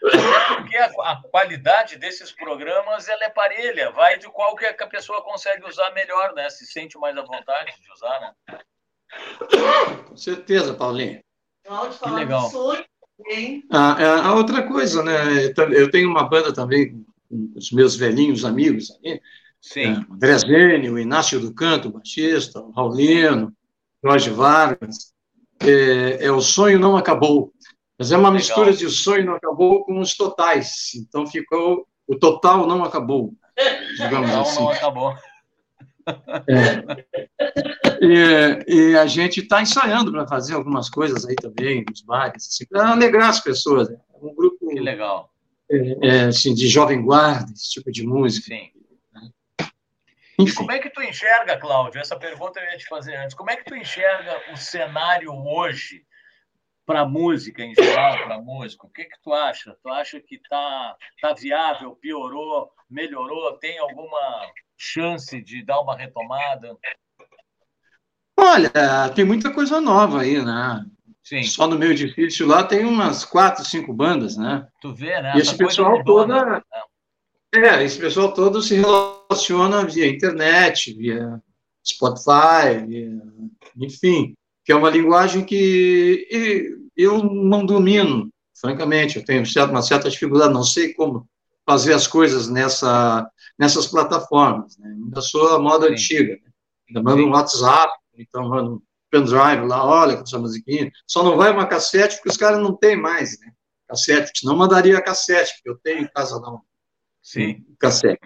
Porque 0.00 0.76
a, 0.76 0.86
a, 0.86 1.22
qualidade 1.30 1.96
desses 1.98 2.32
programas 2.32 3.08
ela 3.08 3.24
é 3.24 3.30
parelha, 3.30 3.90
vai 3.90 4.18
de 4.18 4.26
qual 4.28 4.56
que 4.56 4.66
a 4.66 4.86
pessoa 4.86 5.22
consegue 5.22 5.66
usar 5.66 5.90
melhor, 5.92 6.34
né? 6.34 6.48
Se 6.50 6.66
sente 6.66 6.98
mais 6.98 7.16
à 7.16 7.22
vontade 7.22 7.72
de 7.80 7.92
usar, 7.92 8.20
né? 8.20 8.58
Com 10.08 10.16
certeza, 10.16 10.74
Paulinho. 10.74 11.22
Que 12.02 12.10
legal. 12.10 12.50
Ah, 13.70 13.96
é, 13.98 14.06
a 14.06 14.34
outra 14.34 14.62
coisa, 14.66 15.02
né? 15.02 15.52
Eu 15.72 15.90
tenho 15.90 16.10
uma 16.10 16.28
banda 16.28 16.52
também 16.52 17.04
com 17.28 17.52
os 17.56 17.70
meus 17.72 17.96
velhinhos 17.96 18.44
amigos 18.44 18.90
ali. 18.90 19.20
Sim. 19.60 20.06
É, 20.10 20.12
André 20.12 20.38
Zene, 20.38 20.90
o 20.90 20.98
Inácio 20.98 21.40
do 21.40 21.54
Canto, 21.54 21.88
o 21.88 21.92
baixista, 21.92 22.60
o 22.60 22.70
Raulino, 22.72 23.54
Jorge 24.04 24.30
Vargas. 24.30 25.14
É, 25.60 26.26
é, 26.26 26.30
o 26.30 26.40
sonho 26.40 26.78
não 26.78 26.96
acabou. 26.96 27.52
Mas 27.98 28.12
é 28.12 28.16
uma 28.16 28.28
Legal. 28.28 28.34
mistura 28.34 28.72
de 28.72 28.88
sonho 28.90 29.24
não 29.24 29.34
acabou 29.34 29.84
com 29.84 29.98
os 29.98 30.14
totais. 30.14 30.90
Então 30.96 31.26
ficou. 31.26 31.86
O 32.06 32.16
total 32.16 32.66
não 32.66 32.84
acabou. 32.84 33.32
Digamos 33.96 34.28
total 34.28 34.42
assim. 34.42 34.60
não 34.60 34.68
acabou. 34.70 35.14
É. 36.46 36.84
E, 38.02 38.90
e, 38.90 38.96
a 38.96 39.06
gente 39.06 39.40
está 39.40 39.62
ensaiando 39.62 40.12
para 40.12 40.26
fazer 40.26 40.52
algumas 40.52 40.90
coisas 40.90 41.24
aí 41.24 41.34
também, 41.34 41.82
nos 41.88 42.02
bares, 42.02 42.46
assim, 42.46 42.66
para 42.66 42.90
alegrar 42.90 43.30
as 43.30 43.40
pessoas. 43.40 43.88
É 43.88 43.96
um 44.20 44.34
grupo. 44.34 44.68
Que 44.68 44.80
legal. 44.80 45.30
É, 45.70 46.06
é, 46.06 46.24
assim, 46.24 46.52
de 46.52 46.68
jovem 46.68 47.02
guarda, 47.02 47.50
esse 47.52 47.70
tipo 47.70 47.90
de 47.90 48.06
música. 48.06 48.54
Sim. 48.54 48.68
Enfim. 50.38 50.52
E 50.52 50.54
como 50.54 50.72
é 50.72 50.78
que 50.78 50.90
tu 50.90 51.02
enxerga, 51.02 51.56
Cláudio? 51.56 52.00
Essa 52.00 52.16
pergunta 52.16 52.60
eu 52.60 52.70
ia 52.70 52.78
te 52.78 52.86
fazer 52.86 53.16
antes. 53.16 53.34
Como 53.34 53.50
é 53.50 53.56
que 53.56 53.64
tu 53.64 53.74
enxerga 53.74 54.52
o 54.52 54.56
cenário 54.56 55.32
hoje 55.32 56.04
para 56.86 57.00
a 57.00 57.08
música 57.08 57.62
em 57.62 57.74
geral, 57.74 58.24
para 58.24 58.34
a 58.36 58.40
música? 58.40 58.86
O 58.86 58.90
que, 58.90 59.04
que 59.04 59.22
tu 59.22 59.32
acha? 59.32 59.76
Tu 59.82 59.88
acha 59.88 60.20
que 60.20 60.36
está 60.36 60.96
tá 61.20 61.32
viável, 61.32 61.96
piorou, 61.96 62.70
melhorou? 62.90 63.56
Tem 63.58 63.78
alguma 63.78 64.50
chance 64.76 65.40
de 65.40 65.64
dar 65.64 65.80
uma 65.80 65.96
retomada? 65.96 66.76
Olha, 68.36 68.70
tem 69.14 69.24
muita 69.24 69.52
coisa 69.52 69.80
nova 69.80 70.22
aí, 70.22 70.44
né? 70.44 70.84
Sim. 71.22 71.42
Só 71.44 71.66
no 71.66 71.78
meio 71.78 71.94
difícil 71.94 72.46
lá 72.46 72.62
tem 72.62 72.84
umas 72.84 73.24
quatro, 73.24 73.64
cinco 73.64 73.94
bandas, 73.94 74.36
né? 74.36 74.68
Tu 74.80 74.92
vê, 74.92 75.22
né? 75.22 75.32
E 75.36 75.38
esse 75.38 75.56
pessoal 75.56 76.04
todo. 76.04 76.34
É, 76.34 76.62
é, 77.56 77.84
esse 77.84 77.98
pessoal 77.98 78.32
todo 78.32 78.62
se 78.62 78.74
relaciona 78.76 79.86
via 79.86 80.08
internet, 80.08 80.92
via 80.94 81.40
Spotify, 81.84 82.84
via, 82.86 83.22
enfim 83.76 84.34
que 84.64 84.72
é 84.72 84.74
uma 84.74 84.90
linguagem 84.90 85.44
que 85.44 86.26
eu 86.96 87.22
não 87.22 87.66
domino, 87.66 88.30
francamente, 88.58 89.18
eu 89.18 89.24
tenho 89.24 89.44
uma 89.70 89.82
certa 89.82 90.08
dificuldade, 90.08 90.54
não 90.54 90.64
sei 90.64 90.94
como 90.94 91.28
fazer 91.66 91.92
as 91.92 92.06
coisas 92.06 92.48
nessa, 92.48 93.28
nessas 93.58 93.86
plataformas, 93.86 94.76
né? 94.78 94.88
ainda 94.88 95.20
sou 95.20 95.54
a 95.54 95.58
moda 95.58 95.86
Sim. 95.86 95.92
antiga, 95.92 96.34
né? 96.34 96.50
ainda 96.88 97.02
mando 97.02 97.22
Sim. 97.22 97.28
um 97.28 97.32
WhatsApp, 97.32 97.92
então 98.18 98.48
mando 98.48 98.74
um 98.76 98.82
pendrive 99.10 99.66
lá, 99.66 99.84
olha 99.84 100.16
com 100.16 100.22
essa 100.22 100.38
musiquinha, 100.38 100.90
só 101.06 101.22
não 101.22 101.36
vai 101.36 101.52
uma 101.52 101.66
cassete 101.66 102.16
porque 102.16 102.30
os 102.30 102.36
caras 102.36 102.60
não 102.60 102.74
têm 102.74 102.96
mais, 102.96 103.38
né, 103.40 103.52
cassete, 103.88 104.44
não 104.44 104.56
mandaria 104.56 105.00
cassete, 105.00 105.52
porque 105.54 105.70
eu 105.70 105.78
tenho 105.82 106.04
em 106.04 106.08
casa 106.08 106.40
não, 106.40 106.60
Sim. 107.24 107.64
Um 107.68 107.76
cassete. 107.76 108.20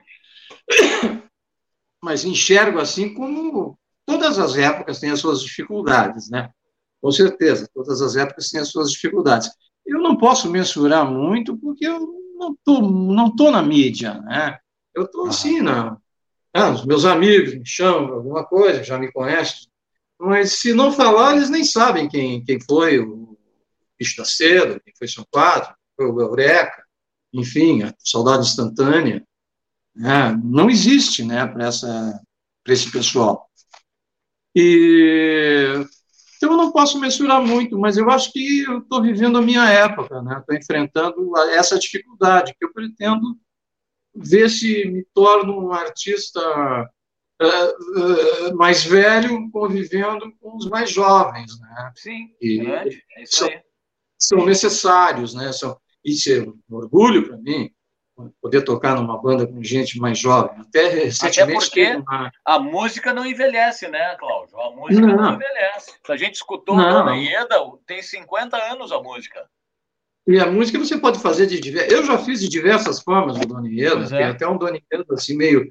Mas 2.03 2.25
enxergo 2.27 2.79
assim 2.79 3.15
como 3.15 3.79
Todas 4.09 4.39
as 4.39 4.57
épocas 4.57 5.01
têm 5.01 5.11
as 5.11 5.21
suas 5.21 5.43
dificuldades, 5.43 6.31
né? 6.31 6.49
Com 6.99 7.11
certeza, 7.13 7.69
todas 7.75 8.01
as 8.01 8.17
épocas 8.17 8.49
têm 8.49 8.59
as 8.59 8.71
suas 8.71 8.91
dificuldades. 8.91 9.51
Eu 9.85 10.01
não 10.01 10.17
posso 10.17 10.51
mensurar 10.51 11.05
muito 11.05 11.55
porque 11.59 11.87
eu 11.87 12.01
não 12.35 12.57
tô, 12.65 12.81
não 12.81 13.37
tô 13.37 13.51
na 13.51 13.63
mídia, 13.63 14.15
né? 14.23 14.57
Eu 14.95 15.07
tô 15.07 15.27
assim, 15.27 15.61
na, 15.61 15.99
ah, 16.55 16.71
os 16.71 16.87
meus 16.87 17.05
amigos 17.05 17.55
me 17.55 17.67
chamam 17.67 18.15
alguma 18.15 18.47
coisa, 18.47 18.83
já 18.83 18.99
me 18.99 19.13
conhecem, 19.13 19.69
mas 20.19 20.53
se 20.53 20.73
não 20.73 20.91
falar, 20.91 21.37
eles 21.37 21.51
nem 21.51 21.63
sabem 21.63 22.09
quem, 22.09 22.43
quem 22.43 22.59
foi 22.59 22.99
o 22.99 23.37
Bicho 23.99 24.17
da 24.17 24.25
Seda, 24.25 24.81
quem 24.81 24.95
foi 24.97 25.07
São 25.07 25.25
Quadro, 25.31 25.75
foi 25.95 26.07
o 26.07 26.19
Eureka, 26.19 26.83
enfim, 27.33 27.83
a 27.83 27.95
Saudade 27.99 28.47
Instantânea. 28.47 29.25
Né? 29.95 30.41
Não 30.45 30.71
existe, 30.71 31.25
né, 31.25 31.47
para 31.47 32.73
esse 32.73 32.91
pessoal. 32.91 33.49
E 34.55 35.85
então, 36.39 36.53
eu 36.53 36.57
não 36.57 36.71
posso 36.71 37.01
mensurar 37.01 37.45
muito, 37.45 37.77
mas 37.77 37.97
eu 37.97 38.09
acho 38.09 38.33
que 38.33 38.63
eu 38.63 38.79
estou 38.79 39.03
vivendo 39.03 39.39
a 39.39 39.43
minha 39.43 39.69
época, 39.69 40.23
né? 40.23 40.39
Estou 40.39 40.55
enfrentando 40.57 41.37
essa 41.51 41.77
dificuldade 41.77 42.55
que 42.57 42.65
eu 42.65 42.73
pretendo 42.73 43.37
ver 44.15 44.49
se 44.49 44.87
me 44.87 45.05
torno 45.13 45.67
um 45.67 45.73
artista 45.73 46.41
uh, 47.43 48.51
uh, 48.53 48.57
mais 48.57 48.85
velho 48.85 49.51
convivendo 49.51 50.33
com 50.41 50.57
os 50.57 50.69
mais 50.69 50.91
jovens, 50.91 51.59
né? 51.59 51.93
Sim, 51.97 52.33
e 52.41 52.61
é 52.67 52.89
isso 52.89 53.39
são, 53.39 53.49
são, 54.17 54.47
necessários, 54.47 55.35
né? 55.35 55.53
São, 55.53 55.77
isso 56.05 56.31
é 56.31 56.41
um 56.41 56.77
orgulho 56.77 57.27
para 57.27 57.37
mim 57.37 57.71
poder 58.41 58.63
tocar 58.63 58.97
numa 58.97 59.21
banda 59.21 59.47
com 59.47 59.63
gente 59.63 59.99
mais 59.99 60.19
jovem. 60.19 60.61
Até 60.61 60.89
recentemente. 60.89 61.41
Até 61.41 61.53
porque 61.55 61.95
uma... 61.97 62.33
a 62.45 62.59
música 62.59 63.15
não 63.15 63.25
envelhece, 63.25 63.87
né, 63.89 64.17
Cláudio? 64.17 64.59
A 64.59 64.71
música 64.75 65.07
não, 65.07 65.17
não 65.17 65.35
envelhece. 65.35 65.93
A 66.09 66.17
gente 66.17 66.35
escutou 66.35 66.77
não. 66.77 66.91
Dona 66.91 67.17
Ieda, 67.17 67.57
tem 67.87 68.03
50 68.03 68.57
anos 68.57 68.91
a 68.91 69.01
música. 69.01 69.49
E 70.27 70.39
a 70.39 70.47
música 70.47 70.79
você 70.79 70.99
pode 70.99 71.21
fazer 71.21 71.47
de 71.47 71.61
diversas. 71.61 71.93
Eu 71.93 72.05
já 72.05 72.19
fiz 72.19 72.41
de 72.41 72.49
diversas 72.49 73.01
formas 73.01 73.37
o 73.37 73.47
Dona 73.47 73.69
Ieda, 73.69 74.05
é. 74.05 74.09
tem 74.09 74.25
até 74.25 74.49
um 74.49 74.59
Dona 74.59 74.79
Ieda 74.93 75.05
assim, 75.13 75.37
meio, 75.37 75.67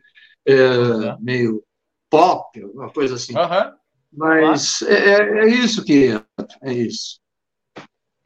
é, 0.48 0.54
é. 0.54 1.18
meio 1.20 1.64
pop, 2.10 2.62
alguma 2.62 2.90
coisa 2.92 3.16
assim. 3.16 3.34
Mas 4.12 4.82
é, 4.84 4.94
é, 4.94 5.40
é, 5.40 5.48
isso 5.48 5.84
que 5.84 6.14
é, 6.14 6.24
é 6.64 6.74
isso. 6.74 7.20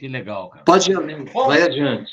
Que 0.01 0.07
legal, 0.07 0.49
cara. 0.49 0.65
Pode 0.65 0.91
ir 0.91 0.95
além, 0.95 1.25
vai 1.25 1.61
adiante. 1.61 2.11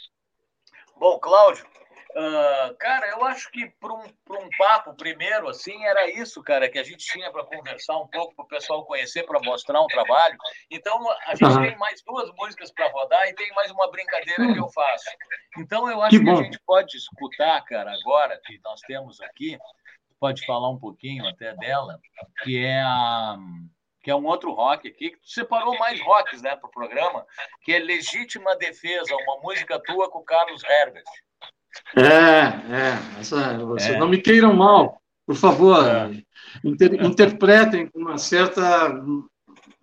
Bom, 0.99 1.19
Cláudio, 1.19 1.67
Uh, 2.11 2.75
cara, 2.79 3.07
eu 3.11 3.25
acho 3.27 3.49
que 3.51 3.71
para 3.79 3.93
um, 3.93 4.03
um 4.03 4.49
papo 4.59 4.93
primeiro, 4.95 5.47
assim, 5.47 5.85
era 5.85 6.11
isso, 6.11 6.43
cara, 6.43 6.69
que 6.69 6.79
a 6.79 6.83
gente 6.83 7.07
tinha 7.07 7.31
para 7.31 7.45
conversar 7.45 7.97
um 7.99 8.09
pouco, 8.09 8.35
para 8.35 8.45
o 8.45 8.49
pessoal 8.49 8.85
conhecer, 8.87 9.25
para 9.25 9.39
mostrar 9.45 9.81
um 9.81 9.87
trabalho. 9.87 10.37
Então, 10.69 10.99
a 11.27 11.35
gente 11.37 11.55
uhum. 11.55 11.63
tem 11.63 11.77
mais 11.77 12.03
duas 12.03 12.29
músicas 12.35 12.73
para 12.73 12.91
rodar 12.91 13.29
e 13.29 13.35
tem 13.35 13.53
mais 13.53 13.71
uma 13.71 13.89
brincadeira 13.91 14.53
que 14.53 14.59
eu 14.59 14.69
faço. 14.71 15.05
Então, 15.59 15.89
eu 15.89 16.03
acho 16.03 16.19
que, 16.19 16.25
que 16.25 16.31
a 16.31 16.37
gente 16.37 16.59
pode 16.67 16.97
escutar, 16.97 17.63
cara, 17.67 17.93
agora 17.93 18.41
que 18.45 18.59
nós 18.65 18.81
temos 18.81 19.21
aqui, 19.21 19.57
pode 20.19 20.45
falar 20.45 20.71
um 20.71 20.79
pouquinho 20.79 21.25
até 21.29 21.55
dela, 21.55 22.01
que 22.43 22.59
é 22.65 22.81
a 22.81 23.37
que 24.09 24.13
é 24.13 24.17
um 24.17 24.25
outro 24.25 24.53
rock 24.53 24.89
aqui, 24.89 25.11
que 25.11 25.19
tu 25.19 25.29
separou 25.29 25.79
mais 25.79 26.01
rocks 26.01 26.41
né, 26.41 26.57
para 26.57 26.67
o 26.67 26.73
programa, 26.73 27.27
que 27.63 27.75
é 27.75 27.79
Legítima 27.79 28.57
Defesa, 28.57 29.15
uma 29.15 29.43
música 29.43 29.79
tua 29.85 30.11
com 30.11 30.21
o 30.21 30.25
Carlos 30.25 30.63
Herbert. 30.65 31.05
É, 31.95 32.01
é, 32.75 33.21
essa, 33.21 33.59
vocês 33.59 33.97
é. 33.97 33.99
não 33.99 34.09
me 34.09 34.17
queiram 34.17 34.55
mal, 34.55 34.99
por 35.27 35.37
favor, 35.37 35.87
é. 35.87 36.11
inter, 36.65 36.95
interpretem 37.05 37.87
com 37.87 37.99
uma 37.99 38.17
certa 38.17 38.91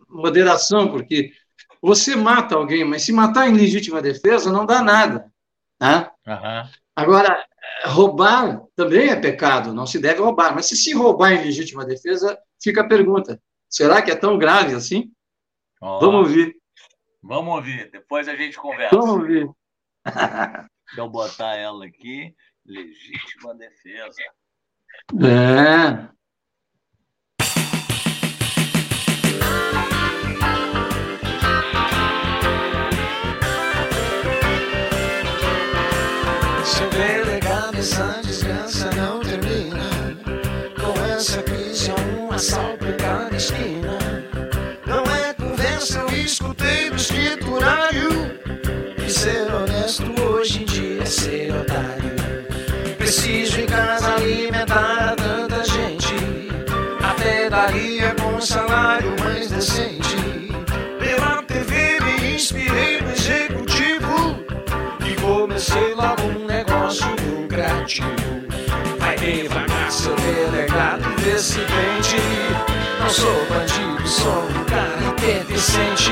moderação, 0.10 0.88
porque 0.88 1.32
você 1.80 2.16
mata 2.16 2.56
alguém, 2.56 2.84
mas 2.84 3.04
se 3.04 3.14
matar 3.14 3.48
em 3.48 3.54
legítima 3.54 4.02
defesa 4.02 4.52
não 4.52 4.66
dá 4.66 4.82
nada. 4.82 5.32
Né? 5.80 6.10
Uhum. 6.26 6.70
Agora, 6.96 7.46
roubar 7.84 8.64
também 8.76 9.10
é 9.10 9.16
pecado, 9.16 9.72
não 9.72 9.86
se 9.86 10.00
deve 10.00 10.20
roubar, 10.20 10.56
mas 10.56 10.66
se 10.66 10.76
se 10.76 10.96
roubar 10.96 11.34
em 11.34 11.44
legítima 11.44 11.86
defesa, 11.86 12.36
fica 12.60 12.82
a 12.82 12.88
pergunta: 12.88 13.40
Será 13.76 14.02
que 14.02 14.10
é 14.10 14.16
tão 14.16 14.38
grave 14.38 14.74
assim? 14.74 15.12
Oh, 15.82 16.00
Vamos 16.00 16.30
ouvir. 16.30 16.56
Vamos 17.22 17.56
ouvir, 17.56 17.92
depois 17.92 18.26
a 18.30 18.34
gente 18.34 18.56
conversa. 18.56 18.96
Vamos 18.96 19.18
ouvir. 19.18 19.50
Deixa 20.06 21.02
eu 21.02 21.10
botar 21.10 21.58
ela 21.58 21.86
aqui. 21.86 22.34
Legítima 22.66 23.54
defesa. 23.56 24.22
É. 25.22 26.08
Seu 36.64 36.90
delegado, 36.92 37.76
essa 37.76 38.22
desgraça 38.22 38.90
não 38.96 39.20
termina 39.20 40.16
com 40.80 41.06
essa 41.14 41.44
crise 41.44 41.92
ou 41.92 42.24
um 42.24 42.32
assalto 42.32 42.85
conversa, 46.36 46.44
eu 46.44 46.52
escutei 46.52 46.90
do 46.90 46.96
escriturário. 46.96 48.10
E 49.06 49.10
ser 49.10 49.54
honesto 49.54 50.22
hoje 50.22 50.64
em 50.64 50.66
dia 50.66 51.02
é 51.02 51.06
ser 51.06 51.54
otário. 51.56 52.16
Preciso 52.98 53.62
em 53.62 53.66
casa 53.66 54.16
alimentar 54.16 55.16
tanta 55.16 55.64
gente. 55.64 56.16
Até 57.02 57.50
daria 57.50 58.16
com 58.16 58.42
salário 58.42 59.14
mais 59.20 59.50
decente. 59.50 60.16
Pela 61.00 61.44
TV 61.44 62.00
me 62.02 62.36
inspirei 62.36 63.02
no 63.02 63.12
executivo. 63.12 64.40
E 65.08 65.16
comecei 65.22 65.94
logo 65.94 66.24
um 66.24 66.46
negócio 66.46 67.08
lucrativo. 67.28 68.08
Vai 69.00 69.16
devagar, 69.18 69.92
seu 69.92 70.16
delegado, 70.16 71.04
se 71.38 71.60
não 73.00 73.10
sou 73.10 73.46
bandido, 73.46 73.95
sou 74.06 74.44
um 74.44 74.64
cara 74.66 75.12
pertencente. 75.20 76.12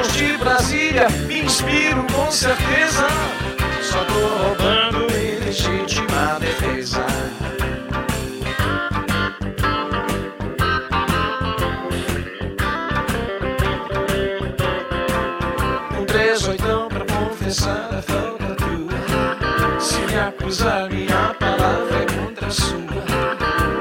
Os 0.00 0.12
de 0.12 0.36
Brasília 0.36 1.08
me 1.26 1.40
inspiro 1.40 2.04
com 2.12 2.30
certeza. 2.30 3.06
Só 3.82 3.98
tô 4.04 4.26
roubando 4.44 5.06
em 5.16 5.38
legítima 5.44 6.38
defesa. 6.40 7.06
Um 15.98 16.04
três 16.04 16.46
oitão 16.48 16.88
pra 16.88 17.04
confessar 17.04 17.94
a 17.94 18.02
falta 18.02 18.54
tua. 18.56 19.80
Se 19.80 19.98
me 20.00 20.18
acusar, 20.18 20.90
minha 20.90 21.34
palavra 21.38 22.02
é 22.02 22.06
contra 22.18 22.46
a 22.46 22.50
sua. 22.50 22.76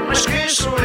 Mas 0.07 0.26
quem 0.26 0.47
sou 0.47 0.78
eu 0.78 0.85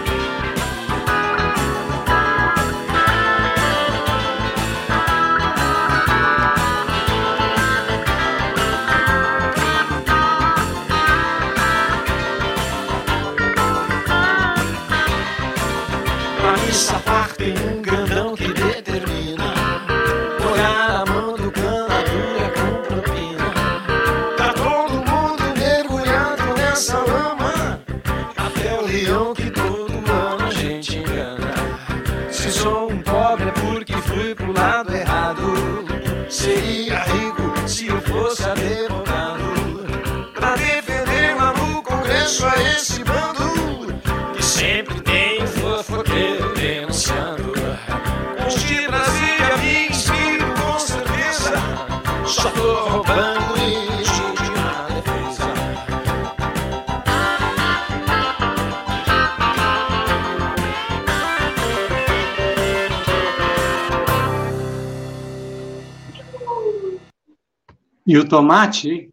E 68.11 68.17
o 68.17 68.27
tomate, 68.27 69.09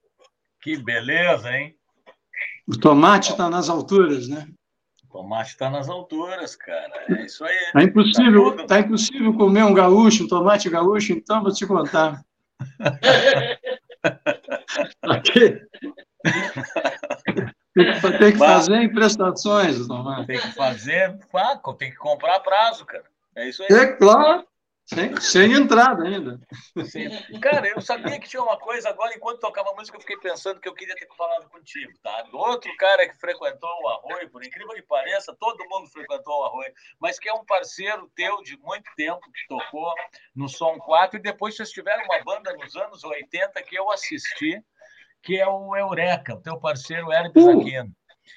Que 0.60 0.76
beleza, 0.76 1.56
hein? 1.56 1.76
O 2.66 2.76
tomate 2.76 3.30
está 3.30 3.48
nas 3.48 3.70
alturas, 3.70 4.26
né? 4.26 4.48
O 5.04 5.12
tomate 5.12 5.50
está 5.50 5.70
nas 5.70 5.88
alturas, 5.88 6.56
cara. 6.56 7.04
É 7.08 7.24
isso 7.24 7.44
aí. 7.44 7.70
Tá 7.72 7.84
impossível, 7.84 8.56
tá, 8.56 8.66
tá 8.66 8.80
impossível 8.80 9.32
comer 9.34 9.62
um 9.62 9.72
gaúcho, 9.72 10.24
um 10.24 10.26
tomate 10.26 10.68
gaúcho, 10.68 11.12
então 11.12 11.44
vou 11.44 11.52
te 11.52 11.64
contar. 11.64 12.24
Aqui. 15.02 15.62
Tem 18.18 18.32
que 18.32 18.38
fazer 18.38 18.78
em 18.78 18.92
prestações, 18.92 19.86
tomate. 19.86 20.26
Tem 20.26 20.40
que 20.40 20.52
fazer, 20.54 21.16
tem 21.78 21.92
que 21.92 21.98
comprar 21.98 22.40
prazo, 22.40 22.84
cara. 22.84 23.04
É 23.36 23.48
isso 23.48 23.62
aí. 23.62 23.68
É 23.70 23.86
claro. 23.92 24.44
Sem, 24.88 25.20
sem 25.20 25.52
entrada 25.52 26.02
ainda. 26.02 26.40
Sim. 26.86 27.10
Cara, 27.40 27.68
eu 27.68 27.80
sabia 27.80 28.18
que 28.18 28.26
tinha 28.26 28.42
uma 28.42 28.58
coisa 28.58 28.88
agora, 28.88 29.14
enquanto 29.14 29.38
tocava 29.38 29.74
música, 29.74 29.98
eu 29.98 30.00
fiquei 30.00 30.16
pensando 30.16 30.60
que 30.60 30.68
eu 30.68 30.72
queria 30.72 30.94
ter 30.94 31.06
falado 31.14 31.46
contigo, 31.50 31.92
tá? 32.02 32.24
Outro 32.32 32.74
cara 32.78 33.06
que 33.06 33.14
frequentou 33.18 33.68
o 33.82 33.88
Arroio, 33.88 34.30
por 34.30 34.42
incrível 34.42 34.72
que 34.74 34.82
pareça, 34.82 35.36
todo 35.38 35.68
mundo 35.68 35.90
frequentou 35.90 36.40
o 36.40 36.44
Arroio, 36.46 36.72
mas 36.98 37.18
que 37.18 37.28
é 37.28 37.34
um 37.34 37.44
parceiro 37.44 38.10
teu 38.16 38.42
de 38.42 38.56
muito 38.60 38.90
tempo, 38.96 39.20
que 39.20 39.46
tocou 39.46 39.92
no 40.34 40.48
Som 40.48 40.78
4, 40.78 41.18
e 41.18 41.22
depois 41.22 41.54
vocês 41.54 41.70
tiveram 41.70 42.04
uma 42.04 42.24
banda 42.24 42.54
nos 42.54 42.74
anos 42.74 43.04
80 43.04 43.62
que 43.64 43.78
eu 43.78 43.90
assisti, 43.90 44.58
que 45.22 45.38
é 45.38 45.46
o 45.46 45.76
Eureka, 45.76 46.34
o 46.34 46.40
teu 46.40 46.58
parceiro 46.58 47.12
Hermes 47.12 47.44
uh. 47.44 47.60
Aquino. 47.60 47.92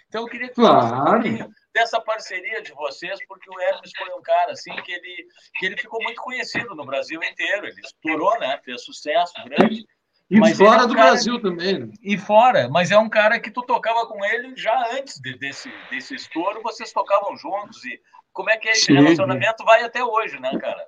Então 0.09 0.23
eu 0.23 0.27
queria 0.27 0.49
que 0.49 0.55
claro. 0.55 1.17
um 1.17 1.49
dessa 1.73 1.99
parceria 2.01 2.61
de 2.61 2.73
vocês, 2.73 3.19
porque 3.27 3.49
o 3.49 3.59
Hermes 3.59 3.91
foi 3.97 4.09
um 4.17 4.21
cara 4.21 4.51
assim 4.51 4.73
que 4.83 4.91
ele, 4.91 5.27
que 5.55 5.65
ele 5.65 5.77
ficou 5.77 6.01
muito 6.03 6.21
conhecido 6.21 6.75
no 6.75 6.85
Brasil 6.85 7.21
inteiro. 7.23 7.67
Ele 7.67 7.81
estourou, 7.81 8.37
né? 8.39 8.59
Fez 8.63 8.83
sucesso 8.83 9.33
grande. 9.45 9.85
E 10.29 10.39
mas 10.39 10.57
fora 10.57 10.83
é 10.83 10.85
um 10.85 10.87
do 10.87 10.95
cara... 10.95 11.09
Brasil 11.09 11.41
também. 11.41 11.79
Né? 11.79 11.93
E 12.01 12.17
fora, 12.17 12.69
mas 12.69 12.89
é 12.89 12.97
um 12.97 13.09
cara 13.09 13.37
que 13.39 13.51
tu 13.51 13.61
tocava 13.63 14.07
com 14.07 14.23
ele 14.23 14.55
já 14.55 14.91
antes 14.93 15.19
de, 15.19 15.37
desse, 15.37 15.69
desse 15.89 16.15
estouro, 16.15 16.61
vocês 16.61 16.93
tocavam 16.93 17.35
juntos. 17.35 17.83
E 17.83 17.99
como 18.31 18.49
é 18.49 18.57
que 18.57 18.69
é 18.69 18.71
esse 18.71 18.85
Sim, 18.85 18.93
relacionamento? 18.93 19.65
Vai 19.65 19.83
até 19.83 20.03
hoje, 20.03 20.39
né, 20.39 20.57
cara? 20.57 20.87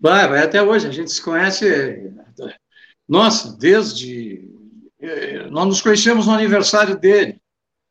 Vai, 0.00 0.26
vai 0.26 0.42
até 0.42 0.62
hoje. 0.62 0.88
A 0.88 0.90
gente 0.90 1.10
se 1.10 1.22
conhece. 1.22 2.12
Nossa, 3.06 3.56
desde. 3.58 4.48
Eh, 5.00 5.46
nós 5.50 5.66
nos 5.66 5.82
conhecemos 5.82 6.26
no 6.26 6.32
aniversário 6.32 6.96
dele. 6.96 7.41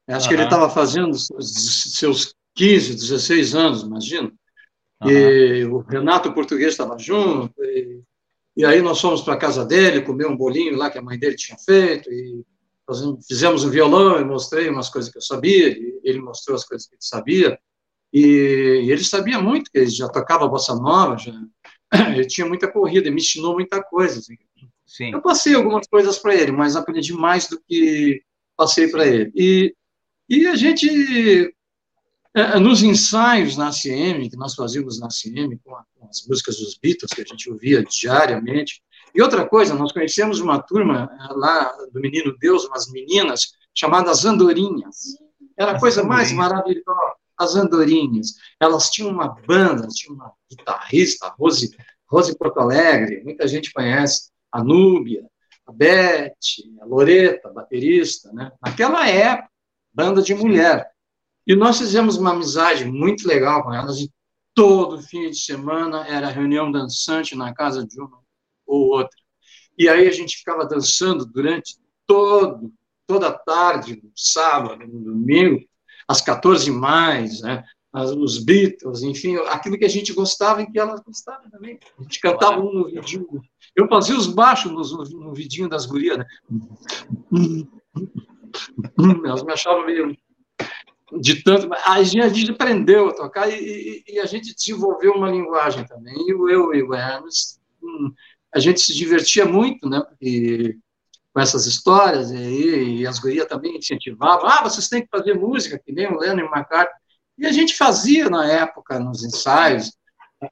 Acho 0.07 0.25
uhum. 0.25 0.29
que 0.29 0.35
ele 0.35 0.43
estava 0.43 0.69
fazendo 0.69 1.15
seus 1.15 2.33
15, 2.55 2.95
16 2.95 3.55
anos, 3.55 3.83
imagina. 3.83 4.31
Uhum. 5.01 5.09
E 5.09 5.65
o 5.65 5.79
Renato 5.79 6.33
Português 6.33 6.71
estava 6.71 6.97
junto. 6.97 7.53
E, 7.63 8.01
e, 8.57 8.65
aí 8.65 8.81
nós 8.81 8.99
fomos 8.99 9.21
para 9.21 9.33
a 9.33 9.37
casa 9.37 9.65
dele, 9.65 10.01
comer 10.01 10.27
um 10.27 10.35
bolinho 10.35 10.77
lá 10.77 10.89
que 10.89 10.97
a 10.97 11.01
mãe 11.01 11.17
dele 11.17 11.35
tinha 11.35 11.57
feito. 11.57 12.11
E 12.11 12.43
fizemos 13.27 13.63
um 13.63 13.69
violão, 13.69 14.17
eu 14.17 14.25
mostrei 14.25 14.69
umas 14.69 14.89
coisas 14.89 15.11
que 15.11 15.17
eu 15.17 15.21
sabia, 15.21 15.67
ele 16.03 16.19
mostrou 16.19 16.55
as 16.55 16.65
coisas 16.65 16.87
que 16.87 16.95
ele 16.95 17.01
sabia. 17.01 17.59
E, 18.13 18.83
e 18.83 18.91
ele 18.91 19.03
sabia 19.03 19.39
muito, 19.39 19.71
que 19.71 19.79
ele 19.79 19.89
já 19.89 20.09
tocava 20.09 20.47
bossa 20.47 20.75
nova, 20.75 21.17
já, 21.17 21.33
ele 22.13 22.25
tinha 22.25 22.45
muita 22.45 22.69
corrida, 22.69 23.09
me 23.09 23.21
ensinou 23.21 23.53
muita 23.53 23.81
coisa. 23.81 24.19
Assim. 24.19 24.35
Sim. 24.85 25.13
Eu 25.13 25.21
passei 25.21 25.55
algumas 25.55 25.87
coisas 25.87 26.19
para 26.19 26.35
ele, 26.35 26.51
mas 26.51 26.75
aprendi 26.75 27.13
mais 27.13 27.47
do 27.47 27.61
que 27.65 28.21
passei 28.57 28.89
para 28.89 29.07
ele. 29.07 29.31
E 29.33 29.73
e 30.31 30.47
a 30.47 30.55
gente, 30.55 31.53
é, 32.33 32.57
nos 32.57 32.81
ensaios 32.81 33.57
na 33.57 33.69
CM, 33.69 34.29
que 34.29 34.37
nós 34.37 34.55
fazíamos 34.55 34.97
na 34.97 35.09
CM, 35.09 35.59
com, 35.61 35.75
as 36.09 36.25
músicas 36.25 36.55
dos 36.55 36.77
Beatles, 36.81 37.11
que 37.13 37.21
a 37.21 37.25
gente 37.25 37.51
ouvia 37.51 37.83
diariamente, 37.83 38.81
e 39.13 39.21
outra 39.21 39.45
coisa, 39.45 39.73
nós 39.73 39.91
conhecemos 39.91 40.39
uma 40.39 40.57
turma 40.61 41.11
é, 41.19 41.33
lá 41.33 41.69
do 41.91 41.99
Menino 41.99 42.33
Deus, 42.39 42.63
umas 42.63 42.89
meninas, 42.89 43.57
chamadas 43.75 44.23
Andorinhas. 44.23 45.17
Era 45.57 45.73
a 45.73 45.79
coisa 45.81 46.01
mais 46.01 46.31
maravilhosa, 46.31 47.13
as 47.37 47.57
Andorinhas. 47.57 48.35
Elas 48.57 48.89
tinham 48.89 49.11
uma 49.11 49.35
banda, 49.45 49.85
tinha 49.89 50.13
uma 50.13 50.31
guitarrista, 50.49 51.27
Rose, 51.37 51.75
Rose 52.09 52.37
Porto 52.37 52.61
Alegre, 52.61 53.21
muita 53.25 53.45
gente 53.49 53.73
conhece, 53.73 54.31
a 54.49 54.63
Núbia, 54.63 55.25
a 55.67 55.73
Beth, 55.73 56.31
a 56.81 56.85
Loreta, 56.85 57.49
baterista, 57.49 58.31
né? 58.31 58.49
Naquela 58.61 59.05
época, 59.09 59.50
banda 59.93 60.21
de 60.21 60.33
mulher. 60.33 60.89
E 61.45 61.55
nós 61.55 61.77
fizemos 61.77 62.17
uma 62.17 62.31
amizade 62.31 62.85
muito 62.85 63.27
legal 63.27 63.63
com 63.63 63.73
elas, 63.73 63.99
e 63.99 64.11
todo 64.53 65.01
fim 65.01 65.29
de 65.29 65.37
semana 65.37 66.05
era 66.07 66.29
reunião 66.29 66.71
dançante 66.71 67.35
na 67.35 67.53
casa 67.53 67.85
de 67.85 67.99
uma 67.99 68.19
ou 68.65 68.87
outra. 68.89 69.17
E 69.77 69.89
aí 69.89 70.07
a 70.07 70.11
gente 70.11 70.37
ficava 70.37 70.65
dançando 70.65 71.25
durante 71.25 71.77
todo, 72.05 72.71
toda 73.07 73.29
a 73.29 73.37
tarde, 73.37 73.99
no 74.03 74.11
sábado, 74.15 74.85
no 74.85 74.99
domingo, 74.99 75.59
às 76.07 76.21
14 76.21 76.69
mais, 76.71 77.41
né? 77.41 77.63
os 77.93 78.37
Beatles, 78.37 79.03
enfim, 79.03 79.35
aquilo 79.49 79.77
que 79.77 79.83
a 79.83 79.89
gente 79.89 80.13
gostava 80.13 80.61
e 80.61 80.71
que 80.71 80.79
elas 80.79 81.01
gostavam 81.01 81.49
também. 81.49 81.77
A 81.99 82.03
gente 82.03 82.21
cantava 82.21 82.61
um 82.61 82.71
no 82.71 82.85
vidinho. 82.85 83.27
Eu 83.75 83.87
fazia 83.87 84.15
os 84.15 84.27
baixos 84.27 84.71
no, 84.71 85.03
no 85.19 85.33
vidinho 85.33 85.67
das 85.67 85.85
gurias, 85.85 86.17
né? 86.17 86.25
Elas 89.25 89.43
me 89.43 89.53
achavam 89.53 89.85
meio 89.85 90.15
de 91.19 91.43
tanto. 91.43 91.69
A 91.85 92.01
gente 92.03 92.51
aprendeu 92.51 93.09
a 93.09 93.13
tocar 93.13 93.49
e, 93.49 94.03
e, 94.07 94.13
e, 94.13 94.19
a 94.19 94.25
gente 94.25 94.53
desenvolveu 94.53 95.13
uma 95.13 95.29
linguagem 95.29 95.85
também. 95.85 96.15
E 96.15 96.31
eu 96.31 96.73
e 96.73 96.83
o 96.83 96.93
Hermes, 96.93 97.59
hum, 97.81 98.13
a 98.53 98.59
gente 98.59 98.79
se 98.79 98.95
divertia 98.95 99.45
muito, 99.45 99.89
né? 99.89 100.01
Com 101.33 101.39
essas 101.39 101.65
histórias, 101.65 102.31
e, 102.31 102.99
e 102.99 103.07
as 103.07 103.19
gurias 103.19 103.47
também 103.47 103.77
incentivavam. 103.77 104.47
Ah, 104.47 104.63
vocês 104.63 104.89
têm 104.89 105.01
que 105.01 105.09
fazer 105.09 105.33
música, 105.33 105.79
que 105.79 105.91
nem 105.91 106.07
o 106.07 106.17
Lennon 106.17 106.39
e 106.39 106.43
o 106.43 106.51
McCartney. 106.53 107.01
E 107.37 107.45
a 107.45 107.51
gente 107.51 107.75
fazia 107.75 108.29
na 108.29 108.45
época, 108.45 108.99
nos 108.99 109.23
ensaios, 109.23 109.91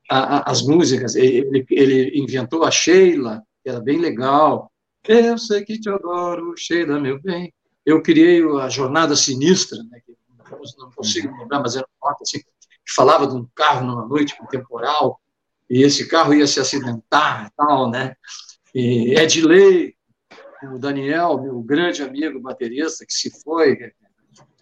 a, 0.09 0.37
a, 0.37 0.51
as 0.51 0.61
músicas. 0.61 1.15
Ele, 1.15 1.65
ele 1.69 2.17
inventou 2.17 2.63
a 2.63 2.71
Sheila, 2.71 3.43
que 3.61 3.69
era 3.69 3.79
bem 3.79 3.99
legal. 3.99 4.71
Eu 5.07 5.37
sei 5.37 5.63
que 5.63 5.79
te 5.79 5.89
adoro, 5.89 6.53
Sheila, 6.57 6.99
meu 6.99 7.21
bem 7.21 7.53
eu 7.85 8.01
criei 8.01 8.41
a 8.59 8.69
Jornada 8.69 9.15
Sinistra, 9.15 9.81
né, 9.83 9.99
que 10.05 10.15
não 10.77 10.91
consigo 10.91 11.29
uhum. 11.29 11.39
lembrar, 11.39 11.59
mas 11.59 11.75
era 11.75 11.87
uma 12.01 12.11
nota 12.11 12.23
assim, 12.23 12.39
que 12.39 12.93
falava 12.95 13.27
de 13.27 13.35
um 13.35 13.47
carro 13.55 13.85
numa 13.85 14.05
noite 14.05 14.37
com 14.37 14.45
temporal, 14.45 15.19
e 15.69 15.83
esse 15.83 16.07
carro 16.07 16.33
ia 16.33 16.47
se 16.47 16.59
acidentar 16.59 17.47
e 17.47 17.51
tal, 17.55 17.89
né? 17.89 18.15
E 18.73 19.13
Edley, 19.15 19.95
o 20.63 20.79
Daniel, 20.79 21.41
meu 21.41 21.61
grande 21.61 22.01
amigo 22.01 22.39
baterista, 22.39 23.05
que 23.05 23.13
se 23.13 23.29
foi, 23.43 23.93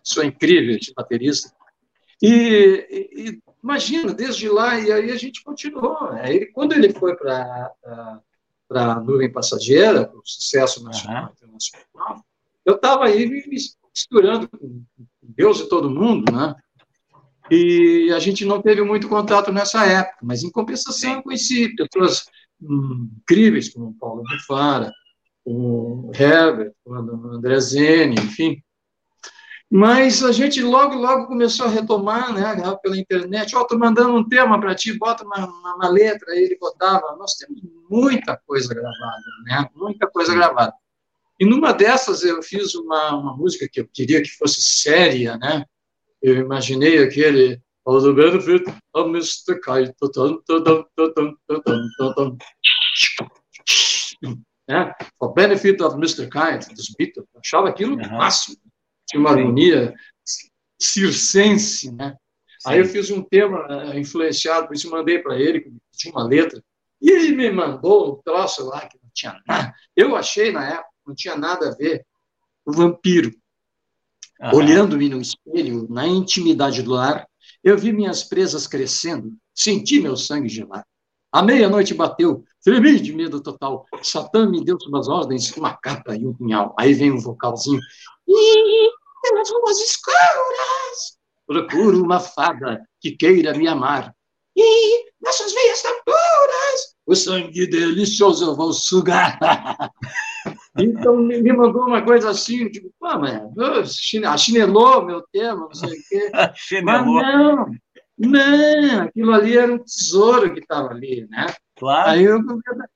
sou 0.04 0.24
incrível 0.24 0.76
esse 0.76 0.94
baterista. 0.94 1.52
E, 2.22 2.88
e, 3.16 3.42
imagina, 3.64 4.14
desde 4.14 4.50
lá, 4.50 4.80
e 4.80 4.92
aí 4.92 5.12
a 5.12 5.16
gente 5.16 5.44
continuou. 5.44 6.12
Né? 6.14 6.36
Ele, 6.36 6.46
quando 6.48 6.74
ele 6.74 6.94
foi 6.94 7.16
para 7.16 7.74
a 8.70 9.00
Nuvem 9.00 9.32
Passageira, 9.32 10.12
o 10.14 10.22
sucesso 10.26 10.84
nacional 10.84 11.26
uhum. 11.26 11.32
internacional, 11.32 12.26
eu 12.68 12.76
estava 12.76 13.06
aí 13.06 13.26
me 13.26 13.42
misturando 13.96 14.50
com 14.50 14.84
Deus 15.24 15.62
e 15.62 15.70
todo 15.70 15.90
mundo, 15.90 16.32
né? 16.32 16.54
E 17.50 18.12
a 18.14 18.20
gente 18.20 18.44
não 18.44 18.62
teve 18.62 18.82
muito 18.84 19.08
contato 19.08 19.54
nessa 19.54 19.86
época, 19.86 20.18
mas 20.22 20.44
em 20.44 20.52
compensação 20.52 21.14
eu 21.14 21.24
conheci 21.24 21.74
pessoas 21.76 22.26
hum, 22.62 23.10
incríveis, 23.22 23.70
como 23.70 23.98
Paulo 23.98 24.22
Bufara, 24.24 24.92
o 25.46 26.12
Herbert, 26.14 26.74
o 26.86 26.94
André 26.94 27.58
Zene, 27.62 28.16
enfim. 28.16 28.62
Mas 29.72 30.22
a 30.22 30.34
gente 30.34 30.62
logo, 30.62 30.96
logo 30.96 31.28
começou 31.28 31.68
a 31.68 31.70
retomar, 31.70 32.34
né, 32.34 32.54
pela 32.82 32.98
internet. 32.98 33.56
Ó, 33.56 33.60
oh, 33.60 33.62
estou 33.64 33.80
mandando 33.80 34.14
um 34.14 34.28
tema 34.28 34.60
para 34.60 34.76
ti, 34.76 34.98
bota 34.98 35.24
uma, 35.24 35.46
uma, 35.46 35.76
uma 35.76 35.90
letra. 35.90 36.34
Aí 36.34 36.44
ele 36.44 36.58
botava. 36.58 37.16
Nós 37.18 37.34
temos 37.36 37.62
muita 37.90 38.40
coisa 38.46 38.74
gravada, 38.74 39.24
né? 39.46 39.70
Muita 39.76 40.08
coisa 40.08 40.34
gravada. 40.34 40.74
E 41.40 41.46
numa 41.46 41.72
dessas 41.72 42.24
eu 42.24 42.42
fiz 42.42 42.74
uma, 42.76 43.16
uma 43.16 43.36
música 43.36 43.68
que 43.72 43.80
eu 43.80 43.88
queria 43.88 44.22
que 44.22 44.30
fosse 44.30 44.62
séria, 44.62 45.38
né? 45.38 45.66
Eu 46.22 46.36
imaginei 46.36 47.04
aquele 47.04 47.62
For 47.88 48.02
the 48.02 48.12
benefit 48.12 48.66
of 48.94 49.10
Mr. 49.10 49.62
Kite. 49.62 49.96
Né? 54.68 54.94
For 55.18 55.34
benefit 55.34 55.82
of 55.82 55.96
Mr. 55.96 56.28
Kite, 56.28 56.76
dos 56.76 56.94
Beatles. 56.98 57.26
Eu 57.34 57.40
achava 57.40 57.70
aquilo 57.70 57.96
uhum. 57.96 58.18
máximo. 58.18 58.58
Tinha 59.08 59.22
uma 59.22 59.30
harmonia 59.30 59.96
circense, 60.78 61.90
né? 61.94 62.18
Sim. 62.60 62.70
Aí 62.70 62.80
eu 62.80 62.86
fiz 62.86 63.10
um 63.10 63.24
tema 63.24 63.66
eh, 63.70 64.00
influenciado, 64.00 64.68
por 64.68 64.76
isso 64.76 64.90
mandei 64.90 65.20
para 65.20 65.38
ele, 65.38 65.72
tinha 65.94 66.14
uma 66.14 66.28
letra. 66.28 66.62
E 67.02 67.10
ele 67.10 67.38
me 67.38 67.50
mandou 67.52 68.16
um 68.16 68.22
troço 68.22 68.66
lá 68.66 68.86
que 68.86 69.00
não 69.02 69.10
tinha 69.14 69.42
nada. 69.48 69.74
Eu 69.96 70.14
achei 70.14 70.52
na 70.52 70.68
época 70.68 70.97
não 71.08 71.16
tinha 71.16 71.36
nada 71.36 71.70
a 71.70 71.76
ver. 71.76 72.06
O 72.66 72.74
vampiro. 72.74 73.32
Olhando-me 74.54 75.10
no 75.10 75.20
espelho, 75.20 75.88
na 75.90 76.06
intimidade 76.06 76.84
do 76.84 76.92
lar, 76.92 77.28
eu 77.64 77.78
vi 77.78 77.92
minhas 77.92 78.24
presas 78.24 78.68
crescendo, 78.68 79.34
senti 79.56 80.00
meu 80.00 80.16
sangue 80.16 80.48
gelar. 80.48 80.86
A 81.32 81.42
meia-noite 81.42 81.94
bateu, 81.94 82.44
tremi 82.64 83.00
de 83.00 83.14
medo 83.14 83.42
total. 83.42 83.86
Satã 84.04 84.48
me 84.48 84.64
deu 84.64 84.80
suas 84.80 85.08
ordens, 85.08 85.56
uma 85.58 85.76
capa 85.76 86.16
e 86.16 86.26
um 86.26 86.34
punhal. 86.34 86.76
Aí 86.78 86.94
vem 86.94 87.12
um 87.12 87.20
vocalzinho. 87.20 87.80
E 88.28 88.92
pelas 89.24 89.50
ruas 89.50 89.80
escuras, 89.80 91.18
procuro 91.46 92.04
uma 92.04 92.20
fada 92.20 92.82
que 93.02 93.12
queira 93.12 93.58
me 93.58 93.68
amar. 93.68 94.14
E 94.56 95.12
nessas 95.22 95.54
veias 95.54 95.82
tão 95.82 95.94
puras, 96.06 96.96
o 97.06 97.16
sangue 97.16 97.68
delicioso 97.68 98.46
eu 98.46 98.56
vou 98.56 98.72
sugar. 98.72 99.38
Então, 100.78 101.18
me 101.18 101.54
mandou 101.54 101.86
uma 101.86 102.02
coisa 102.02 102.30
assim, 102.30 102.70
tipo, 102.70 102.92
pô, 103.00 103.08
mas 103.20 103.98
chinelou 104.38 105.06
meu 105.06 105.24
tema, 105.32 105.62
não 105.62 105.74
sei 105.74 105.90
o 105.90 106.04
quê. 106.10 106.32
mas 106.84 107.06
não, 107.06 107.66
não, 108.18 109.02
aquilo 109.04 109.34
ali 109.34 109.58
era 109.58 109.74
um 109.74 109.80
tesouro 109.80 110.54
que 110.54 110.60
estava 110.60 110.90
ali, 110.90 111.28
né? 111.30 111.48
Claro. 111.78 112.10
Aí 112.10 112.24
eu, 112.24 112.40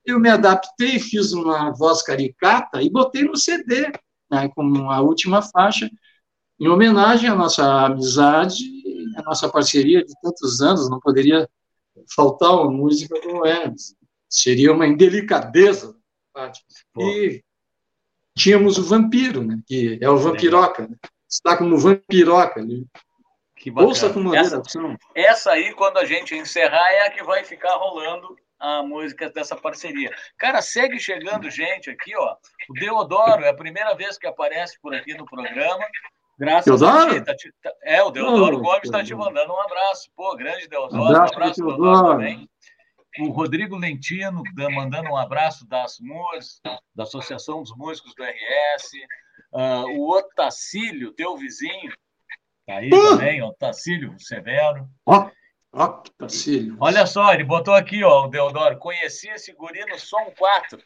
eu 0.04 0.18
me 0.18 0.28
adaptei, 0.28 0.98
fiz 0.98 1.32
uma 1.32 1.70
voz 1.70 2.02
caricata 2.02 2.82
e 2.82 2.90
botei 2.90 3.22
no 3.22 3.36
CD, 3.36 3.92
né, 4.30 4.48
como 4.54 4.90
a 4.90 5.00
última 5.00 5.40
faixa, 5.40 5.88
em 6.58 6.68
homenagem 6.68 7.28
à 7.28 7.34
nossa 7.34 7.86
amizade, 7.86 8.64
à 9.16 9.22
nossa 9.22 9.48
parceria 9.48 10.04
de 10.04 10.12
tantos 10.20 10.60
anos, 10.60 10.88
não 10.88 10.98
poderia 10.98 11.48
faltar 12.14 12.52
uma 12.52 12.70
música 12.70 13.20
como 13.20 13.46
essa. 13.46 13.94
Seria 14.28 14.72
uma 14.72 14.86
indelicadeza. 14.86 15.94
E 16.98 17.42
tínhamos 18.36 18.78
o 18.78 18.84
vampiro, 18.84 19.44
né, 19.44 19.58
que 19.66 19.98
é 20.00 20.08
o 20.08 20.18
vampiroca, 20.18 20.88
né? 20.88 20.96
está 21.32 21.56
como 21.56 21.78
vampiroca. 21.78 22.62
Né? 22.62 22.84
Que 23.56 23.70
Ouça 23.70 24.10
com 24.10 24.20
moderação. 24.20 24.60
Essa, 24.60 25.30
essa 25.30 25.50
aí, 25.52 25.72
quando 25.74 25.98
a 25.98 26.04
gente 26.04 26.34
encerrar, 26.34 26.92
é 26.92 27.06
a 27.06 27.10
que 27.10 27.22
vai 27.22 27.44
ficar 27.44 27.74
rolando 27.76 28.36
a 28.58 28.82
música 28.82 29.30
dessa 29.30 29.56
parceria. 29.56 30.10
Cara, 30.36 30.62
segue 30.62 30.98
chegando 31.00 31.50
gente 31.50 31.90
aqui, 31.90 32.16
ó. 32.16 32.36
O 32.68 32.74
Deodoro 32.74 33.42
é 33.42 33.48
a 33.48 33.54
primeira 33.54 33.94
vez 33.94 34.18
que 34.18 34.26
aparece 34.26 34.78
por 34.80 34.94
aqui 34.94 35.14
no 35.14 35.24
programa. 35.24 35.84
Graças 36.38 36.80
Deodoro? 36.80 37.24
a 37.28 37.36
ti. 37.36 37.52
Tá, 37.62 37.72
é, 37.82 38.02
o 38.02 38.10
Deodoro 38.10 38.58
oh, 38.58 38.60
Gomes 38.60 38.84
está 38.84 39.02
te 39.02 39.14
mandando 39.14 39.52
um 39.52 39.60
abraço. 39.60 40.10
Pô, 40.16 40.36
grande 40.36 40.68
Deodoro. 40.68 41.02
Um 41.02 41.06
abraço, 41.06 41.32
um 41.32 41.36
abraço 41.36 41.64
Deodoro 41.64 42.08
também. 42.12 42.48
O 43.18 43.28
Rodrigo 43.30 43.76
Lentino 43.76 44.42
mandando 44.70 45.10
um 45.10 45.16
abraço 45.16 45.66
das 45.66 45.98
MUS, 46.00 46.60
da 46.94 47.02
Associação 47.02 47.62
dos 47.62 47.76
Músicos 47.76 48.14
do 48.14 48.24
RS. 48.24 48.92
Uh, 49.52 49.58
ah, 49.58 49.84
o 49.86 50.10
Otacílio, 50.16 51.12
teu 51.12 51.36
vizinho, 51.36 51.92
tá 52.66 52.76
aí 52.76 52.88
uh! 52.88 53.10
também, 53.10 53.42
Otacílio 53.42 54.18
Severo. 54.18 54.88
Ó, 55.04 55.30
ó, 55.72 55.84
Otacílio. 55.84 56.76
Olha 56.80 57.06
só, 57.06 57.34
ele 57.34 57.44
botou 57.44 57.74
aqui, 57.74 58.02
ó, 58.02 58.24
o 58.24 58.28
Deodoro. 58.28 58.78
Conheci 58.78 59.28
esse 59.28 59.52
guri 59.52 59.84
no 59.86 59.98
Som 59.98 60.32
4. 60.38 60.82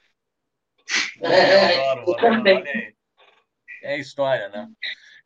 É, 1.21 1.69
Deodoro, 1.69 2.11
eu 2.11 2.17
também. 2.17 2.97
É 3.85 3.99
história, 3.99 4.49
né? 4.49 4.69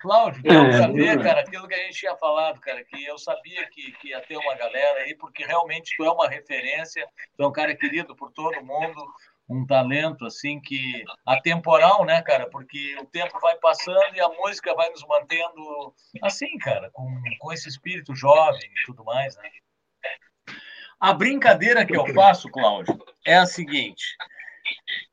Cláudio, 0.00 0.42
quero 0.42 0.66
é, 0.66 0.72
saber, 0.72 1.22
cara, 1.22 1.40
aquilo 1.42 1.68
que 1.68 1.74
a 1.74 1.84
gente 1.84 1.98
tinha 1.98 2.16
falado, 2.16 2.58
cara, 2.58 2.82
que 2.82 3.04
eu 3.04 3.18
sabia 3.18 3.68
que, 3.68 3.92
que 3.92 4.08
ia 4.08 4.20
ter 4.22 4.38
uma 4.38 4.54
galera 4.54 5.00
aí, 5.00 5.14
porque 5.14 5.44
realmente 5.44 5.94
tu 5.94 6.04
é 6.04 6.10
uma 6.10 6.26
referência, 6.26 7.06
tu 7.36 7.42
é 7.42 7.46
um 7.46 7.52
cara 7.52 7.76
querido 7.76 8.16
por 8.16 8.32
todo 8.32 8.64
mundo, 8.64 9.14
um 9.46 9.66
talento, 9.66 10.24
assim, 10.24 10.58
que 10.58 11.04
atemporal, 11.26 12.06
né, 12.06 12.22
cara, 12.22 12.48
porque 12.48 12.96
o 12.98 13.04
tempo 13.04 13.38
vai 13.40 13.56
passando 13.56 14.14
e 14.14 14.20
a 14.20 14.28
música 14.30 14.74
vai 14.74 14.88
nos 14.88 15.06
mantendo 15.06 15.94
assim, 16.22 16.56
cara, 16.56 16.90
com, 16.92 17.06
com 17.38 17.52
esse 17.52 17.68
espírito 17.68 18.14
jovem 18.14 18.58
e 18.58 18.86
tudo 18.86 19.04
mais, 19.04 19.36
né? 19.36 19.50
A 20.98 21.12
brincadeira 21.12 21.84
que 21.84 21.94
eu 21.94 22.06
faço, 22.14 22.48
Cláudio, 22.48 22.98
é 23.26 23.36
a 23.36 23.44
seguinte. 23.44 24.16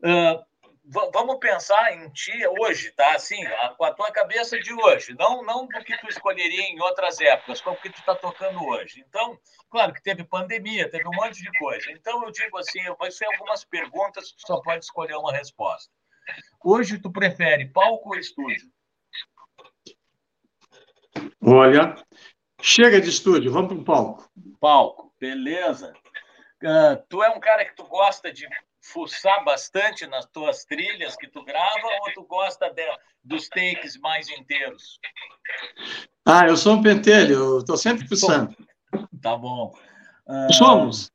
Uh, 0.02 0.47
vamos 0.88 1.38
pensar 1.40 1.94
em 1.94 2.10
ti 2.10 2.34
hoje, 2.60 2.92
tá? 2.92 3.16
Assim, 3.16 3.38
com 3.78 3.84
a 3.84 3.94
tua 3.94 4.12
cabeça 4.12 4.58
de 4.60 4.74
hoje, 4.74 5.14
não 5.18 5.44
não 5.44 5.68
do 5.68 5.84
que 5.84 5.98
tu 5.98 6.08
escolheria 6.08 6.62
em 6.62 6.80
outras 6.82 7.20
épocas, 7.20 7.62
como 7.62 7.78
que 7.78 7.90
tu 7.90 8.00
está 8.00 8.16
tocando 8.16 8.64
hoje. 8.64 9.04
Então, 9.08 9.38
claro 9.70 9.94
que 9.94 10.02
teve 10.02 10.24
pandemia, 10.24 10.90
teve 10.90 11.08
um 11.08 11.14
monte 11.14 11.42
de 11.42 11.52
coisa. 11.60 11.92
Então, 11.92 12.24
eu 12.24 12.32
digo 12.32 12.58
assim, 12.58 12.80
vai 12.98 13.12
ser 13.12 13.26
algumas 13.26 13.66
perguntas, 13.66 14.32
tu 14.32 14.48
só 14.48 14.62
pode 14.62 14.86
escolher 14.86 15.16
uma 15.16 15.34
resposta. 15.34 15.92
Hoje, 16.64 17.00
tu 17.00 17.12
prefere 17.12 17.68
palco 17.68 18.10
ou 18.10 18.20
estúdio? 18.20 18.70
Olha, 21.42 21.96
chega 22.62 23.02
de 23.02 23.10
estúdio, 23.10 23.52
vamos 23.52 23.70
para 23.70 23.82
o 23.82 23.84
palco. 23.84 24.30
Palco, 24.60 25.14
beleza. 25.20 25.94
Uh, 26.64 26.98
tu 27.08 27.22
é 27.22 27.30
um 27.30 27.40
cara 27.40 27.66
que 27.66 27.76
tu 27.76 27.84
gosta 27.84 28.32
de 28.32 28.48
fuçar 28.92 29.44
bastante 29.44 30.08
nas 30.08 30.26
tuas 30.26 30.64
trilhas 30.66 31.16
que 31.16 31.28
tu 31.28 31.44
grava 31.44 31.88
ou 32.06 32.14
tu 32.14 32.24
gosta 32.24 32.70
de, 32.70 32.84
dos 33.24 33.48
takes 33.50 33.98
mais 34.00 34.30
inteiros? 34.30 35.00
Ah, 36.26 36.48
eu 36.48 36.58
sou 36.58 36.76
um 36.76 36.82
pentelho, 36.82 37.60
estou 37.60 37.78
sempre 37.78 38.08
fuçando. 38.08 38.56
Tá 39.22 39.36
bom. 39.36 39.74
Uh, 40.28 40.54
somos. 40.54 41.12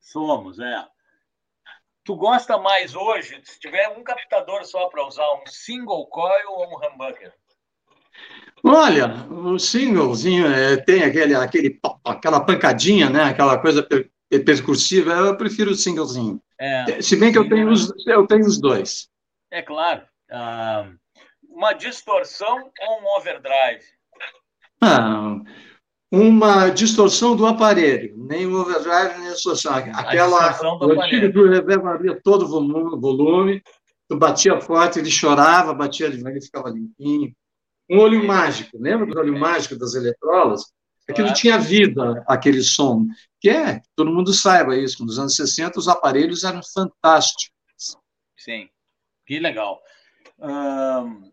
Somos, 0.00 0.58
é. 0.58 0.86
Tu 2.04 2.14
gosta 2.14 2.56
mais 2.58 2.94
hoje, 2.94 3.40
se 3.44 3.58
tiver 3.58 3.88
um 3.88 4.04
captador 4.04 4.64
só 4.64 4.88
para 4.88 5.06
usar, 5.06 5.28
um 5.34 5.46
single 5.46 6.06
coil 6.06 6.50
ou 6.50 6.66
um 6.68 6.86
humbucker? 6.86 7.32
Olha, 8.64 9.26
o 9.28 9.58
singlezinho 9.58 10.46
é, 10.46 10.76
tem 10.76 11.02
aquele, 11.02 11.34
aquele, 11.34 11.80
aquela 12.04 12.40
pancadinha, 12.40 13.10
né? 13.10 13.24
aquela 13.24 13.58
coisa 13.58 13.86
percursiva, 14.30 15.12
eu 15.12 15.36
prefiro 15.36 15.70
o 15.70 15.74
singlezinho. 15.74 16.40
É, 16.58 17.00
Se 17.00 17.16
bem 17.16 17.32
que 17.32 17.38
eu 17.38 17.48
tenho, 17.48 17.70
os, 17.70 17.92
eu 18.06 18.26
tenho 18.26 18.46
os 18.46 18.60
dois. 18.60 19.08
É 19.50 19.62
claro. 19.62 20.02
Ah, 20.30 20.90
uma 21.48 21.72
distorção 21.72 22.70
ou 22.80 23.02
um 23.02 23.16
overdrive? 23.16 23.84
Ah, 24.80 25.36
uma 26.10 26.68
distorção 26.68 27.36
do 27.36 27.46
aparelho, 27.46 28.16
nem 28.16 28.46
o 28.46 28.60
overdrive, 28.60 29.18
nem 29.18 29.28
a 29.28 29.32
distorção. 29.32 29.74
Aquela, 29.74 30.48
distorção 30.48 30.78
do 30.78 30.92
aparelho. 30.92 31.32
do 31.32 31.48
reverb 31.48 31.86
abria 31.86 32.20
todo 32.22 32.44
o 32.44 32.48
volume, 32.48 33.00
volume, 33.00 33.62
tu 34.08 34.16
batia 34.16 34.60
forte, 34.60 34.98
ele 34.98 35.10
chorava, 35.10 35.74
batia 35.74 36.10
devagar, 36.10 36.32
ele 36.32 36.44
ficava 36.44 36.70
limpinho. 36.70 37.32
Um 37.88 38.00
olho 38.00 38.26
mágico, 38.26 38.76
lembra 38.80 39.06
do 39.06 39.18
olho 39.18 39.38
mágico 39.38 39.76
das 39.76 39.94
eletrolas? 39.94 40.64
Aquilo 41.08 41.32
tinha 41.32 41.58
vida, 41.58 42.24
aquele 42.26 42.62
som. 42.62 43.06
Que 43.40 43.50
é, 43.50 43.80
todo 43.94 44.12
mundo 44.12 44.32
saiba 44.32 44.76
isso, 44.76 45.04
nos 45.04 45.18
anos 45.18 45.36
60 45.36 45.78
os 45.78 45.88
aparelhos 45.88 46.42
eram 46.42 46.60
fantásticos. 46.62 47.54
Sim, 48.36 48.68
que 49.24 49.38
legal. 49.38 49.80
O 50.38 51.30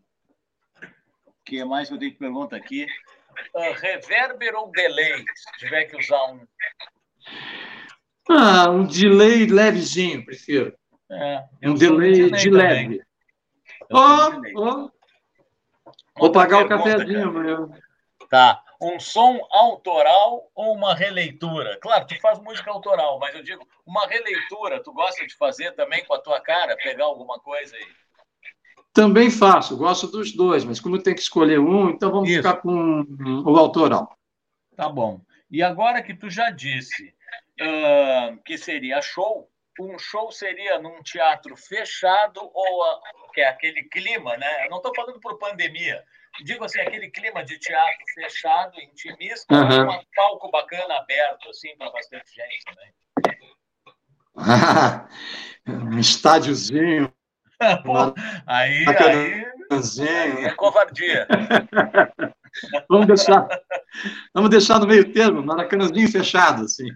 que 1.44 1.64
mais 1.66 1.90
eu 1.90 1.98
tenho 1.98 2.12
que 2.12 2.20
perguntar 2.20 2.58
aqui? 2.58 2.86
Uh, 3.56 3.74
reverber 3.74 4.56
ou 4.56 4.72
delay, 4.72 5.26
se 5.36 5.58
tiver 5.58 5.86
que 5.86 5.98
usar 5.98 6.24
um? 6.32 6.46
Ah, 8.30 8.70
um 8.70 8.86
delay 8.86 9.48
levezinho, 9.48 10.24
prefiro. 10.24 10.74
É, 11.12 11.44
um 11.64 11.74
delay, 11.74 12.32
de 12.32 12.50
leve. 12.50 13.04
Oh, 13.92 14.30
oh. 14.56 14.92
Vou 16.18 16.32
pagar 16.32 16.64
o 16.64 16.70
cafezinho 16.70 17.28
amanhã. 17.28 17.70
Tá 18.30 18.63
um 18.84 19.00
som 19.00 19.40
autoral 19.52 20.50
ou 20.54 20.74
uma 20.74 20.94
releitura? 20.94 21.78
Claro, 21.82 22.06
tu 22.06 22.20
faz 22.20 22.40
música 22.40 22.72
autoral, 22.72 23.20
mas 23.20 23.36
eu 23.36 23.44
digo, 23.44 23.68
uma 23.86 24.06
releitura, 24.08 24.82
tu 24.82 24.92
gosta 24.94 25.26
de 25.26 25.36
fazer 25.36 25.72
também 25.72 26.04
com 26.06 26.14
a 26.14 26.20
tua 26.20 26.40
cara, 26.42 26.76
pegar 26.78 27.06
alguma 27.06 27.40
coisa 27.40 27.76
aí? 27.76 27.88
Também 28.94 29.32
faço, 29.32 29.76
gosto 29.76 30.08
dos 30.08 30.32
dois, 30.32 30.64
mas 30.64 30.80
como 30.80 31.02
tem 31.02 31.16
que 31.16 31.22
escolher 31.22 31.60
um, 31.60 31.90
então 31.90 32.12
vamos 32.12 32.30
Isso. 32.30 32.38
ficar 32.38 32.58
com 32.58 33.04
o 33.46 33.58
autoral. 33.58 34.16
Tá 34.76 34.88
bom. 34.88 35.20
E 35.50 35.64
agora 35.64 36.02
que 36.02 36.14
tu 36.14 36.30
já 36.30 36.50
disse 36.50 37.14
uh, 37.60 38.38
que 38.44 38.58
seria 38.58 39.02
show, 39.02 39.50
um 39.80 39.98
show 39.98 40.32
seria 40.32 40.80
num 40.80 41.02
teatro 41.02 41.56
fechado 41.56 42.40
ou 42.54 42.84
a, 42.84 43.02
que 43.34 43.42
é 43.42 43.48
aquele 43.48 43.84
clima, 43.84 44.38
né? 44.38 44.66
Eu 44.66 44.70
não 44.70 44.78
estou 44.78 44.94
falando 44.96 45.20
por 45.20 45.40
pandemia, 45.40 46.04
digo 46.42 46.64
assim, 46.66 46.80
aquele 46.82 47.10
clima 47.12 47.44
de 47.44 47.60
teatro 47.60 48.06
fechado, 48.16 48.80
intimista, 48.82 49.54
uhum. 49.54 49.92
um 49.92 50.04
palco 50.16 50.50
bacana 50.50 50.98
aberto, 50.98 51.50
assim, 51.50 51.76
para 51.78 51.92
bastante 51.92 52.30
gente 52.34 52.66
também. 52.66 52.94
um 55.68 56.00
estádiozinho. 56.00 57.14
Pô, 57.84 58.14
aí, 58.48 58.86
aí, 58.88 59.46
aí 59.72 60.46
é 60.46 60.52
covardia. 60.52 61.28
vamos 62.90 63.08
deixar, 63.08 63.48
vamos 64.34 64.50
deixar 64.50 64.80
no 64.80 64.88
meio 64.88 65.12
termo, 65.14 65.44
Maracanãzinho 65.44 66.12
fechado, 66.12 66.66
assim. 66.66 66.88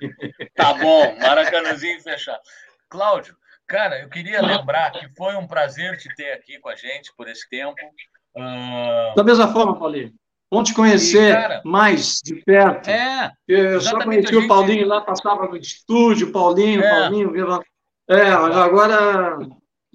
Tá 0.55 0.73
bom, 0.73 1.15
Maracanãzinho 1.19 2.01
fechado. 2.01 2.41
Cláudio, 2.89 3.37
cara, 3.67 4.01
eu 4.01 4.09
queria 4.09 4.41
lembrar 4.41 4.91
que 4.91 5.07
foi 5.15 5.35
um 5.35 5.47
prazer 5.47 5.97
te 5.97 6.13
ter 6.15 6.33
aqui 6.33 6.59
com 6.59 6.69
a 6.69 6.75
gente 6.75 7.13
por 7.15 7.27
esse 7.27 7.47
tempo. 7.49 7.75
Uh... 8.37 9.15
Da 9.15 9.23
mesma 9.23 9.47
forma, 9.47 9.75
Paulinho. 9.75 10.13
Vamos 10.49 10.69
te 10.69 10.75
conhecer 10.75 11.31
e, 11.31 11.33
cara, 11.33 11.61
mais 11.65 12.21
de 12.23 12.35
perto. 12.35 12.87
É. 12.89 13.31
Eu 13.47 13.81
só 13.81 13.99
conheci 13.99 14.33
gente... 14.33 14.45
o 14.45 14.47
Paulinho 14.47 14.87
lá, 14.87 15.01
passava 15.01 15.45
no 15.45 15.57
estúdio, 15.57 16.31
Paulinho, 16.31 16.81
é. 16.81 16.89
Paulinho, 16.89 17.33
É, 18.09 18.29
agora 18.29 19.39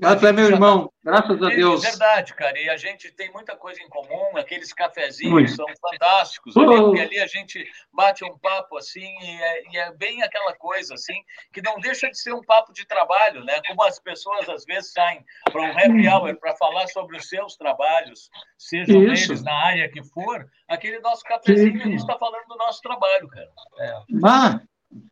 ah, 0.02 0.16
tu 0.16 0.27
é 0.27 0.32
meu 0.32 0.47
irmão, 0.47 0.91
graças 1.04 1.42
a 1.42 1.48
Deus. 1.48 1.84
É 1.84 1.90
verdade, 1.90 2.34
cara. 2.34 2.58
E 2.58 2.68
a 2.68 2.76
gente 2.76 3.10
tem 3.12 3.30
muita 3.32 3.56
coisa 3.56 3.80
em 3.82 3.88
comum. 3.88 4.36
Aqueles 4.36 4.72
cafezinhos 4.72 5.32
Muito. 5.32 5.56
são 5.56 5.66
fantásticos. 5.80 6.56
Ali, 6.56 6.66
porque 6.66 7.00
ali 7.00 7.18
a 7.18 7.26
gente 7.26 7.66
bate 7.92 8.24
um 8.24 8.38
papo 8.38 8.76
assim, 8.76 9.06
e 9.20 9.42
é, 9.42 9.62
e 9.70 9.76
é, 9.78 9.92
bem 9.92 10.22
aquela 10.22 10.54
coisa 10.54 10.94
assim, 10.94 11.14
que 11.52 11.60
não 11.62 11.78
deixa 11.80 12.08
de 12.10 12.18
ser 12.18 12.32
um 12.32 12.42
papo 12.42 12.72
de 12.72 12.86
trabalho, 12.86 13.44
né? 13.44 13.60
Como 13.66 13.82
as 13.82 13.98
pessoas 13.98 14.48
às 14.48 14.64
vezes 14.64 14.92
saem 14.92 15.24
para 15.44 15.62
um 15.62 15.70
happy 15.70 16.08
hour 16.08 16.36
para 16.38 16.54
falar 16.56 16.86
sobre 16.88 17.16
os 17.16 17.28
seus 17.28 17.56
trabalhos, 17.56 18.30
sejam 18.56 19.02
Isso. 19.12 19.32
eles 19.32 19.42
na 19.42 19.54
área 19.54 19.90
que 19.90 20.02
for, 20.04 20.46
aquele 20.68 21.00
nosso 21.00 21.22
cafezinho, 21.24 21.78
Sim. 21.78 21.80
a 21.80 21.86
gente 21.86 22.00
está 22.00 22.18
falando 22.18 22.46
do 22.46 22.56
nosso 22.56 22.80
trabalho, 22.80 23.28
cara. 23.28 23.48
É. 23.78 24.02
Ah, 24.24 24.60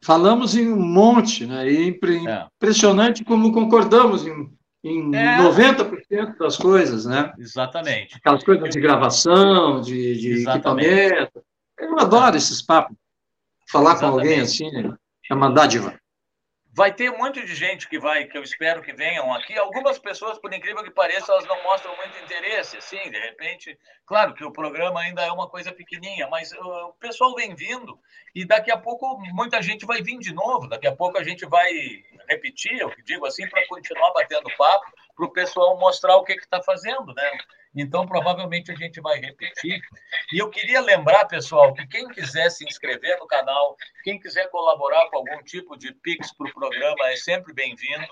falamos 0.03 0.57
em 0.57 0.73
um 0.73 0.81
monte, 0.81 1.47
né? 1.47 1.71
E 1.71 1.77
é. 1.77 1.87
impressionante 1.87 3.25
como 3.25 3.53
concordamos 3.53 4.27
em 4.27 4.60
em 4.83 5.15
é. 5.15 5.39
90% 5.39 6.39
das 6.39 6.57
coisas, 6.57 7.05
né? 7.05 7.33
Exatamente. 7.39 8.17
Aquelas 8.17 8.43
coisas 8.43 8.71
de 8.71 8.81
gravação, 8.81 9.81
de, 9.81 10.19
de 10.19 10.49
equipamento. 10.49 11.45
Eu 11.79 11.99
adoro 11.99 12.37
esses 12.37 12.63
papos. 12.63 12.97
Falar 13.71 13.93
Exatamente. 13.93 14.13
com 14.13 14.19
alguém 14.19 14.41
assim 14.41 14.97
é 15.31 15.35
uma 15.35 15.51
dádiva. 15.51 15.99
Vai 16.73 16.95
ter 16.95 17.11
muito 17.11 17.45
de 17.45 17.55
gente 17.55 17.89
que 17.89 17.99
vai, 17.99 18.27
que 18.27 18.39
eu 18.39 18.43
espero 18.45 18.81
que 18.81 18.93
venham 18.93 19.33
aqui. 19.35 19.59
Algumas 19.59 19.99
pessoas, 19.99 20.39
por 20.39 20.53
incrível 20.55 20.85
que 20.85 20.91
pareça, 20.91 21.33
elas 21.33 21.45
não 21.47 21.61
mostram 21.65 21.95
muito 21.97 22.17
interesse, 22.25 22.77
assim, 22.77 23.11
de 23.11 23.19
repente. 23.19 23.77
Claro 24.07 24.35
que 24.35 24.45
o 24.45 24.53
programa 24.53 25.01
ainda 25.01 25.23
é 25.23 25.33
uma 25.33 25.49
coisa 25.49 25.73
pequenininha, 25.73 26.29
mas 26.29 26.53
uh, 26.53 26.89
o 26.89 26.93
pessoal 26.95 27.35
vem 27.35 27.57
vindo 27.57 27.99
e 28.35 28.45
daqui 28.45 28.71
a 28.71 28.77
pouco 28.77 29.21
muita 29.35 29.61
gente 29.61 29.85
vai 29.85 30.01
vir 30.01 30.19
de 30.19 30.33
novo. 30.33 30.69
Daqui 30.69 30.87
a 30.87 30.95
pouco 30.95 31.19
a 31.19 31.25
gente 31.25 31.45
vai 31.45 31.69
repetir, 32.31 32.79
eu 32.79 32.93
digo 33.05 33.27
assim, 33.27 33.49
para 33.49 33.67
continuar 33.67 34.13
batendo 34.13 34.49
papo, 34.57 34.87
para 35.17 35.27
o 35.27 35.33
pessoal 35.33 35.79
mostrar 35.79 36.17
o 36.17 36.25
que 36.25 36.33
está 36.33 36.63
fazendo, 36.63 37.13
né? 37.13 37.31
Então, 37.75 38.05
provavelmente 38.05 38.73
a 38.73 38.75
gente 38.75 39.01
vai 39.01 39.19
repetir. 39.21 39.81
E 40.33 40.39
eu 40.39 40.51
queria 40.51 40.81
lembrar, 40.81 41.27
pessoal, 41.27 41.73
que 41.73 41.87
quem 41.87 42.09
quiser 42.09 42.51
se 42.51 42.65
inscrever 42.65 43.17
no 43.19 43.27
canal, 43.29 43.77
quem 44.03 44.19
quiser 44.19 44.49
colaborar 44.51 45.09
com 45.09 45.19
algum 45.19 45.43
tipo 45.45 45.77
de 45.77 45.93
Pix 45.95 46.35
para 46.37 46.49
o 46.49 46.53
programa, 46.53 47.11
é 47.11 47.17
sempre 47.17 47.53
bem-vindo. 47.53 48.09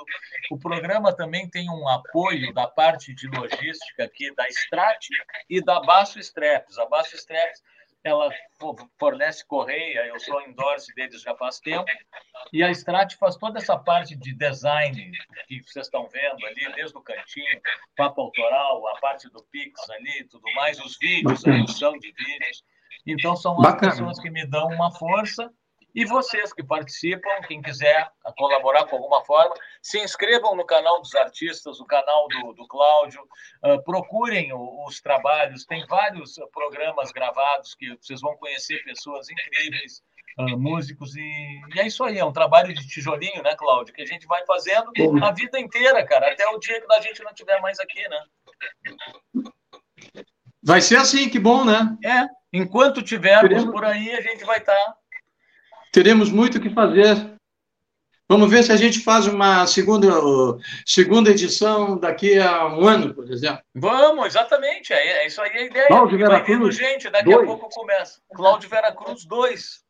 O 0.51 0.59
programa 0.59 1.13
também 1.13 1.49
tem 1.49 1.69
um 1.69 1.89
apoio 1.89 2.53
da 2.55 2.69
parte 2.69 3.13
de 3.13 3.27
logística 3.27 4.05
aqui 4.05 4.33
da 4.35 4.47
Strat 4.49 5.09
e 5.51 5.61
da 5.61 5.81
Basso 5.81 6.21
Streps. 6.21 6.79
A 6.79 6.87
Basso 6.87 7.17
Streps 7.17 7.61
ela 8.09 8.31
fornece 8.99 9.47
correia, 9.47 10.07
eu 10.07 10.19
sou 10.19 10.41
endorse 10.43 10.93
deles 10.95 11.23
já 11.23 11.35
faz 11.37 11.61
tempo, 11.61 11.87
e 12.53 12.63
a 12.63 12.71
Strat 12.71 13.15
faz 13.17 13.37
toda 13.37 13.59
essa 13.59 13.79
parte 13.79 14.17
de 14.17 14.35
design 14.35 15.13
que 15.47 15.63
vocês 15.63 15.87
estão 15.87 16.09
vendo 16.09 16.45
ali, 16.47 16.73
desde 16.75 16.97
o 16.97 17.03
cantinho, 17.03 17.61
papo 17.97 18.23
autoral, 18.23 18.89
a 18.89 19.01
parte 19.01 19.29
do 19.31 19.43
Pix 19.51 19.89
ali, 19.91 20.25
tudo 20.29 20.45
mais, 20.55 20.79
os 20.81 20.97
vídeos, 20.99 21.45
a 21.47 21.51
edição 21.51 21.93
de 21.99 22.13
vídeos. 22.13 22.65
Então, 23.07 23.37
são 23.37 23.55
as 23.57 23.63
Bacana. 23.63 23.93
pessoas 23.93 24.19
que 24.19 24.31
me 24.31 24.45
dão 24.47 24.69
uma 24.69 24.91
força 24.93 25.51
e 25.95 26.05
vocês 26.05 26.53
que 26.53 26.63
participam, 26.63 27.31
quem 27.47 27.63
quiser 27.63 28.11
colaborar 28.37 28.85
com 28.87 28.97
alguma 28.97 29.25
forma, 29.25 29.55
se 29.83 29.99
inscrevam 29.99 30.55
no 30.55 30.65
canal 30.65 31.01
dos 31.01 31.15
artistas, 31.15 31.81
o 31.81 31.87
canal 31.87 32.29
do, 32.29 32.53
do 32.53 32.69
Cláudio, 32.69 33.23
uh, 33.65 33.83
procurem 33.83 34.53
o, 34.53 34.85
os 34.87 35.01
trabalhos, 35.01 35.65
tem 35.65 35.87
vários 35.87 36.35
programas 36.53 37.11
gravados 37.11 37.75
que 37.75 37.97
vocês 38.01 38.21
vão 38.21 38.37
conhecer 38.37 38.83
pessoas 38.85 39.29
incríveis, 39.31 40.03
uh, 40.39 40.59
músicos, 40.59 41.17
e, 41.17 41.61
e, 41.75 41.81
é 41.81 41.87
isso 41.87 42.05
aí, 42.05 42.19
é 42.19 42.25
um 42.25 42.33
trabalho 42.33 42.73
de 42.75 42.87
tijolinho, 42.87 43.43
né, 43.43 43.57
Cláudio, 43.57 43.95
que 43.95 44.03
a 44.03 44.07
gente 44.07 44.27
vai 44.27 44.45
fazendo 44.45 44.93
a 45.23 45.33
vida 45.33 45.59
inteira, 45.59 46.05
cara, 46.05 46.31
até 46.33 46.47
o 46.49 46.59
dia 46.59 46.81
que 46.81 46.93
a 46.93 47.01
gente 47.01 47.23
não 47.23 47.31
estiver 47.31 47.61
mais 47.61 47.81
aqui, 47.81 48.07
né? 48.09 48.25
Vai 50.63 50.81
ser 50.81 50.97
assim, 50.97 51.31
que 51.31 51.39
bom, 51.39 51.65
né? 51.65 51.97
É, 52.05 52.27
enquanto 52.53 53.03
tivermos 53.03 53.65
por 53.65 53.85
aí, 53.85 54.13
a 54.13 54.21
gente 54.21 54.45
vai 54.45 54.59
estar. 54.59 54.75
Tá 54.75 54.97
teremos 55.99 56.31
muito 56.31 56.59
o 56.59 56.61
que 56.61 56.71
fazer. 56.71 57.35
Vamos 58.29 58.49
ver 58.49 58.63
se 58.63 58.71
a 58.71 58.77
gente 58.77 59.01
faz 59.01 59.27
uma 59.27 59.67
segunda, 59.67 60.09
segunda 60.87 61.31
edição 61.31 61.99
daqui 61.99 62.39
a 62.39 62.67
um 62.69 62.87
ano, 62.87 63.13
por 63.13 63.29
exemplo. 63.29 63.61
Vamos, 63.75 64.27
exatamente. 64.27 64.93
É, 64.93 65.25
é 65.25 65.27
isso 65.27 65.43
aí 65.43 65.51
a 65.51 65.63
ideia. 65.65 65.89
Cláudio 65.89 66.19
Vera 66.19 66.41
Cruz. 66.41 66.77
gente, 66.77 67.11
daqui 67.11 67.25
dois. 67.25 67.43
a 67.43 67.47
pouco 67.47 67.69
começa. 67.71 68.21
Cláudio 68.33 68.69
Vera 68.71 68.93
Cruz 68.93 69.25
2. 69.25 69.81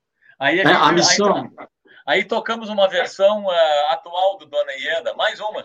Aí 0.41 0.61
a, 0.61 0.65
gente, 0.65 0.75
é, 0.75 0.81
a 0.81 0.93
missão. 0.93 1.51
Aí, 1.59 1.67
aí, 2.07 2.25
tocamos 2.25 2.71
uma 2.71 2.89
versão 2.89 3.45
uh, 3.45 3.93
atual 3.93 4.39
do 4.39 4.47
Dona 4.47 4.73
Ieda, 4.73 5.13
mais 5.15 5.39
uma. 5.41 5.63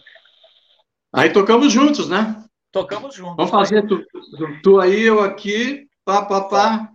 Aí 1.14 1.32
tocamos 1.32 1.72
juntos, 1.72 2.10
né? 2.10 2.44
Tocamos 2.70 3.16
juntos. 3.16 3.38
Vamos 3.38 3.52
fazer 3.52 3.88
tu, 3.88 4.04
tu, 4.06 4.62
tu 4.62 4.80
aí, 4.82 5.04
eu 5.04 5.22
aqui, 5.22 5.88
pá, 6.04 6.26
pá, 6.26 6.42
pá. 6.42 6.92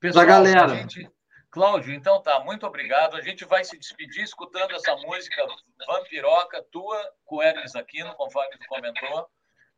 Pessoal, 0.00 0.24
da 0.24 0.32
galera. 0.32 0.76
Gente, 0.76 1.10
Cláudio, 1.50 1.94
então 1.94 2.20
tá, 2.22 2.40
muito 2.40 2.66
obrigado. 2.66 3.16
A 3.16 3.22
gente 3.22 3.44
vai 3.44 3.64
se 3.64 3.78
despedir 3.78 4.22
escutando 4.22 4.72
essa 4.72 4.94
música 4.96 5.46
Vampiroca, 5.86 6.62
tua, 6.70 7.00
com 7.24 7.42
Hermes 7.42 7.74
Aquino, 7.74 8.14
conforme 8.14 8.50
tu 8.58 8.66
comentou. 8.68 9.26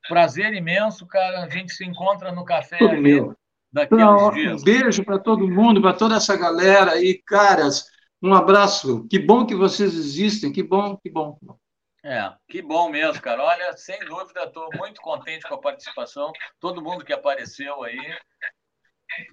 Prazer 0.08 0.52
imenso, 0.52 1.06
cara. 1.06 1.44
A 1.44 1.48
gente 1.48 1.72
se 1.72 1.84
encontra 1.84 2.32
no 2.32 2.44
café 2.44 2.78
Tudo 2.78 2.90
ali 2.90 3.00
meu. 3.00 3.36
daqui 3.72 4.00
a 4.00 4.10
uns 4.10 4.34
dias. 4.34 4.62
Um 4.62 4.64
beijo 4.64 5.04
para 5.04 5.18
todo 5.18 5.48
mundo, 5.48 5.80
para 5.80 5.96
toda 5.96 6.16
essa 6.16 6.36
galera 6.36 6.92
aí, 6.92 7.22
caras. 7.24 7.86
Um 8.20 8.34
abraço. 8.34 9.06
Que 9.08 9.18
bom 9.18 9.46
que 9.46 9.54
vocês 9.54 9.94
existem. 9.94 10.52
Que 10.52 10.64
bom, 10.64 10.96
que 10.96 11.08
bom. 11.08 11.38
É, 12.02 12.32
que 12.48 12.62
bom 12.62 12.88
mesmo, 12.88 13.22
cara. 13.22 13.44
Olha, 13.44 13.76
sem 13.76 13.98
dúvida, 14.00 14.44
estou 14.44 14.68
muito 14.76 15.00
contente 15.00 15.46
com 15.46 15.54
a 15.54 15.60
participação. 15.60 16.32
Todo 16.58 16.82
mundo 16.82 17.04
que 17.04 17.12
apareceu 17.12 17.82
aí 17.84 18.16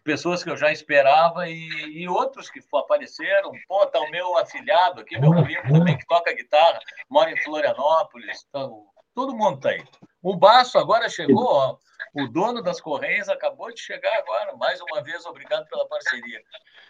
pessoas 0.03 0.43
que 0.43 0.49
eu 0.49 0.57
já 0.57 0.71
esperava 0.71 1.47
e, 1.47 1.67
e, 2.01 2.07
outros 2.07 2.49
que 2.49 2.59
apareceram. 2.73 3.51
Pô, 3.67 3.85
tá 3.85 3.99
o 3.99 4.11
meu 4.11 4.37
afilhado 4.37 5.01
aqui, 5.01 5.19
meu 5.19 5.31
primo 5.43 5.73
também, 5.73 5.97
que 5.97 6.05
toca 6.05 6.33
guitarra, 6.33 6.79
mora 7.09 7.31
em 7.31 7.43
Florianópolis. 7.43 8.45
Tá, 8.51 8.67
todo 9.13 9.35
mundo 9.35 9.59
tá 9.59 9.69
aí. 9.69 9.83
O 10.21 10.35
Baço 10.35 10.77
agora 10.77 11.09
chegou, 11.09 11.45
ó, 11.45 11.77
o 12.13 12.27
dono 12.27 12.61
das 12.61 12.81
Correias 12.81 13.29
acabou 13.29 13.71
de 13.73 13.79
chegar 13.79 14.15
agora. 14.17 14.55
Mais 14.57 14.79
uma 14.81 15.01
vez, 15.01 15.25
obrigado 15.25 15.67
pela 15.67 15.87
parceria. 15.87 16.41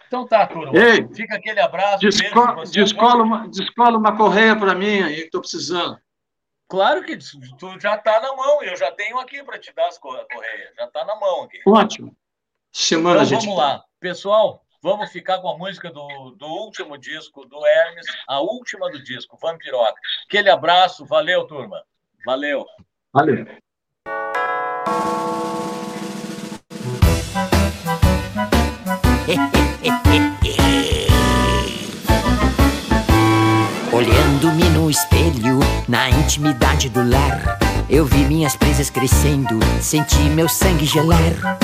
Então 0.08 0.26
tá, 0.26 0.48
turma. 0.48 0.78
Ei, 0.78 1.08
Fica 1.14 1.36
aquele 1.36 1.60
abraço. 1.60 2.00
Desco 2.00 2.64
descola, 2.72 3.24
uma, 3.24 3.48
descola 3.50 3.98
uma 3.98 4.16
correia 4.16 4.56
para 4.56 4.74
mim 4.74 5.02
aí, 5.04 5.16
que 5.16 5.22
estou 5.24 5.42
precisando. 5.42 6.00
Claro 6.70 7.04
que 7.04 7.18
tu 7.58 7.80
já 7.80 7.96
está 7.96 8.20
na 8.20 8.36
mão, 8.36 8.62
eu 8.62 8.76
já 8.76 8.92
tenho 8.92 9.18
aqui 9.20 9.42
para 9.42 9.58
te 9.58 9.74
dar 9.74 9.88
as 9.88 9.98
correias, 9.98 10.76
já 10.76 10.86
está 10.86 11.06
na 11.06 11.16
mão 11.16 11.44
aqui. 11.44 11.62
Ótimo. 11.66 12.16
Semana 12.80 13.24
então, 13.24 13.40
vamos 13.40 13.58
lá. 13.58 13.84
Pessoal, 14.00 14.62
vamos 14.84 15.10
ficar 15.12 15.40
com 15.40 15.50
a 15.50 15.58
música 15.58 15.92
do, 15.92 16.36
do 16.38 16.46
último 16.46 16.96
disco 16.96 17.44
do 17.44 17.66
Hermes, 17.66 18.06
a 18.28 18.40
última 18.40 18.88
do 18.92 19.04
disco, 19.04 19.36
Vampiroca. 19.42 20.00
Aquele 20.28 20.52
abraço, 20.52 21.04
valeu, 21.04 21.48
turma. 21.48 21.82
Valeu. 22.24 22.68
Valeu. 23.12 23.48
Olhando-me 33.92 34.70
no 34.70 34.92
espelho, 34.92 35.58
na 35.90 36.12
intimidade 36.12 36.90
do 36.90 37.10
lar, 37.10 37.58
eu 37.90 38.06
vi 38.06 38.26
minhas 38.26 38.56
presas 38.56 38.90
crescendo, 38.90 39.60
senti 39.82 40.22
meu 40.30 40.50
sangue 40.50 40.86
gelar. 40.86 41.58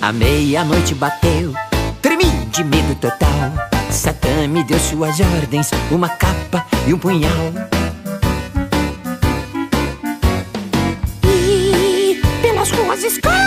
A 0.00 0.12
meia-noite 0.12 0.94
bateu, 0.94 1.52
tremi 2.02 2.30
de 2.50 2.64
medo 2.64 2.94
total. 2.96 3.52
Satã 3.90 4.46
me 4.48 4.62
deu 4.64 4.78
suas 4.78 5.18
ordens, 5.20 5.70
uma 5.90 6.08
capa 6.08 6.64
e 6.86 6.94
um 6.94 6.98
punhal. 6.98 7.52
E 11.24 12.20
pelas 12.42 12.70
ruas 12.70 13.02
escuras 13.04 13.38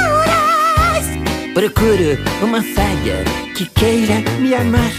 procuro 1.53 2.17
uma 2.41 2.61
falha 2.61 3.23
que 3.55 3.65
queira 3.65 4.21
me 4.39 4.55
amar. 4.55 4.91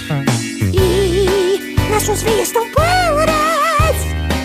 E 0.72 1.76
nas 1.90 2.02
suas 2.02 2.22
veias 2.22 2.50
tão 2.50 2.66
puras, 2.70 3.51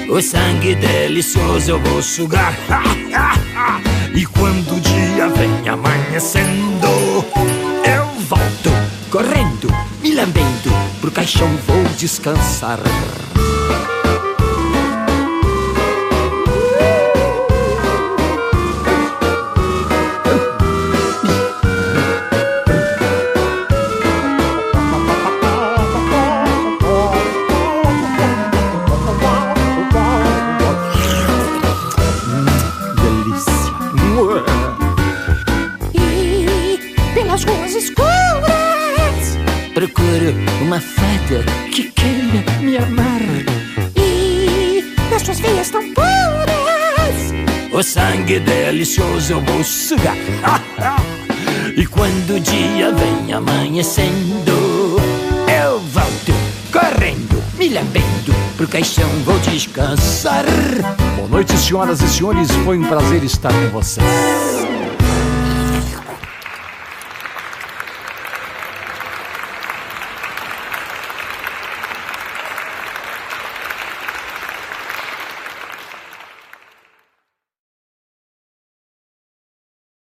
o 0.10 0.22
sangue 0.22 0.76
delicioso 0.76 1.72
eu 1.72 1.80
vou 1.82 2.02
sugar. 2.02 2.54
E 4.16 4.26
quando 4.26 4.76
o 4.76 4.82
dia 4.82 5.28
vem 5.30 5.70
amanhecendo, 5.70 6.88
eu 7.86 8.06
volto 8.22 8.72
correndo, 9.12 9.68
me 10.02 10.16
lambendo, 10.16 10.72
pro 11.00 11.12
caixão 11.12 11.48
vou 11.68 11.84
descansar. 11.96 12.80
O 47.78 47.84
sangue 47.84 48.40
delicioso 48.40 49.34
eu 49.34 49.42
vou 49.42 49.64
sugar. 49.64 50.18
e 51.78 51.86
quando 51.86 52.36
o 52.36 52.40
dia 52.40 52.92
vem 52.92 53.32
amanhecendo, 53.32 55.00
eu 55.64 55.80
volto 55.80 56.34
correndo, 56.72 57.44
me 57.56 57.70
lambendo, 57.70 58.34
pro 58.56 58.68
caixão 58.68 59.08
vou 59.24 59.38
descansar. 59.40 60.44
Boa 61.18 61.28
noite, 61.28 61.56
senhoras 61.56 62.02
e 62.02 62.08
senhores, 62.08 62.50
foi 62.66 62.80
um 62.80 62.84
prazer 62.84 63.24
estar 63.24 63.54
com 63.54 63.70
vocês. 63.70 64.47